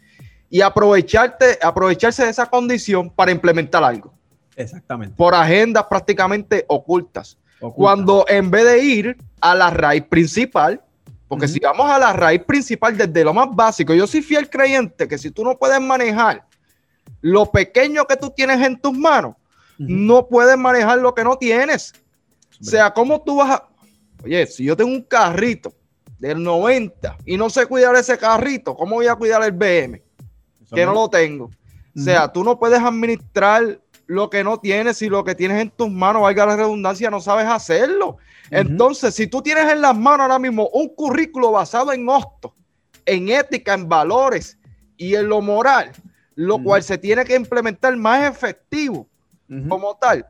y 0.49 0.63
aprovecharte, 0.63 1.59
aprovecharse 1.63 2.25
de 2.25 2.31
esa 2.31 2.47
condición 2.47 3.11
para 3.11 3.31
implementar 3.31 3.85
algo. 3.85 4.15
Exactamente. 4.57 5.15
Por 5.17 5.35
agendas 5.35 5.85
prácticamente 5.85 6.65
ocultas. 6.67 7.37
Cuando 7.75 8.25
en 8.27 8.51
vez 8.51 8.65
de 8.65 8.79
ir 8.83 9.17
a 9.39 9.55
la 9.55 9.69
raíz 9.69 10.05
principal, 10.05 10.81
porque 11.29 11.47
si 11.47 11.61
vamos 11.61 11.91
a 11.91 11.99
la 11.99 12.15
raíz 12.15 12.43
principal 12.43 12.97
desde 12.97 13.23
lo 13.23 13.35
más 13.35 13.49
básico, 13.51 13.93
yo 13.93 14.07
soy 14.07 14.23
fiel 14.23 14.49
creyente 14.49 15.07
que 15.07 15.19
si 15.19 15.31
tú 15.31 15.45
no 15.45 15.59
puedes 15.59 15.81
manejar 15.81 16.47
lo 17.21 17.51
pequeño 17.51 18.07
que 18.07 18.17
tú 18.17 18.31
tienes 18.31 18.61
en 18.63 18.81
tus 18.81 18.97
manos, 18.97 19.37
no 19.89 20.27
puedes 20.29 20.57
manejar 20.57 20.99
lo 20.99 21.15
que 21.15 21.25
no 21.25 21.37
tienes. 21.37 21.93
O 22.61 22.65
sea, 22.65 22.93
¿cómo 22.93 23.23
tú 23.23 23.37
vas 23.37 23.51
a... 23.51 23.69
Oye, 24.25 24.47
si 24.47 24.65
yo 24.65 24.77
tengo 24.77 24.91
un 24.91 25.03
carrito 25.03 25.75
del 26.19 26.43
90 26.43 27.19
y 27.27 27.37
no 27.37 27.51
sé 27.51 27.67
cuidar 27.67 27.97
ese 27.97 28.17
carrito, 28.17 28.77
¿cómo 28.77 28.97
voy 28.97 29.09
a 29.09 29.17
cuidar 29.17 29.43
el 29.43 29.53
BM? 29.53 30.03
que 30.73 30.87
no 30.87 30.95
lo 30.95 31.09
tengo. 31.09 31.51
O 31.97 32.01
sea, 32.01 32.33
tú 32.33 32.43
no 32.43 32.59
puedes 32.59 32.81
administrar 32.81 33.81
lo 34.07 34.31
que 34.31 34.43
no 34.43 34.59
tienes 34.59 35.03
y 35.03 35.09
lo 35.09 35.25
que 35.25 35.35
tienes 35.35 35.61
en 35.61 35.71
tus 35.71 35.91
manos, 35.91 36.23
valga 36.23 36.47
la 36.47 36.57
redundancia, 36.57 37.11
no 37.11 37.21
sabes 37.21 37.47
hacerlo. 37.47 38.17
Entonces, 38.51 39.15
si 39.15 39.27
tú 39.27 39.43
tienes 39.43 39.71
en 39.71 39.81
las 39.81 39.97
manos 39.97 40.21
ahora 40.21 40.39
mismo 40.39 40.69
un 40.73 40.89
currículo 40.95 41.53
basado 41.53 41.93
en 41.93 42.09
hosto, 42.09 42.55
en 43.05 43.29
ética, 43.29 43.75
en 43.75 43.89
valores 43.89 44.59
y 44.97 45.15
en 45.15 45.29
lo 45.29 45.41
moral, 45.41 45.93
lo 46.35 46.63
cual 46.63 46.83
se 46.83 46.99
tiene 46.99 47.25
que 47.25 47.37
implementar 47.37 47.97
más 47.97 48.31
efectivo 48.31 49.07
como 49.69 49.97
tal, 49.97 50.27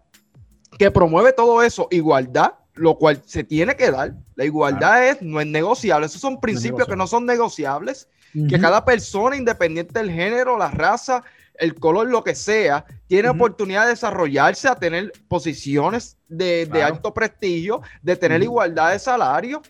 que 0.78 0.90
promueve 0.90 1.32
todo 1.32 1.62
eso, 1.62 1.88
igualdad, 1.90 2.54
lo 2.74 2.96
cual 2.96 3.22
se 3.24 3.44
tiene 3.44 3.76
que 3.76 3.90
dar. 3.90 4.14
La 4.34 4.44
igualdad 4.44 5.08
es, 5.08 5.22
no 5.22 5.40
es 5.40 5.46
negociable. 5.46 6.06
Esos 6.06 6.20
son 6.20 6.40
principios 6.40 6.88
que 6.88 6.96
no 6.96 7.06
son 7.06 7.26
negociables, 7.26 8.08
que 8.48 8.58
cada 8.58 8.84
persona, 8.84 9.36
independiente 9.36 9.98
del 9.98 10.10
género, 10.10 10.56
la 10.56 10.70
raza, 10.70 11.22
el 11.54 11.74
color, 11.74 12.08
lo 12.08 12.24
que 12.24 12.34
sea, 12.34 12.84
tiene 13.06 13.28
oportunidad 13.28 13.84
de 13.84 13.90
desarrollarse, 13.90 14.68
a 14.68 14.74
tener 14.74 15.12
posiciones 15.28 16.16
de, 16.28 16.68
alto 16.82 17.12
prestigio, 17.12 17.82
de 18.00 18.16
tener 18.16 18.42
igualdad 18.42 18.92
de 18.92 18.98
salario, 18.98 19.62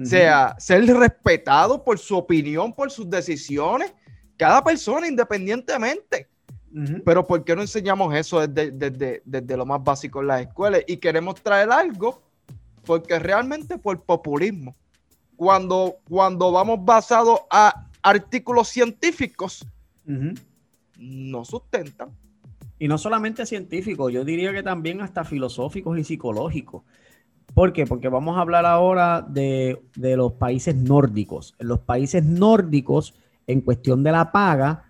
o 0.00 0.04
sea, 0.04 0.54
ser 0.58 0.84
respetado 0.86 1.82
por 1.82 1.98
su 1.98 2.16
opinión, 2.16 2.72
por 2.72 2.90
sus 2.90 3.08
decisiones, 3.08 3.92
cada 4.36 4.62
persona 4.62 5.08
independientemente. 5.08 6.28
Pero 7.04 7.24
¿por 7.24 7.44
qué 7.44 7.54
no 7.54 7.62
enseñamos 7.62 8.12
eso 8.14 8.44
desde, 8.46 9.20
desde, 9.24 9.56
lo 9.56 9.64
más 9.64 9.82
básico 9.84 10.20
en 10.20 10.26
las 10.26 10.40
escuelas? 10.40 10.82
Y 10.88 10.96
queremos 10.96 11.36
traer 11.36 11.70
algo 11.70 12.20
porque 12.84 13.18
realmente 13.18 13.78
por 13.78 14.00
populismo. 14.00 14.74
Cuando, 15.36 15.96
cuando 16.08 16.50
vamos 16.50 16.84
basados 16.84 17.40
a 17.50 17.86
artículos 18.02 18.68
científicos, 18.68 19.64
no 20.98 21.44
sustentan. 21.44 22.10
Y 22.78 22.88
no 22.88 22.98
solamente 22.98 23.46
científicos, 23.46 24.12
yo 24.12 24.24
diría 24.24 24.52
que 24.52 24.62
también 24.62 25.00
hasta 25.00 25.24
filosóficos 25.24 25.98
y 25.98 26.04
psicológicos. 26.04 26.82
¿Por 27.54 27.72
qué? 27.72 27.86
Porque 27.86 28.08
vamos 28.08 28.36
a 28.36 28.40
hablar 28.40 28.66
ahora 28.66 29.22
de, 29.22 29.80
los 29.96 30.32
países 30.32 30.74
nórdicos. 30.74 31.54
En 31.58 31.68
los 31.68 31.80
países 31.80 32.24
nórdicos, 32.24 33.14
en 33.46 33.60
cuestión 33.60 34.02
de 34.02 34.12
la 34.12 34.32
paga, 34.32 34.83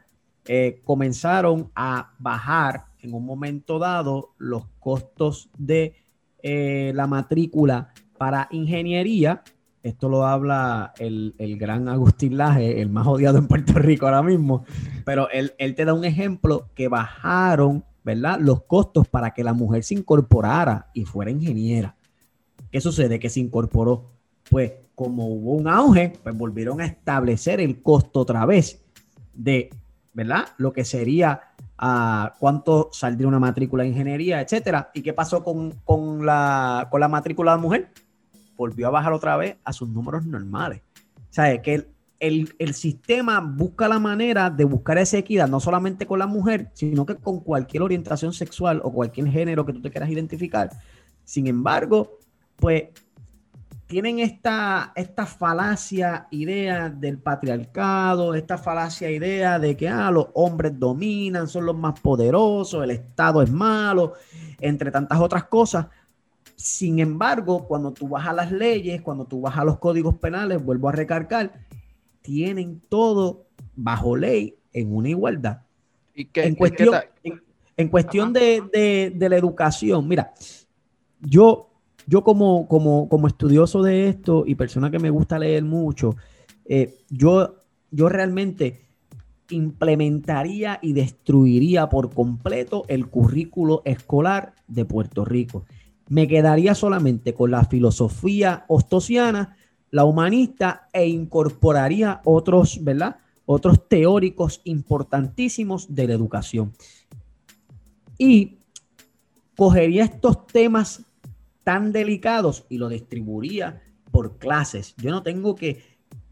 eh, 0.46 0.80
comenzaron 0.84 1.70
a 1.74 2.12
bajar 2.18 2.86
en 3.00 3.14
un 3.14 3.24
momento 3.24 3.78
dado 3.78 4.34
los 4.38 4.66
costos 4.78 5.50
de 5.56 5.94
eh, 6.42 6.92
la 6.94 7.06
matrícula 7.06 7.92
para 8.18 8.48
ingeniería 8.50 9.42
esto 9.84 10.08
lo 10.08 10.26
habla 10.26 10.94
el, 10.98 11.34
gran 11.58 11.90
Agustín 11.90 12.38
Laje, 12.38 12.80
el 12.80 12.88
más 12.88 13.06
odiado 13.06 13.36
en 13.36 13.46
Puerto 13.46 13.74
Rico 13.74 14.06
ahora 14.06 14.22
mismo, 14.22 14.64
pero 15.04 15.28
él, 15.28 15.52
te 15.58 15.84
da 15.84 15.92
un 15.92 16.06
ejemplo 16.06 16.70
que 16.74 16.88
bajaron, 16.88 17.84
¿verdad? 18.02 18.40
Los 18.40 18.62
costos 18.62 19.06
para 19.06 19.34
que 19.34 19.44
la 19.44 19.52
mujer 19.52 19.84
se 19.84 19.92
incorporara 19.92 20.88
y 20.94 21.04
fuera 21.04 21.30
ingeniera. 21.30 21.96
¿Qué 22.70 22.80
sucede? 22.80 23.20
Que 23.20 23.28
se 23.28 23.40
incorporó. 23.40 24.10
Pues 24.50 24.72
como 24.94 25.26
hubo 25.26 25.52
un 25.52 25.68
auge, 25.68 26.14
pues 26.22 26.34
volvieron 26.34 26.80
a 26.80 26.86
establecer 26.86 27.60
el 27.60 27.82
costo 27.82 28.20
otra 28.20 28.46
vez 28.46 28.82
de, 29.34 29.68
¿verdad? 30.14 30.46
Lo 30.56 30.72
que 30.72 30.84
sería 30.84 31.40
ah, 31.76 32.34
cuánto 32.38 32.88
saldría 32.92 33.28
una 33.28 33.38
matrícula 33.38 33.82
de 33.82 33.90
ingeniería, 33.90 34.40
etcétera. 34.40 34.90
¿Y 34.94 35.02
qué 35.02 35.12
pasó 35.12 35.44
con, 35.44 35.72
con, 35.84 36.24
la, 36.24 36.88
con 36.90 37.00
la 37.00 37.08
matrícula 37.08 37.52
de 37.52 37.58
mujer? 37.58 37.90
volvió 38.56 38.86
a 38.86 38.90
bajar 38.90 39.12
otra 39.12 39.36
vez 39.36 39.56
a 39.64 39.72
sus 39.72 39.88
números 39.88 40.26
normales. 40.26 40.82
O 41.30 41.32
sea, 41.34 41.60
que 41.62 41.86
el, 42.20 42.54
el, 42.58 42.74
sistema 42.74 43.40
busca 43.40 43.88
la 43.88 43.98
manera 43.98 44.50
de 44.50 44.64
buscar 44.64 44.98
esa 44.98 45.18
equidad, 45.18 45.48
no 45.48 45.60
solamente 45.60 46.06
con 46.06 46.18
la 46.18 46.26
mujer, 46.26 46.70
sino 46.74 47.04
que 47.04 47.16
con 47.16 47.40
cualquier 47.40 47.82
orientación 47.82 48.32
sexual 48.32 48.80
o 48.84 48.92
cualquier 48.92 49.28
género 49.28 49.66
que 49.66 49.72
tú 49.72 49.82
te 49.82 49.90
quieras 49.90 50.10
identificar. 50.10 50.70
Sin 51.24 51.46
embargo, 51.46 52.18
pues 52.56 52.84
tienen 53.86 54.18
esta, 54.18 54.92
esta 54.96 55.26
falacia 55.26 56.26
idea 56.30 56.88
del 56.88 57.18
patriarcado, 57.18 58.34
esta 58.34 58.56
falacia 58.56 59.10
idea 59.10 59.58
de 59.58 59.76
que 59.76 59.88
ah, 59.88 60.10
los 60.10 60.28
hombres 60.34 60.78
dominan, 60.78 61.48
son 61.48 61.66
los 61.66 61.76
más 61.76 62.00
poderosos, 62.00 62.82
el 62.82 62.90
Estado 62.90 63.42
es 63.42 63.50
malo, 63.50 64.14
entre 64.60 64.90
tantas 64.90 65.20
otras 65.20 65.44
cosas, 65.44 65.86
sin 66.56 66.98
embargo, 66.98 67.66
cuando 67.66 67.92
tú 67.92 68.08
vas 68.08 68.26
a 68.26 68.32
las 68.32 68.52
leyes, 68.52 69.02
cuando 69.02 69.26
tú 69.26 69.40
vas 69.40 69.56
a 69.56 69.64
los 69.64 69.78
códigos 69.78 70.16
penales, 70.16 70.64
vuelvo 70.64 70.88
a 70.88 70.92
recargar, 70.92 71.52
tienen 72.22 72.80
todo 72.88 73.46
bajo 73.74 74.16
ley 74.16 74.56
en 74.72 74.94
una 74.94 75.08
igualdad. 75.08 75.62
¿Y 76.14 76.28
en 76.34 76.54
cuestión, 76.54 76.94
en, 77.76 77.88
cuestión 77.88 78.32
de, 78.32 79.12
la 79.18 79.36
educación, 79.36 80.06
mira, 80.06 80.32
yo, 81.20 81.70
yo 82.06 82.22
como, 82.22 82.68
como, 82.68 83.08
como, 83.08 83.26
estudioso 83.26 83.82
de 83.82 84.08
esto 84.08 84.44
y 84.46 84.54
persona 84.54 84.90
que 84.90 84.98
me 84.98 85.10
gusta 85.10 85.38
leer 85.38 85.64
mucho, 85.64 86.16
eh, 86.64 86.94
yo, 87.10 87.56
yo 87.90 88.08
realmente 88.08 88.82
implementaría 89.50 90.78
y 90.82 90.92
destruiría 90.92 91.88
por 91.88 92.14
completo 92.14 92.84
el 92.88 93.08
currículo 93.08 93.82
escolar 93.84 94.54
de 94.66 94.84
Puerto 94.84 95.24
Rico 95.24 95.64
me 96.08 96.28
quedaría 96.28 96.74
solamente 96.74 97.34
con 97.34 97.50
la 97.50 97.64
filosofía 97.64 98.64
ostosiana, 98.68 99.56
la 99.90 100.04
humanista 100.04 100.88
e 100.92 101.06
incorporaría 101.06 102.20
otros, 102.24 102.82
¿verdad? 102.82 103.16
Otros 103.46 103.88
teóricos 103.88 104.60
importantísimos 104.64 105.94
de 105.94 106.08
la 106.08 106.14
educación. 106.14 106.72
Y 108.18 108.58
cogería 109.56 110.04
estos 110.04 110.46
temas 110.46 111.03
tan 111.64 111.92
delicados 111.92 112.66
y 112.68 112.78
lo 112.78 112.88
distribuiría 112.88 113.82
por 114.10 114.38
clases. 114.38 114.94
Yo 114.96 115.10
no 115.10 115.22
tengo 115.22 115.54
que 115.54 115.82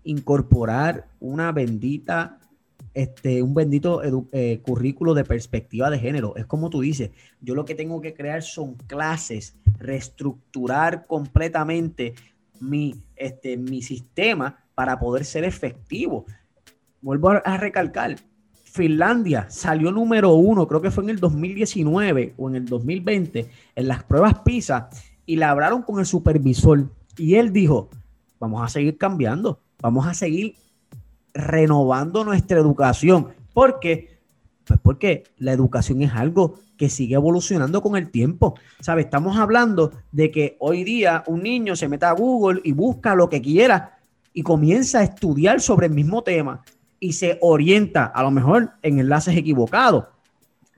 incorporar 0.05 1.09
una 1.20 1.53
bendita 1.53 2.39
este, 2.95 3.43
un 3.43 3.55
bendito 3.55 4.03
eh, 4.33 4.61
currículo 4.62 5.14
de 5.14 5.24
perspectiva 5.24 5.89
de 5.89 5.99
género. 5.99 6.37
Es 6.37 6.45
como 6.45 6.68
tú 6.68 6.83
dices, 6.83 7.11
yo 7.41 7.55
lo 7.55 7.64
que 7.64 7.74
tengo 7.74 8.03
que 8.03 8.12
crear 8.12 8.43
son 8.43 8.74
clases, 8.87 9.57
reestructurar 9.78 11.07
completamente 11.07 12.14
mi, 12.61 12.95
este, 13.16 13.57
mi 13.57 13.80
sistema 13.80 14.59
para 14.74 14.99
poder 14.99 15.24
ser 15.24 15.45
efectivo. 15.45 16.26
Vuelvo 17.01 17.30
a, 17.30 17.57
recalcar, 17.57 18.16
Finlandia 18.64 19.47
salió 19.49 19.91
número 19.91 20.35
uno, 20.35 20.68
creo 20.68 20.80
que 20.80 20.91
fue 20.91 21.05
en 21.05 21.11
el 21.11 21.18
2019 21.18 22.35
o 22.37 22.49
en 22.49 22.57
el 22.57 22.66
2020, 22.66 23.49
en 23.74 23.89
las 23.89 24.05
pruebas 24.05 24.41
PISA, 24.41 24.91
y 25.27 25.37
la 25.37 25.51
hablaron 25.51 25.83
con 25.83 25.99
el 26.01 26.07
supervisor. 26.07 26.89
Y 27.16 27.35
él 27.37 27.53
dijo, 27.53 27.91
vamos 28.41 28.62
a 28.62 28.68
seguir 28.68 28.99
cambiando, 28.99 29.61
vamos 29.81 30.07
a 30.07 30.14
seguir 30.14 30.57
renovando 31.35 32.25
nuestra 32.25 32.59
educación. 32.59 33.29
¿Por 33.53 33.81
qué? 33.81 34.20
Pues 34.64 34.81
porque 34.83 35.25
la 35.39 35.53
educación 35.53 36.03
es 36.03 36.12
algo 36.12 36.59
que 36.77 36.89
sigue 36.89 37.14
evolucionando 37.14 37.83
con 37.83 37.97
el 37.97 38.11
tiempo. 38.11 38.55
¿Sabes? 38.81 39.07
Estamos 39.07 39.37
hablando 39.37 39.93
de 40.11 40.31
que 40.31 40.57
hoy 40.61 40.85
día 40.85 41.23
un 41.27 41.43
niño 41.43 41.77
se 41.77 41.89
meta 41.89 42.11
a 42.11 42.14
Google 42.14 42.61
y 42.64 42.73
busca 42.73 43.14
lo 43.14 43.29
que 43.29 43.41
quiera 43.41 43.99
y 44.33 44.43
comienza 44.43 45.01
a 45.01 45.05
estudiar 45.05 45.61
sobre 45.61 45.87
el 45.87 45.93
mismo 45.93 46.23
tema 46.23 46.62
y 46.99 47.12
se 47.12 47.39
orienta 47.41 48.07
a 48.07 48.23
lo 48.23 48.31
mejor 48.31 48.73
en 48.83 48.99
enlaces 48.99 49.37
equivocados. 49.37 50.05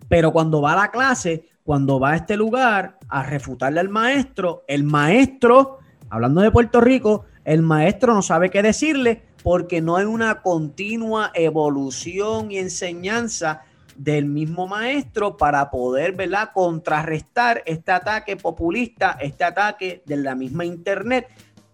Pero 0.08 0.32
cuando 0.32 0.60
va 0.60 0.72
a 0.72 0.76
la 0.76 0.90
clase, 0.90 1.48
cuando 1.64 1.98
va 1.98 2.12
a 2.12 2.16
este 2.16 2.36
lugar 2.36 2.98
a 3.08 3.22
refutarle 3.22 3.80
al 3.80 3.88
maestro, 3.88 4.64
el 4.68 4.84
maestro, 4.84 5.78
hablando 6.10 6.42
de 6.42 6.50
Puerto 6.50 6.80
Rico, 6.80 7.24
el 7.44 7.62
maestro 7.62 8.14
no 8.14 8.22
sabe 8.22 8.50
qué 8.50 8.62
decirle 8.62 9.22
porque 9.42 9.80
no 9.80 9.96
hay 9.96 10.04
una 10.04 10.42
continua 10.42 11.30
evolución 11.34 12.50
y 12.50 12.58
enseñanza 12.58 13.62
del 13.96 14.26
mismo 14.26 14.66
maestro 14.66 15.36
para 15.36 15.70
poder 15.70 16.12
¿verdad? 16.12 16.50
contrarrestar 16.52 17.62
este 17.66 17.92
ataque 17.92 18.36
populista, 18.36 19.18
este 19.20 19.44
ataque 19.44 20.02
de 20.06 20.16
la 20.16 20.34
misma 20.34 20.64
internet 20.64 21.28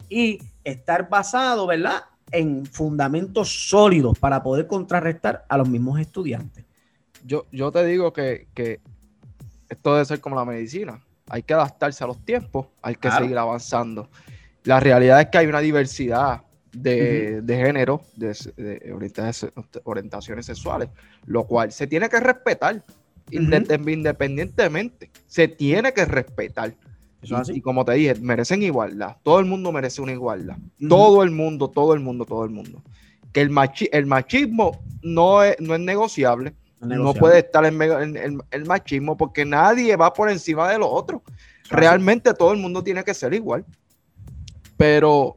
y 0.09 0.41
estar 0.65 1.09
basado 1.09 1.67
¿verdad? 1.67 2.03
en 2.31 2.67
fundamentos 2.67 3.69
sólidos 3.69 4.19
para 4.19 4.43
poder 4.43 4.67
contrarrestar 4.67 5.45
a 5.49 5.57
los 5.57 5.69
mismos 5.69 5.99
estudiantes. 6.01 6.65
Yo, 7.25 7.47
yo 7.53 7.71
te 7.71 7.85
digo 7.85 8.13
que, 8.13 8.49
esto 9.71 9.95
debe 9.95 10.05
ser 10.05 10.21
como 10.21 10.37
la 10.37 10.45
medicina. 10.45 11.01
Hay 11.29 11.43
que 11.43 11.55
adaptarse 11.55 12.05
a 12.05 12.09
los 12.09 12.23
tiempos, 12.25 12.67
hay 12.83 12.97
que 12.97 13.11
seguir 13.11 13.39
avanzando. 13.39 14.11
La 14.65 14.81
realidad 14.81 15.21
es 15.21 15.29
que 15.29 15.39
hay 15.39 15.47
una 15.47 15.61
diversidad 15.61 16.43
de, 16.73 17.43
género, 17.47 18.03
de, 18.17 18.93
orientaciones 19.85 20.47
sexuales, 20.47 20.89
lo 21.25 21.45
cual 21.45 21.73
se 21.73 21.87
tiene 21.87 22.09
que 22.09 22.21
respetar 22.21 22.85
independientemente. 23.31 25.11
Se 25.27 25.49
tiene 25.49 25.93
que 25.93 26.05
respetar. 26.05 26.75
y, 27.53 27.61
como 27.61 27.85
te 27.85 27.93
dije, 27.93 28.17
merecen 28.17 28.63
igualdad. 28.63 29.17
Todo 29.23 29.39
el 29.39 29.47
mundo 29.47 29.71
merece 29.73 30.03
una 30.03 30.13
igualdad. 30.13 30.57
Todo 30.89 31.23
el 31.23 31.31
mundo, 31.31 31.69
todo 31.69 31.95
el 31.95 32.01
mundo, 32.01 32.25
todo 32.25 32.45
el 32.45 32.51
mundo. 32.51 32.83
Que 33.33 33.43
el, 33.43 33.57
el 33.93 34.07
machismo 34.07 34.81
no 35.03 35.45
es, 35.45 35.61
no 35.61 35.75
es 35.75 35.81
negociable. 35.81 36.55
No, 36.81 37.13
puede 37.13 37.41
estar 37.41 37.65
en, 37.67 38.43
el 38.51 38.65
machismo 38.65 39.17
porque 39.17 39.45
nadie 39.45 39.97
va 39.97 40.13
por 40.13 40.31
encima 40.31 40.71
de 40.71 40.79
los 40.79 40.89
otros. 40.91 41.21
Realmente 41.69 42.33
todo 42.33 42.53
el 42.53 42.59
mundo 42.59 42.83
tiene 42.83 43.05
que 43.05 43.13
ser 43.13 43.35
igual. 43.35 43.65
Pero 44.79 45.37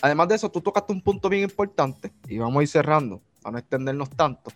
además 0.00 0.28
de 0.28 0.36
eso, 0.36 0.50
tú 0.50 0.62
tocaste 0.62 0.92
un 0.92 1.02
punto 1.02 1.28
bien 1.28 1.42
importante 1.42 2.12
y 2.28 2.38
vamos 2.38 2.60
a 2.60 2.62
ir 2.62 2.68
cerrando 2.68 3.20
para 3.42 3.52
no 3.52 3.58
extendernos 3.58 4.08
tanto. 4.10 4.50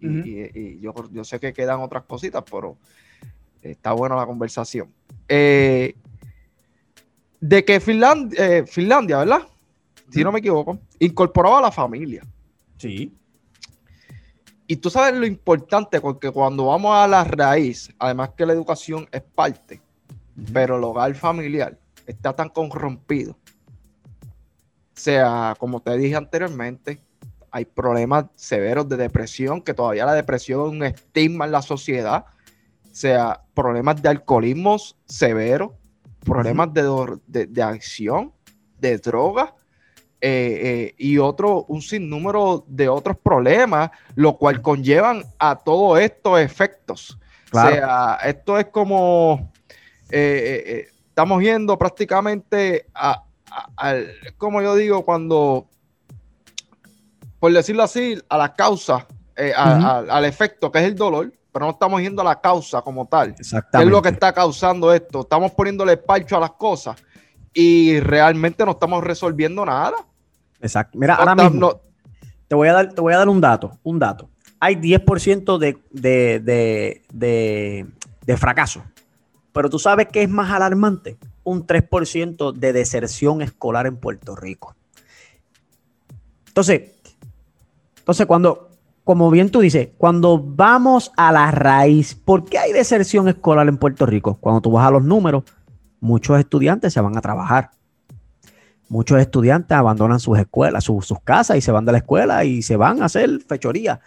Y, 0.00 0.80
yo, 0.80 0.92
yo, 1.12 1.22
sé 1.22 1.38
que 1.38 1.52
quedan 1.52 1.80
otras 1.80 2.02
cositas, 2.02 2.42
pero 2.50 2.76
está 3.62 3.92
buena 3.92 4.16
la 4.16 4.26
conversación. 4.26 4.92
Eh, 5.28 5.94
de 7.40 7.64
que 7.64 7.78
Finlandia, 7.78 8.58
eh, 8.58 8.66
Finlandia, 8.66 9.18
¿verdad? 9.18 9.46
Si 10.10 10.24
no 10.24 10.32
me 10.32 10.40
equivoco, 10.40 10.78
incorporaba 10.98 11.58
a 11.58 11.62
la 11.62 11.70
familia. 11.70 12.26
Sí. 12.78 13.12
Y 14.72 14.76
tú 14.76 14.88
sabes 14.88 15.20
lo 15.20 15.26
importante, 15.26 16.00
porque 16.00 16.30
cuando 16.30 16.64
vamos 16.64 16.96
a 16.96 17.06
la 17.06 17.24
raíz, 17.24 17.92
además 17.98 18.30
que 18.34 18.46
la 18.46 18.54
educación 18.54 19.06
es 19.12 19.20
parte, 19.20 19.82
pero 20.50 20.78
el 20.78 20.84
hogar 20.84 21.14
familiar 21.14 21.78
está 22.06 22.34
tan 22.34 22.48
corrompido. 22.48 23.32
O 23.32 24.94
sea, 24.94 25.54
como 25.58 25.80
te 25.80 25.94
dije 25.98 26.16
anteriormente, 26.16 27.02
hay 27.50 27.66
problemas 27.66 28.24
severos 28.34 28.88
de 28.88 28.96
depresión, 28.96 29.60
que 29.60 29.74
todavía 29.74 30.06
la 30.06 30.14
depresión 30.14 30.62
es 30.62 30.72
un 30.72 30.84
estigma 30.84 31.44
en 31.44 31.52
la 31.52 31.60
sociedad. 31.60 32.24
O 32.90 32.94
sea, 32.94 33.42
problemas 33.52 34.00
de 34.00 34.08
alcoholismo 34.08 34.78
severos, 35.04 35.72
problemas 36.24 36.72
de, 36.72 37.18
de, 37.26 37.62
adicción, 37.62 38.32
de 38.80 38.96
drogas 38.96 39.52
eh, 40.22 40.60
eh, 40.62 40.94
y 40.96 41.18
otro, 41.18 41.64
un 41.68 41.82
sinnúmero 41.82 42.64
de 42.66 42.88
otros 42.88 43.16
problemas, 43.18 43.90
lo 44.14 44.38
cual 44.38 44.62
conllevan 44.62 45.24
a 45.38 45.56
todos 45.56 46.00
estos 46.00 46.40
efectos. 46.40 47.18
O 47.52 47.60
sea, 47.60 48.18
esto 48.24 48.58
es 48.58 48.66
como, 48.66 49.52
eh, 50.10 50.88
estamos 51.08 51.38
viendo 51.38 51.76
prácticamente 51.76 52.86
a, 52.94 53.24
como 54.38 54.62
yo 54.62 54.74
digo, 54.74 55.04
cuando 55.04 55.66
por 57.42 57.52
decirlo 57.52 57.82
así, 57.82 58.16
a 58.28 58.38
la 58.38 58.54
causa, 58.54 59.04
eh, 59.34 59.52
al 59.52 60.24
efecto 60.24 60.70
que 60.70 60.78
es 60.78 60.84
el 60.84 60.94
dolor, 60.94 61.32
pero 61.50 61.64
no 61.64 61.72
estamos 61.72 62.00
yendo 62.00 62.22
a 62.22 62.24
la 62.24 62.40
causa 62.40 62.82
como 62.82 63.08
tal. 63.08 63.30
Exactamente. 63.30 63.78
¿Qué 63.78 63.82
es 63.82 63.90
lo 63.90 64.00
que 64.00 64.10
está 64.10 64.32
causando 64.32 64.92
esto? 64.92 65.22
Estamos 65.22 65.50
poniéndole 65.50 65.96
parcho 65.96 66.36
a 66.36 66.40
las 66.40 66.52
cosas 66.52 67.02
y 67.52 67.98
realmente 67.98 68.64
no 68.64 68.70
estamos 68.70 69.02
resolviendo 69.02 69.66
nada. 69.66 69.96
Exacto. 70.62 70.98
Mira, 70.98 71.16
ahora 71.16 71.34
mismo 71.34 71.80
te, 72.48 72.54
voy 72.54 72.68
a 72.68 72.72
dar, 72.72 72.92
te 72.92 73.00
voy 73.00 73.12
a 73.12 73.18
dar 73.18 73.28
un 73.28 73.40
dato, 73.40 73.78
un 73.82 73.98
dato. 73.98 74.30
Hay 74.60 74.76
10% 74.76 75.58
de, 75.58 75.76
de, 75.90 77.02
de, 77.12 77.86
de 78.24 78.36
fracaso. 78.36 78.82
Pero 79.52 79.68
tú 79.68 79.78
sabes 79.78 80.08
qué 80.10 80.22
es 80.22 80.30
más 80.30 80.50
alarmante? 80.50 81.18
Un 81.44 81.66
3% 81.66 82.52
de 82.52 82.72
deserción 82.72 83.42
escolar 83.42 83.86
en 83.86 83.96
Puerto 83.96 84.36
Rico. 84.36 84.74
Entonces, 86.46 86.92
entonces, 88.02 88.26
cuando, 88.26 88.70
como 89.04 89.30
bien 89.30 89.50
tú 89.50 89.60
dices, 89.60 89.90
cuando 89.96 90.36
vamos 90.36 91.12
a 91.16 91.30
la 91.30 91.52
raíz, 91.52 92.16
¿por 92.16 92.44
qué 92.44 92.58
hay 92.58 92.72
deserción 92.72 93.28
escolar 93.28 93.68
en 93.68 93.76
Puerto 93.76 94.06
Rico? 94.06 94.38
Cuando 94.40 94.60
tú 94.60 94.72
vas 94.72 94.88
a 94.88 94.90
los 94.90 95.04
números, 95.04 95.44
muchos 96.00 96.38
estudiantes 96.40 96.92
se 96.92 97.00
van 97.00 97.16
a 97.16 97.20
trabajar. 97.20 97.70
Muchos 98.92 99.18
estudiantes 99.18 99.74
abandonan 99.74 100.20
sus 100.20 100.38
escuelas, 100.38 100.84
sus, 100.84 101.14
casas 101.24 101.56
y 101.56 101.62
se 101.62 101.72
van 101.72 101.86
de 101.86 101.92
la 101.92 101.98
escuela 101.98 102.44
y 102.44 102.60
se 102.60 102.76
van 102.76 103.00
a 103.00 103.06
hacer 103.06 103.40
fechoría. 103.40 104.00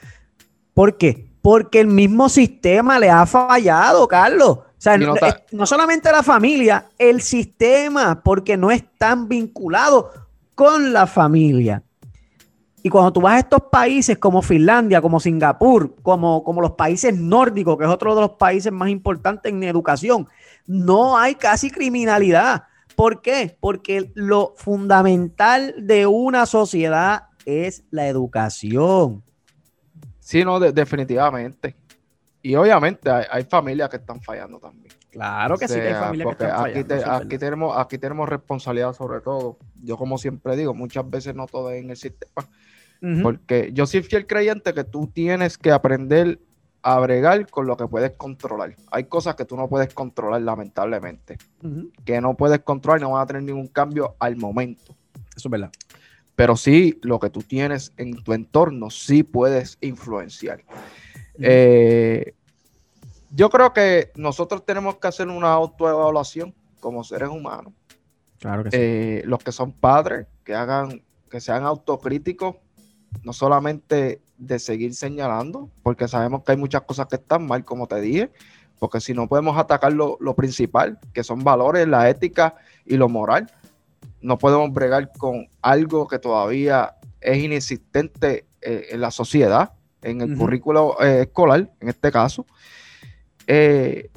¿Por 0.75 0.95
qué? 0.99 1.27
Porque 1.41 1.79
el 1.79 1.87
mismo 1.87 2.29
sistema 2.29 2.99
le 2.99 3.09
ha 3.09 3.25
fallado, 3.25 4.07
Carlos. 4.07 4.59
O 4.59 4.63
sea, 4.77 4.95
no, 4.99 5.15
no, 5.53 5.65
solamente 5.65 6.11
la 6.11 6.21
familia, 6.21 6.85
el 6.99 7.23
sistema, 7.23 8.21
porque 8.23 8.57
no 8.57 8.69
están 8.69 9.27
vinculados 9.27 10.05
con 10.53 10.93
la 10.93 11.07
familia. 11.07 11.81
Y 12.83 12.89
cuando 12.89 13.11
tú 13.11 13.21
vas 13.21 13.33
a 13.33 13.39
estos 13.39 13.63
países 13.71 14.19
como 14.19 14.43
Finlandia, 14.43 15.01
como 15.01 15.19
Singapur, 15.19 15.95
como, 16.03 16.43
como 16.43 16.61
los 16.61 16.73
países 16.73 17.17
nórdicos, 17.17 17.75
que 17.75 17.85
es 17.85 17.89
otro 17.89 18.13
de 18.13 18.21
los 18.21 18.31
países 18.33 18.71
más 18.71 18.89
importantes 18.89 19.51
en 19.51 19.63
educación, 19.63 20.27
no 20.67 21.17
hay 21.17 21.33
casi 21.33 21.71
criminalidad. 21.71 22.65
¿Por 22.95 23.21
qué? 23.21 23.57
Porque 23.59 24.11
lo 24.15 24.53
fundamental 24.57 25.75
de 25.77 26.07
una 26.07 26.45
sociedad 26.45 27.23
es 27.45 27.83
la 27.91 28.07
educación. 28.07 29.23
Sí, 30.19 30.43
no, 30.43 30.59
definitivamente. 30.59 31.75
Y 32.41 32.55
obviamente 32.55 33.09
hay, 33.09 33.43
familias 33.43 33.89
que 33.89 33.97
están 33.97 34.21
fallando 34.21 34.59
también. 34.59 34.93
Claro 35.11 35.57
que 35.57 35.67
sí, 35.67 35.79
hay 35.79 35.93
familias 35.93 36.35
que 36.35 36.43
están 36.43 36.65
aquí 36.65 36.83
fallando. 36.83 37.11
aquí, 37.13 37.37
tenemos, 37.37 37.77
aquí 37.77 37.97
tenemos 37.97 38.29
responsabilidad 38.29 38.93
sobre 38.93 39.21
todo. 39.21 39.57
Yo 39.81 39.97
como 39.97 40.17
siempre 40.17 40.55
digo, 40.55 40.73
muchas 40.73 41.09
veces 41.09 41.35
no 41.35 41.47
todo 41.47 41.71
es 41.71 41.83
en 41.83 41.89
el 41.89 41.97
sistema, 41.97 42.47
porque 43.23 43.71
yo 43.73 43.85
soy 43.85 44.03
fiel 44.03 44.27
creyente 44.27 44.73
que 44.73 44.83
tú 44.83 45.07
tienes 45.07 45.57
que 45.57 45.71
aprender 45.71 46.39
a 46.87 46.99
bregar 46.99 47.49
con 47.49 47.65
lo 47.65 47.75
que 47.75 47.87
puedes 47.87 48.11
controlar. 48.11 48.75
Hay 48.91 49.05
cosas 49.05 49.33
que 49.33 49.43
tú 49.43 49.57
no 49.57 49.67
puedes 49.67 49.91
controlar, 49.91 50.43
lamentablemente. 50.43 51.39
Que 52.05 52.21
no 52.21 52.37
puedes 52.37 52.59
controlar 52.59 52.99
y 52.99 53.03
no 53.03 53.09
van 53.09 53.23
a 53.23 53.25
tener 53.25 53.41
ningún 53.41 53.67
cambio 53.67 54.15
al 54.19 54.35
momento. 54.35 54.95
Eso 55.35 55.47
es 55.47 55.49
verdad. 55.49 55.71
Pero 56.35 56.55
sí, 56.55 56.99
lo 57.01 57.19
que 57.19 57.31
tú 57.31 57.41
tienes 57.41 57.91
en 57.97 58.21
tu 58.21 58.33
entorno, 58.33 58.91
sí 58.91 59.23
puedes 59.23 59.79
influenciar. 59.81 60.63
Eh, 61.39 62.35
yo 63.31 63.49
creo 63.49 63.73
que 63.73 64.11
nosotros 64.15 64.63
tenemos 64.63 64.97
que 64.97 65.07
hacer 65.07 65.27
una 65.27 65.53
autoevaluación 65.53 66.53
como 66.79 67.03
seres 67.03 67.29
humanos. 67.29 67.73
Claro 68.37 68.63
que 68.63 68.69
sí. 68.69 68.77
Eh, 68.79 69.23
los 69.25 69.39
que 69.39 69.51
son 69.51 69.71
padres, 69.71 70.27
que 70.43 70.53
hagan, 70.53 71.01
que 71.31 71.41
sean 71.41 71.63
autocríticos 71.63 72.57
no 73.23 73.33
solamente 73.33 74.21
de 74.37 74.59
seguir 74.59 74.93
señalando, 74.93 75.69
porque 75.83 76.07
sabemos 76.07 76.43
que 76.43 76.51
hay 76.51 76.57
muchas 76.57 76.81
cosas 76.81 77.07
que 77.07 77.15
están 77.15 77.45
mal, 77.45 77.63
como 77.63 77.87
te 77.87 77.99
dije, 78.01 78.31
porque 78.79 78.99
si 78.99 79.13
no 79.13 79.27
podemos 79.27 79.57
atacar 79.57 79.93
lo, 79.93 80.17
principal, 80.35 80.99
que 81.13 81.23
son 81.23 81.43
valores, 81.43 81.87
la 81.87 82.09
ética 82.09 82.55
y 82.85 82.97
lo 82.97 83.07
moral, 83.07 83.51
no 84.21 84.37
podemos 84.37 84.71
bregar 84.73 85.11
con 85.17 85.47
algo 85.61 86.07
que 86.07 86.19
todavía 86.19 86.95
es 87.21 87.37
inexistente 87.37 88.45
eh, 88.61 88.87
en 88.91 89.01
la 89.01 89.11
sociedad, 89.11 89.73
en 90.01 90.21
el 90.21 90.37
currículo 90.37 91.01
eh, 91.01 91.21
escolar, 91.21 91.71
en 91.79 91.89
este 91.89 92.11
caso. 92.11 92.45
Eh, 93.47 94.09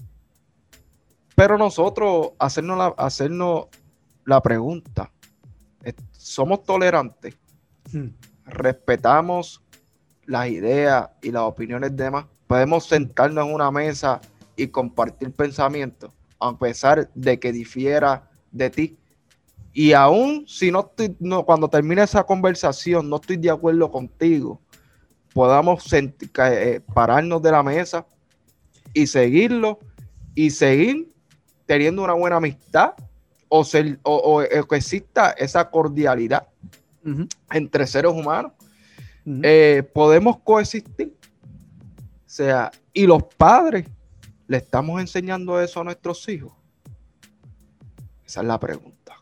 pero 1.35 1.57
nosotros 1.57 2.33
hacernos 2.39 2.79
la, 2.79 2.87
hacernos 2.99 3.67
la 4.25 4.43
pregunta, 4.43 5.11
¿somos 6.13 6.65
tolerantes? 6.65 7.37
Hmm 7.93 8.09
respetamos 8.49 9.63
las 10.29 10.49
ideas 10.49 11.09
y 11.23 11.33
las 11.33 11.43
opiniones 11.43 11.97
de 11.97 12.05
demás. 12.05 12.27
Podemos 12.47 12.87
sentarnos 12.87 13.47
en 13.47 13.55
una 13.55 13.71
mesa 13.71 14.21
y 14.57 14.69
compartir 14.69 15.33
pensamientos, 15.33 16.13
a 16.39 16.57
pesar 16.57 17.11
de 17.15 17.41
que 17.41 17.51
difiera 17.51 18.31
de 18.53 18.71
ti. 18.71 18.99
Y 19.73 19.95
aún 19.95 20.45
si 20.47 20.71
no, 20.71 20.81
estoy, 20.81 21.17
no 21.19 21.45
cuando 21.45 21.69
termine 21.69 22.03
esa 22.03 22.25
conversación 22.25 23.09
no 23.09 23.17
estoy 23.17 23.39
de 23.39 23.51
acuerdo 23.51 23.91
contigo, 23.91 24.61
podamos 25.33 25.91
eh, 25.93 26.81
pararnos 26.93 27.41
de 27.41 27.51
la 27.51 27.63
mesa 27.63 28.07
y 28.93 29.07
seguirlo 29.07 29.79
y 30.35 30.51
seguir 30.51 31.11
teniendo 31.65 32.03
una 32.03 32.15
buena 32.15 32.37
amistad 32.37 32.93
o, 33.49 33.65
ser, 33.65 33.99
o 34.03 34.43
que 34.69 34.77
exista 34.77 35.31
esa 35.31 35.71
cordialidad 35.71 36.49
entre 37.51 37.87
seres 37.87 38.13
humanos. 38.13 38.53
Eh, 39.43 39.89
podemos 39.93 40.39
coexistir. 40.39 41.15
O 41.93 42.31
sea, 42.31 42.71
y 42.93 43.07
los 43.07 43.25
padres 43.25 43.87
le 44.47 44.59
estamos 44.59 45.01
enseñando 45.01 45.61
eso 45.61 45.81
a 45.81 45.85
nuestros 45.85 46.29
hijos. 46.29 46.53
Esa 48.25 48.41
es 48.41 48.47
la 48.47 48.59
pregunta. 48.59 49.15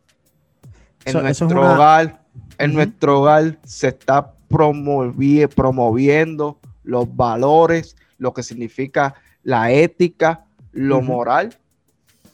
En 1.04 1.22
nuestro 1.22 1.60
hogar, 1.60 2.22
En 2.58 2.74
nuestro 2.74 3.20
hogar 3.20 3.58
se 3.64 3.88
está 3.88 4.34
promoviendo 4.48 6.58
los 6.82 7.16
valores, 7.16 7.96
lo 8.18 8.32
que 8.32 8.42
significa 8.42 9.14
la 9.42 9.70
ética, 9.70 10.44
lo 10.72 11.02
moral, 11.02 11.56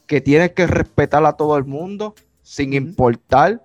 que 0.06 0.20
tienes 0.20 0.52
que 0.52 0.66
respetar 0.66 1.24
a 1.24 1.34
todo 1.34 1.56
el 1.56 1.64
mundo 1.64 2.14
sin 2.42 2.72
importar 2.72 3.62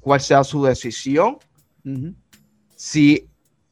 cuál 0.00 0.20
sea 0.20 0.44
su 0.44 0.64
decisión. 0.64 1.38
Si 2.76 3.27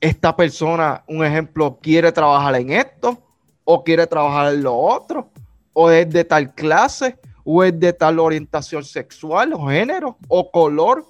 esta 0.07 0.37
persona, 0.37 1.03
un 1.09 1.25
ejemplo, 1.25 1.79
quiere 1.83 2.13
trabajar 2.13 2.55
en 2.57 2.71
esto 2.71 3.23
o 3.65 3.83
quiere 3.83 4.07
trabajar 4.07 4.55
en 4.55 4.63
lo 4.63 4.77
otro, 4.77 5.31
o 5.73 5.91
es 5.91 6.09
de 6.09 6.25
tal 6.25 6.55
clase, 6.55 7.19
o 7.45 7.65
es 7.65 7.79
de 7.79 7.93
tal 7.93 8.21
orientación 8.21 8.85
sexual 8.85 9.53
o 9.53 9.67
género 9.67 10.17
o 10.29 10.51
color. 10.51 11.05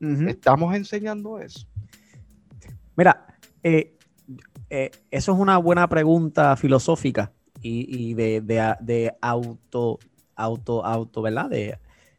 Estamos 0.00 0.74
enseñando 0.76 1.40
eso. 1.40 1.66
Mira, 2.96 3.26
eh, 3.64 3.96
eh, 4.70 4.90
eso 5.10 5.32
es 5.32 5.38
una 5.38 5.58
buena 5.58 5.88
pregunta 5.88 6.56
filosófica 6.56 7.32
y, 7.60 8.14
de, 8.14 9.12
auto, 9.20 9.98
auto, 10.36 10.84
auto, 10.84 11.22
¿verdad? 11.22 11.50
De, 11.50 11.78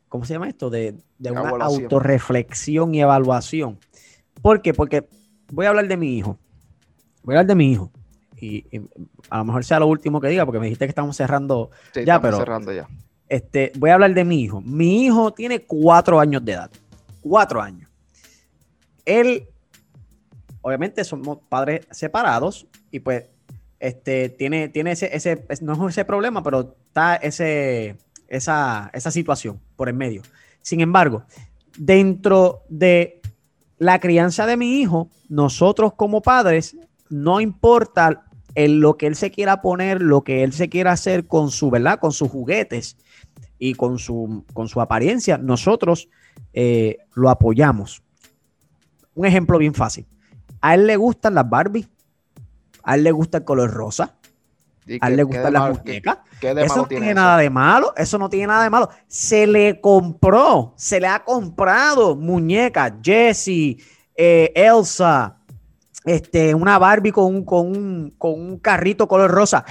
¿Cómo 0.09 0.25
se 0.25 0.33
llama 0.33 0.49
esto? 0.49 0.69
De, 0.69 0.95
una 1.19 1.49
autorreflexión 1.49 2.93
y 2.93 3.01
evaluación. 3.01 3.79
¿Por 4.41 4.61
qué? 4.61 4.73
Porque 4.73 5.07
voy 5.51 5.65
a 5.65 5.69
hablar 5.69 5.87
de 5.87 5.97
mi 5.97 6.17
hijo. 6.17 6.37
Voy 7.23 7.35
a 7.35 7.39
hablar 7.39 7.47
de 7.47 7.55
mi 7.55 7.71
hijo. 7.71 7.91
Y, 8.41 8.65
a 9.29 9.39
lo 9.39 9.45
mejor 9.45 9.65
sea 9.65 9.79
lo 9.79 9.87
último 9.87 10.21
que 10.21 10.29
diga, 10.29 10.45
porque 10.45 10.59
me 10.59 10.65
dijiste 10.67 10.85
que 10.85 10.89
estamos 10.89 11.15
cerrando 11.15 11.71
ya, 12.05 12.21
pero. 12.21 12.37
cerrando 12.37 12.71
ya. 12.71 12.87
Este, 13.27 13.71
voy 13.77 13.91
a 13.91 13.95
hablar 13.95 14.13
de 14.13 14.25
mi 14.25 14.41
hijo. 14.41 14.61
Mi 14.61 15.05
hijo 15.05 15.33
tiene 15.33 15.61
cuatro 15.65 16.19
años 16.19 16.43
de 16.43 16.53
edad. 16.53 16.71
Cuatro 17.21 17.61
años. 17.61 17.89
Él, 19.05 19.47
obviamente, 20.61 21.03
somos 21.03 21.39
padres 21.49 21.85
separados 21.91 22.67
y 22.91 22.99
pues 22.99 23.25
este, 23.79 24.29
tiene, 24.29 24.69
tiene 24.69 24.91
ese, 24.91 25.15
ese, 25.15 25.45
no 25.61 25.87
es 25.87 25.93
ese 25.93 26.05
problema, 26.05 26.41
pero 26.43 26.75
está 26.87 27.15
ese, 27.15 27.97
esa, 28.27 28.89
esa 28.93 29.11
situación 29.11 29.59
por 29.75 29.89
en 29.89 29.97
medio. 29.97 30.21
Sin 30.61 30.81
embargo, 30.81 31.23
dentro 31.77 32.63
de 32.67 33.18
la 33.79 33.99
crianza 33.99 34.45
de 34.45 34.57
mi 34.57 34.79
hijo, 34.79 35.09
nosotros 35.29 35.93
como 35.95 36.21
padres, 36.21 36.77
no 37.09 37.41
importa 37.41 38.25
en 38.53 38.81
lo 38.81 38.97
que 38.97 39.07
él 39.07 39.15
se 39.15 39.31
quiera 39.31 39.61
poner, 39.61 40.01
lo 40.01 40.23
que 40.23 40.43
él 40.43 40.53
se 40.53 40.69
quiera 40.69 40.91
hacer 40.91 41.25
con 41.25 41.49
su, 41.49 41.69
¿verdad? 41.69 41.99
Con 41.99 42.11
sus 42.11 42.29
juguetes 42.29 42.97
y 43.57 43.73
con 43.73 43.97
su, 43.97 44.43
con 44.53 44.67
su 44.67 44.81
apariencia, 44.81 45.37
nosotros 45.37 46.09
eh, 46.53 46.97
lo 47.13 47.29
apoyamos. 47.29 48.03
Un 49.15 49.25
ejemplo 49.25 49.57
bien 49.57 49.73
fácil. 49.73 50.05
A 50.61 50.75
él 50.75 50.85
le 50.85 50.97
gustan 50.97 51.35
las 51.35 51.49
Barbie, 51.49 51.87
a 52.83 52.95
él 52.95 53.03
le 53.03 53.11
gusta 53.11 53.39
el 53.39 53.43
color 53.45 53.71
rosa, 53.71 54.18
a 55.01 55.07
él 55.07 55.15
le 55.15 55.23
gustan 55.23 55.53
las 55.53 55.77
muñecas. 55.77 56.17
Eso 56.41 56.75
no 56.77 56.85
tiene, 56.85 57.13
nada 57.13 57.37
de 57.37 57.49
malo, 57.49 57.93
eso 57.97 58.17
no 58.17 58.29
tiene 58.29 58.47
nada 58.47 58.63
de 58.63 58.69
malo. 58.69 58.89
Se 59.07 59.45
le 59.45 59.81
compró, 59.81 60.73
se 60.77 60.99
le 60.99 61.07
ha 61.07 61.23
comprado 61.23 62.15
muñecas, 62.15 62.93
Jessie, 63.03 63.77
eh, 64.15 64.51
Elsa, 64.55 65.37
este, 66.05 66.55
una 66.55 66.79
Barbie 66.79 67.11
con 67.11 67.25
un, 67.25 67.45
con, 67.45 67.67
un, 67.67 68.13
con 68.17 68.39
un 68.39 68.57
carrito 68.59 69.07
color 69.07 69.31
rosa. 69.31 69.65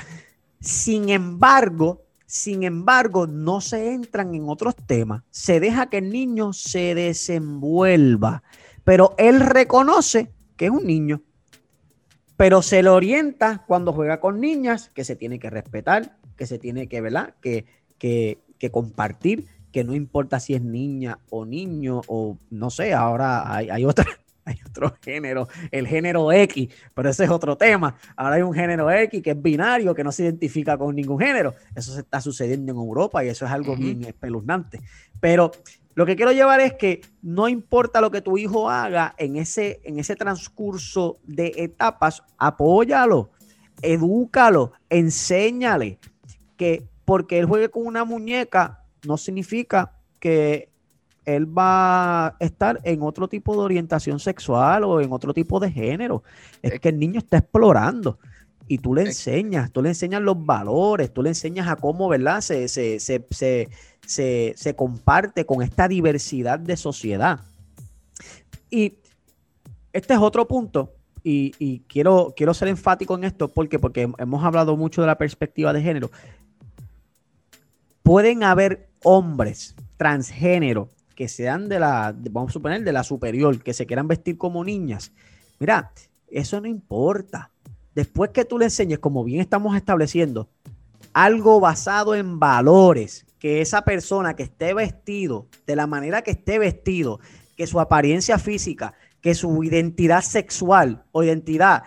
Sin 0.60 1.08
embargo, 1.08 2.02
sin 2.28 2.62
embargo, 2.62 3.26
no 3.26 3.62
se 3.62 3.94
entran 3.94 4.34
en 4.34 4.50
otros 4.50 4.76
temas. 4.76 5.22
Se 5.30 5.60
deja 5.60 5.88
que 5.88 5.98
el 5.98 6.10
niño 6.10 6.52
se 6.52 6.94
desenvuelva. 6.94 8.42
Pero 8.84 9.14
él 9.16 9.40
reconoce 9.40 10.30
que 10.56 10.66
es 10.66 10.70
un 10.70 10.86
niño. 10.86 11.22
Pero 12.38 12.62
se 12.62 12.84
le 12.84 12.88
orienta 12.88 13.64
cuando 13.66 13.92
juega 13.92 14.20
con 14.20 14.40
niñas 14.40 14.90
que 14.94 15.02
se 15.02 15.16
tiene 15.16 15.40
que 15.40 15.50
respetar, 15.50 16.16
que 16.36 16.46
se 16.46 16.60
tiene 16.60 16.86
que, 16.86 17.00
¿verdad? 17.00 17.34
Que, 17.40 17.66
que, 17.98 18.38
que 18.60 18.70
compartir, 18.70 19.46
que 19.72 19.82
no 19.82 19.92
importa 19.92 20.38
si 20.38 20.54
es 20.54 20.62
niña 20.62 21.18
o 21.30 21.44
niño 21.44 22.00
o 22.06 22.38
no 22.50 22.70
sé, 22.70 22.94
ahora 22.94 23.52
hay, 23.52 23.70
hay 23.70 23.84
otra, 23.84 24.06
hay 24.44 24.56
otro 24.64 24.94
género, 25.02 25.48
el 25.72 25.88
género 25.88 26.30
X, 26.30 26.68
pero 26.94 27.10
ese 27.10 27.24
es 27.24 27.30
otro 27.30 27.56
tema. 27.56 27.96
Ahora 28.14 28.36
hay 28.36 28.42
un 28.42 28.54
género 28.54 28.88
X 28.88 29.20
que 29.20 29.32
es 29.32 29.42
binario, 29.42 29.92
que 29.92 30.04
no 30.04 30.12
se 30.12 30.22
identifica 30.22 30.78
con 30.78 30.94
ningún 30.94 31.18
género. 31.18 31.56
Eso 31.74 31.92
se 31.92 32.02
está 32.02 32.20
sucediendo 32.20 32.70
en 32.70 32.78
Europa 32.78 33.24
y 33.24 33.30
eso 33.30 33.46
es 33.46 33.50
algo 33.50 33.74
bien 33.74 34.04
espeluznante. 34.04 34.80
Pero 35.18 35.50
lo 35.98 36.06
que 36.06 36.14
quiero 36.14 36.30
llevar 36.30 36.60
es 36.60 36.74
que 36.74 37.00
no 37.22 37.48
importa 37.48 38.00
lo 38.00 38.12
que 38.12 38.20
tu 38.20 38.38
hijo 38.38 38.70
haga 38.70 39.16
en 39.18 39.34
ese, 39.34 39.80
en 39.82 39.98
ese 39.98 40.14
transcurso 40.14 41.18
de 41.24 41.52
etapas, 41.56 42.22
apóyalo, 42.38 43.30
edúcalo, 43.82 44.70
enséñale 44.90 45.98
que 46.56 46.86
porque 47.04 47.40
él 47.40 47.46
juegue 47.46 47.68
con 47.68 47.84
una 47.84 48.04
muñeca 48.04 48.84
no 49.08 49.16
significa 49.16 49.90
que 50.20 50.70
él 51.24 51.46
va 51.58 52.28
a 52.28 52.36
estar 52.38 52.78
en 52.84 53.02
otro 53.02 53.26
tipo 53.26 53.54
de 53.54 53.62
orientación 53.62 54.20
sexual 54.20 54.84
o 54.84 55.00
en 55.00 55.12
otro 55.12 55.34
tipo 55.34 55.58
de 55.58 55.72
género. 55.72 56.22
Es 56.62 56.78
que 56.78 56.90
el 56.90 57.00
niño 57.00 57.18
está 57.18 57.38
explorando 57.38 58.20
y 58.68 58.78
tú 58.78 58.94
le 58.94 59.02
enseñas, 59.02 59.72
tú 59.72 59.82
le 59.82 59.88
enseñas 59.88 60.20
los 60.20 60.44
valores, 60.44 61.12
tú 61.12 61.22
le 61.22 61.30
enseñas 61.30 61.66
a 61.68 61.76
cómo, 61.76 62.08
¿verdad? 62.08 62.42
Se, 62.42 62.68
se, 62.68 63.00
se, 63.00 64.74
comparte 64.76 65.46
con 65.46 65.62
esta 65.62 65.88
diversidad 65.88 66.58
de 66.58 66.76
sociedad. 66.76 67.40
Y 68.70 68.98
este 69.92 70.14
es 70.14 70.20
otro 70.20 70.46
punto, 70.46 70.92
y, 71.24 71.80
quiero, 71.88 72.32
quiero 72.36 72.54
ser 72.54 72.68
enfático 72.68 73.14
en 73.14 73.24
esto, 73.24 73.48
porque 73.48 73.78
porque 73.78 74.10
hemos 74.18 74.44
hablado 74.44 74.76
mucho 74.76 75.00
de 75.00 75.06
la 75.06 75.18
perspectiva 75.18 75.72
de 75.72 75.82
género. 75.82 76.10
Pueden 78.02 78.44
haber 78.44 78.88
hombres 79.02 79.74
transgénero 79.96 80.88
que 81.14 81.28
sean 81.28 81.68
de 81.68 81.80
la, 81.80 82.14
vamos 82.30 82.50
a 82.50 82.52
suponer, 82.52 82.84
de 82.84 82.92
la 82.92 83.02
superior, 83.02 83.62
que 83.62 83.74
se 83.74 83.86
quieran 83.86 84.08
vestir 84.08 84.38
como 84.38 84.64
niñas. 84.64 85.12
Mira, 85.58 85.90
eso 86.30 86.60
no 86.60 86.68
importa. 86.68 87.50
Después 87.98 88.30
que 88.30 88.44
tú 88.44 88.60
le 88.60 88.66
enseñes, 88.66 89.00
como 89.00 89.24
bien 89.24 89.40
estamos 89.40 89.74
estableciendo, 89.74 90.48
algo 91.12 91.58
basado 91.58 92.14
en 92.14 92.38
valores, 92.38 93.26
que 93.40 93.60
esa 93.60 93.82
persona 93.82 94.36
que 94.36 94.44
esté 94.44 94.72
vestido 94.72 95.48
de 95.66 95.74
la 95.74 95.88
manera 95.88 96.22
que 96.22 96.30
esté 96.30 96.60
vestido, 96.60 97.18
que 97.56 97.66
su 97.66 97.80
apariencia 97.80 98.38
física, 98.38 98.94
que 99.20 99.34
su 99.34 99.64
identidad 99.64 100.20
sexual 100.20 101.06
o 101.10 101.24
identidad, 101.24 101.82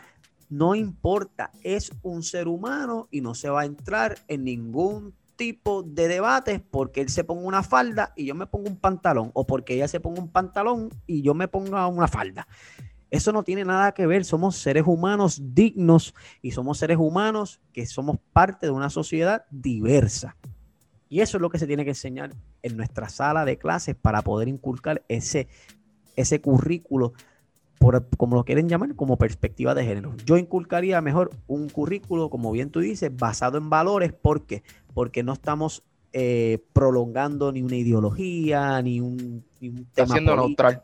no 0.49 0.75
importa, 0.75 1.49
es 1.63 1.93
un 2.01 2.23
ser 2.23 2.49
humano 2.49 3.07
y 3.09 3.21
no 3.21 3.33
se 3.33 3.47
va 3.47 3.61
a 3.61 3.65
entrar 3.65 4.17
en 4.27 4.43
ningún 4.43 5.13
tipo 5.37 5.81
de 5.81 6.09
debates 6.09 6.59
porque 6.59 6.99
él 6.99 7.07
se 7.07 7.23
ponga 7.23 7.47
una 7.47 7.63
falda 7.63 8.11
y 8.17 8.25
yo 8.25 8.35
me 8.35 8.47
pongo 8.47 8.67
un 8.67 8.75
pantalón, 8.75 9.31
o 9.33 9.47
porque 9.47 9.75
ella 9.75 9.87
se 9.87 10.01
ponga 10.01 10.19
un 10.19 10.29
pantalón 10.29 10.89
y 11.07 11.21
yo 11.21 11.33
me 11.35 11.47
ponga 11.47 11.87
una 11.87 12.09
falda. 12.09 12.49
Eso 13.11 13.31
no 13.33 13.43
tiene 13.43 13.65
nada 13.65 13.91
que 13.91 14.07
ver, 14.07 14.25
somos 14.25 14.55
seres 14.55 14.85
humanos 14.87 15.41
dignos 15.53 16.15
y 16.41 16.51
somos 16.51 16.77
seres 16.77 16.97
humanos 16.97 17.59
que 17.73 17.85
somos 17.85 18.17
parte 18.33 18.65
de 18.65 18.71
una 18.71 18.89
sociedad 18.89 19.45
diversa. 19.51 20.37
Y 21.09 21.19
eso 21.19 21.37
es 21.37 21.41
lo 21.41 21.49
que 21.49 21.59
se 21.59 21.67
tiene 21.67 21.83
que 21.83 21.91
enseñar 21.91 22.33
en 22.63 22.77
nuestra 22.77 23.09
sala 23.09 23.43
de 23.43 23.57
clases 23.57 23.95
para 23.95 24.21
poder 24.21 24.47
inculcar 24.47 25.03
ese, 25.09 25.49
ese 26.15 26.39
currículo 26.39 27.13
como 28.17 28.35
lo 28.35 28.45
quieren 28.45 28.69
llamar, 28.69 28.95
como 28.95 29.17
perspectiva 29.17 29.73
de 29.73 29.83
género. 29.83 30.13
Yo 30.25 30.37
inculcaría 30.37 31.01
mejor 31.01 31.31
un 31.47 31.67
currículo, 31.67 32.29
como 32.29 32.51
bien 32.51 32.69
tú 32.69 32.79
dices, 32.79 33.11
basado 33.15 33.57
en 33.57 33.69
valores. 33.69 34.13
¿Por 34.13 34.45
qué? 34.45 34.63
Porque 34.93 35.23
no 35.23 35.33
estamos 35.33 35.83
eh, 36.13 36.59
prolongando 36.73 37.51
ni 37.51 37.63
una 37.63 37.75
ideología, 37.75 38.81
ni 38.81 39.01
un, 39.01 39.43
tema. 39.59 39.79
Está 39.81 40.05
siendo 40.05 40.35
neutral. 40.35 40.81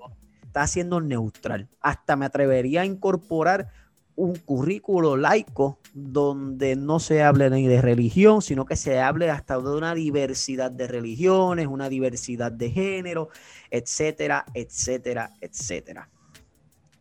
Está 0.58 0.66
siendo 0.66 1.00
neutral. 1.00 1.68
Hasta 1.82 2.16
me 2.16 2.26
atrevería 2.26 2.82
a 2.82 2.86
incorporar 2.86 3.68
un 4.16 4.38
currículo 4.38 5.16
laico 5.16 5.78
donde 5.94 6.76
no 6.76 7.00
se 7.00 7.22
hable 7.22 7.52
ni 7.52 7.68
de 7.68 7.80
religión, 7.80 8.42
sino 8.42 8.66
que 8.66 8.76
se 8.76 9.00
hable 9.00 9.30
hasta 9.30 9.60
de 9.60 9.70
una 9.70 9.94
diversidad 9.94 10.72
de 10.72 10.88
religiones, 10.88 11.68
una 11.68 11.90
diversidad 11.90 12.52
de 12.52 12.72
género, 12.72 13.30
etcétera, 13.70 14.46
etcétera, 14.56 15.30
etcétera. 15.42 16.10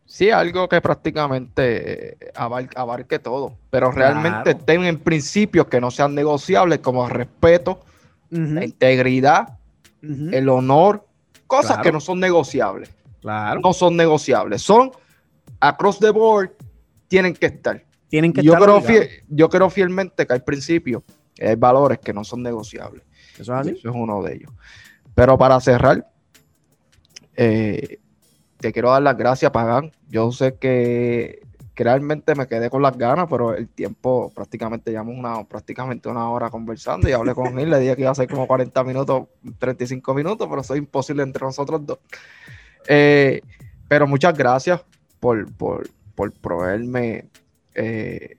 Sí, 0.05 0.29
algo 0.29 0.69
que 0.69 0.79
prácticamente 0.79 2.25
eh, 2.25 2.31
abarque 2.35 3.17
todo, 3.17 3.57
pero 3.71 3.91
realmente 3.91 4.53
tengan 4.53 4.99
principios 4.99 5.65
que 5.65 5.81
no 5.81 5.89
sean 5.89 6.13
negociables 6.13 6.77
como 6.77 7.03
el 7.05 7.09
respeto, 7.09 7.79
la 8.29 8.63
integridad, 8.63 9.57
el 10.03 10.47
honor, 10.47 11.07
cosas 11.47 11.79
que 11.79 11.91
no 11.91 11.99
son 11.99 12.19
negociables. 12.19 12.91
Claro. 13.27 13.59
No 13.59 13.73
son 13.73 13.97
negociables, 13.97 14.61
son 14.61 14.89
across 15.59 15.99
the 15.99 16.11
board, 16.11 16.51
tienen 17.09 17.33
que 17.33 17.47
estar. 17.47 17.83
Tienen 18.07 18.31
que 18.31 18.41
yo 18.41 18.53
estar. 18.53 18.81
Creo 18.81 19.07
yo 19.27 19.49
creo 19.49 19.69
fielmente 19.69 20.25
que 20.25 20.33
hay 20.33 20.39
principios, 20.39 21.03
hay 21.37 21.55
valores 21.55 21.99
que 21.99 22.13
no 22.13 22.23
son 22.23 22.41
negociables. 22.41 23.03
Eso 23.33 23.53
es 23.53 23.59
así. 23.59 23.69
Eso 23.71 23.89
es 23.89 23.95
uno 23.95 24.23
de 24.23 24.35
ellos. 24.35 24.51
Pero 25.13 25.37
para 25.37 25.59
cerrar, 25.59 26.09
eh, 27.35 27.99
te 28.61 28.71
quiero 28.71 28.91
dar 28.91 29.01
las 29.01 29.17
gracias, 29.17 29.51
Pagan. 29.51 29.91
Yo 30.07 30.31
sé 30.31 30.55
que, 30.55 31.41
realmente 31.75 32.33
me 32.33 32.47
quedé 32.47 32.69
con 32.69 32.81
las 32.81 32.97
ganas, 32.97 33.27
pero 33.29 33.53
el 33.53 33.67
tiempo 33.67 34.31
prácticamente 34.33 34.89
llevamos 34.89 35.15
una, 35.15 35.43
prácticamente 35.43 36.07
una 36.07 36.29
hora 36.29 36.49
conversando 36.49 37.09
y 37.09 37.11
hablé 37.11 37.35
con 37.35 37.59
él, 37.59 37.69
le 37.69 37.79
dije 37.79 37.95
que 37.95 38.01
iba 38.01 38.09
a 38.09 38.15
ser 38.15 38.27
como 38.27 38.47
40 38.47 38.83
minutos, 38.83 39.27
35 39.59 40.13
minutos, 40.15 40.47
pero 40.49 40.61
eso 40.61 40.73
es 40.73 40.79
imposible 40.79 41.21
entre 41.21 41.45
nosotros 41.45 41.85
dos. 41.85 41.99
Eh, 42.87 43.41
pero 43.87 44.07
muchas 44.07 44.37
gracias 44.37 44.81
por, 45.19 45.51
por, 45.53 45.89
por 46.15 46.31
proveerme, 46.33 47.29
eh, 47.75 48.37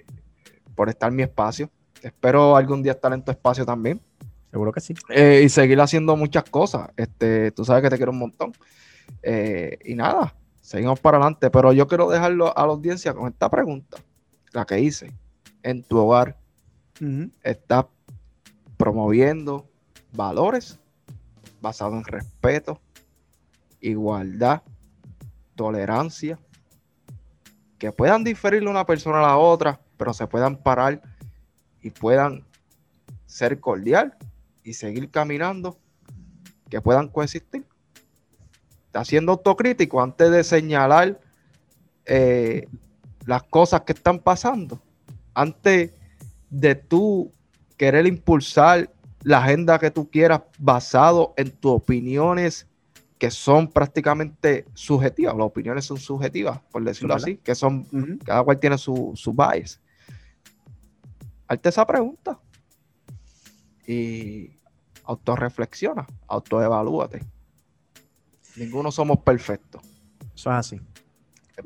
por 0.75 0.89
estar 0.89 1.11
en 1.11 1.17
mi 1.17 1.23
espacio. 1.23 1.71
Espero 2.03 2.57
algún 2.57 2.83
día 2.83 2.93
estar 2.93 3.13
en 3.13 3.23
tu 3.23 3.31
espacio 3.31 3.65
también. 3.65 4.01
Seguro 4.51 4.73
que 4.73 4.81
sí. 4.81 4.95
Eh, 5.11 5.43
y 5.45 5.49
seguir 5.49 5.81
haciendo 5.81 6.17
muchas 6.17 6.45
cosas. 6.45 6.89
Este, 6.97 7.51
tú 7.53 7.65
sabes 7.65 7.83
que 7.83 7.91
te 7.91 7.97
quiero 7.97 8.13
un 8.13 8.19
montón. 8.19 8.53
Y 9.85 9.95
nada, 9.95 10.35
seguimos 10.61 11.01
para 11.01 11.19
adelante. 11.19 11.51
Pero 11.51 11.73
yo 11.73 11.87
quiero 11.87 12.09
dejarlo 12.09 12.57
a 12.57 12.67
la 12.67 12.73
audiencia 12.73 13.13
con 13.15 13.29
esta 13.29 13.51
pregunta, 13.51 13.99
la 14.53 14.65
que 14.65 14.81
hice. 14.81 15.13
En 15.63 15.83
tu 15.83 15.99
hogar, 15.99 16.39
¿estás 17.43 17.87
promoviendo 18.79 19.67
valores 20.13 20.79
basados 21.61 21.95
en 21.95 22.05
respeto, 22.05 22.81
igualdad, 23.81 24.63
tolerancia, 25.55 26.39
que 27.79 27.93
puedan 27.93 28.25
diferir 28.25 28.67
una 28.67 28.85
persona 28.85 29.19
a 29.19 29.23
la 29.23 29.37
otra, 29.37 29.81
pero 29.97 30.13
se 30.13 30.27
puedan 30.27 30.57
parar 30.57 31.01
y 31.81 31.91
puedan 31.91 32.45
ser 33.27 33.61
cordial 33.61 34.17
y 34.65 34.75
seguir 34.75 35.11
caminando, 35.11 35.79
que 36.69 36.81
puedan 36.81 37.09
coexistir. 37.09 37.65
Está 38.87 39.05
siendo 39.05 39.33
autocrítico 39.33 40.03
antes 40.03 40.31
de 40.31 40.45
señalar 40.45 41.21
eh, 42.05 42.67
las 43.27 43.43
cosas 43.45 43.83
que 43.83 43.93
están 43.93 44.19
pasando, 44.19 44.81
antes 45.35 45.93
de 46.51 46.75
tú 46.75 47.33
querer 47.77 48.07
impulsar 48.07 48.91
la 49.23 49.39
agenda 49.39 49.79
que 49.79 49.91
tú 49.91 50.11
quieras 50.11 50.43
basado 50.59 51.35
en 51.37 51.51
tus 51.51 51.73
opiniones 51.73 52.67
que 53.19 53.31
son 53.31 53.69
prácticamente 53.69 54.65
subjetivas. 54.75 55.37
Las 55.37 55.47
opiniones 55.47 55.85
son 55.85 55.99
subjetivas, 55.99 56.61
por 56.71 56.85
decirlo 56.85 57.15
así, 57.15 57.37
que 57.39 57.55
son, 57.55 57.85
cada 58.25 58.43
cual 58.45 58.59
tiene 58.59 58.79
su, 58.79 59.13
su 59.15 59.33
bias. 59.33 59.81
Hazte 61.49 61.69
esa 61.69 61.87
pregunta 61.87 62.39
y 63.87 64.51
autorreflexiona, 65.05 66.07
autoevalúate. 66.29 67.23
Ninguno 68.57 68.93
somos 68.93 69.19
perfectos. 69.19 69.83
Eso 70.35 70.51
es 70.51 70.57
así. 70.57 70.81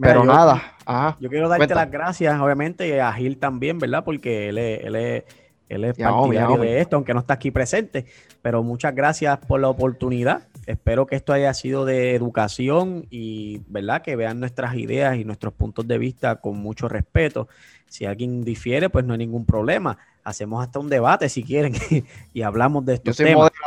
Pero 0.01 0.25
nada. 0.25 1.17
yo 1.21 1.29
quiero 1.29 1.49
darte 1.49 1.75
las 1.75 1.91
gracias, 1.91 2.41
obviamente, 2.41 3.01
a 3.01 3.13
Gil 3.13 3.37
también, 3.39 3.79
¿verdad? 3.79 4.05
Porque 4.05 4.49
él 4.49 4.59
es, 4.59 4.85
él 4.85 4.97
es, 4.97 5.25
él 5.69 5.85
es 5.85 5.99
partidario 5.99 6.57
de 6.59 6.81
esto, 6.81 6.97
aunque 6.97 7.13
no 7.13 7.21
está 7.21 7.35
aquí 7.35 7.51
presente. 7.51 8.07
Pero 8.41 8.63
muchas 8.63 8.95
gracias 8.95 9.39
por 9.39 9.61
la 9.61 9.69
oportunidad. 9.69 10.49
Espero 10.67 11.07
que 11.07 11.17
esto 11.17 11.33
haya 11.33 11.53
sido 11.55 11.85
de 11.85 12.15
educación 12.15 13.07
y, 13.11 13.63
¿verdad? 13.67 14.03
Que 14.03 14.17
vean 14.17 14.39
nuestras 14.39 14.77
ideas 14.77 15.17
y 15.17 15.25
nuestros 15.25 15.53
puntos 15.53 15.87
de 15.89 15.99
vista 15.99 16.37
con 16.37 16.59
mucho 16.59 16.89
respeto. 16.89 17.49
Si 17.89 18.05
alguien 18.05 18.45
difiere, 18.45 18.89
pues 18.89 19.05
no 19.05 19.13
hay 19.13 19.19
ningún 19.19 19.45
problema. 19.45 19.99
Hacemos 20.23 20.63
hasta 20.63 20.79
un 20.79 20.89
debate 20.89 21.29
si 21.29 21.43
quieren 21.43 21.75
y 22.33 22.43
hablamos 22.43 22.85
de 22.85 22.95
estos 22.95 23.17
temas. 23.17 23.51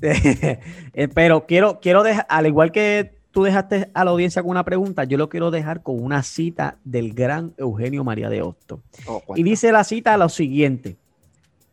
Eh, 0.00 1.08
pero 1.12 1.44
quiero, 1.44 1.80
quiero 1.80 2.04
dejar, 2.04 2.24
al 2.28 2.46
igual 2.46 2.70
que 2.70 3.18
tú 3.32 3.42
dejaste 3.42 3.90
a 3.94 4.04
la 4.04 4.12
audiencia 4.12 4.42
con 4.42 4.52
una 4.52 4.64
pregunta, 4.64 5.02
yo 5.02 5.18
lo 5.18 5.28
quiero 5.28 5.50
dejar 5.50 5.82
con 5.82 6.00
una 6.00 6.22
cita 6.22 6.78
del 6.84 7.14
gran 7.14 7.52
Eugenio 7.56 8.04
María 8.04 8.30
de 8.30 8.42
Hosto. 8.42 8.80
Oh, 9.06 9.22
y 9.34 9.42
dice 9.42 9.72
la 9.72 9.82
cita 9.82 10.16
lo 10.16 10.28
siguiente. 10.28 10.96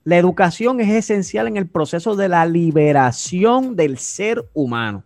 La 0.06 0.18
educación 0.18 0.80
es 0.82 0.90
esencial 0.90 1.48
en 1.48 1.58
el 1.58 1.68
proceso 1.68 2.16
de 2.16 2.30
la 2.30 2.46
liberación 2.46 3.76
del 3.76 3.98
ser 3.98 4.48
humano. 4.54 5.04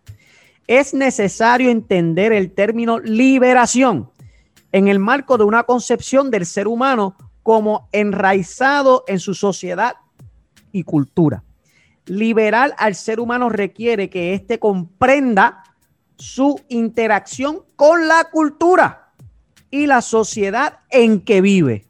Es 0.67 0.93
necesario 0.93 1.71
entender 1.71 2.33
el 2.33 2.51
término 2.51 2.99
liberación 2.99 4.11
en 4.73 4.89
el 4.89 4.99
marco 4.99 5.37
de 5.37 5.45
una 5.45 5.63
concepción 5.63 6.29
del 6.29 6.45
ser 6.45 6.67
humano 6.67 7.15
como 7.43 7.87
enraizado 7.93 9.05
en 9.07 9.19
su 9.19 9.33
sociedad 9.33 9.95
y 10.73 10.83
cultura. 10.83 11.45
Liberar 12.05 12.75
al 12.77 12.93
ser 12.93 13.21
humano 13.21 13.47
requiere 13.47 14.09
que 14.09 14.33
éste 14.33 14.59
comprenda 14.59 15.63
su 16.17 16.59
interacción 16.67 17.61
con 17.77 18.09
la 18.09 18.25
cultura 18.25 19.13
y 19.71 19.87
la 19.87 20.01
sociedad 20.01 20.79
en 20.89 21.21
que 21.21 21.39
vive, 21.39 21.87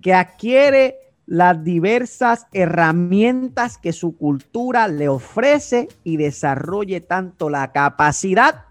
que 0.00 0.14
adquiere 0.14 1.01
las 1.32 1.64
diversas 1.64 2.46
herramientas 2.52 3.78
que 3.78 3.94
su 3.94 4.18
cultura 4.18 4.86
le 4.86 5.08
ofrece 5.08 5.88
y 6.04 6.18
desarrolle 6.18 7.00
tanto 7.00 7.48
la 7.48 7.72
capacidad 7.72 8.66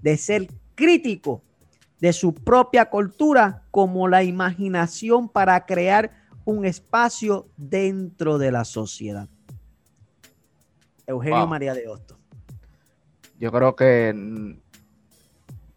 de 0.00 0.16
ser 0.16 0.48
crítico 0.74 1.42
de 2.00 2.14
su 2.14 2.32
propia 2.32 2.88
cultura 2.88 3.64
como 3.70 4.08
la 4.08 4.22
imaginación 4.22 5.28
para 5.28 5.66
crear 5.66 6.10
un 6.46 6.64
espacio 6.64 7.48
dentro 7.58 8.38
de 8.38 8.50
la 8.50 8.64
sociedad. 8.64 9.28
Eugenio 11.06 11.46
María 11.46 11.74
de 11.74 11.86
Hosto. 11.86 12.16
Yo 13.38 13.52
creo 13.52 13.76
que 13.76 14.56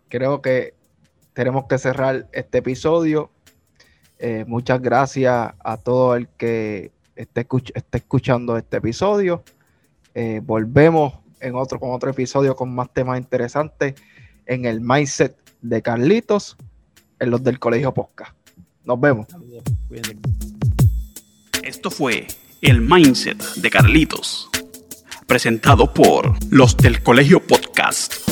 creo 0.07 0.41
que 0.41 0.73
tenemos 1.33 1.65
que 1.65 1.77
cerrar 1.77 2.29
este 2.31 2.59
episodio 2.59 3.29
eh, 4.19 4.43
muchas 4.45 4.81
gracias 4.81 5.53
a 5.63 5.77
todo 5.77 6.15
el 6.15 6.27
que 6.27 6.91
esté, 7.15 7.47
escuchando 7.93 8.57
este 8.57 8.77
episodio. 8.77 9.43
Eh, 10.13 10.41
volvemos 10.43 11.13
en 11.39 11.55
otro, 11.55 11.79
con 11.79 11.91
otro 11.91 12.09
episodio 12.11 12.55
con 12.55 12.75
más 12.75 12.93
temas 12.93 13.17
interesantes 13.17 13.95
en 14.45 14.65
el 14.65 14.81
mindset 14.81 15.37
de 15.61 15.81
Carlitos, 15.81 16.57
en 17.19 17.31
los 17.31 17.43
del 17.43 17.59
Colegio 17.59 17.93
Posca. 17.93 18.35
Nos 18.83 18.99
vemos. 18.99 19.27
Esto 21.63 21.89
fue 21.89 22.27
el 22.61 22.81
mindset 22.81 23.41
de 23.55 23.69
Carlitos, 23.69 24.49
presentado 25.27 25.93
por 25.93 26.33
los 26.51 26.75
del 26.75 27.01
Colegio 27.01 27.39
Podcast. 27.39 28.28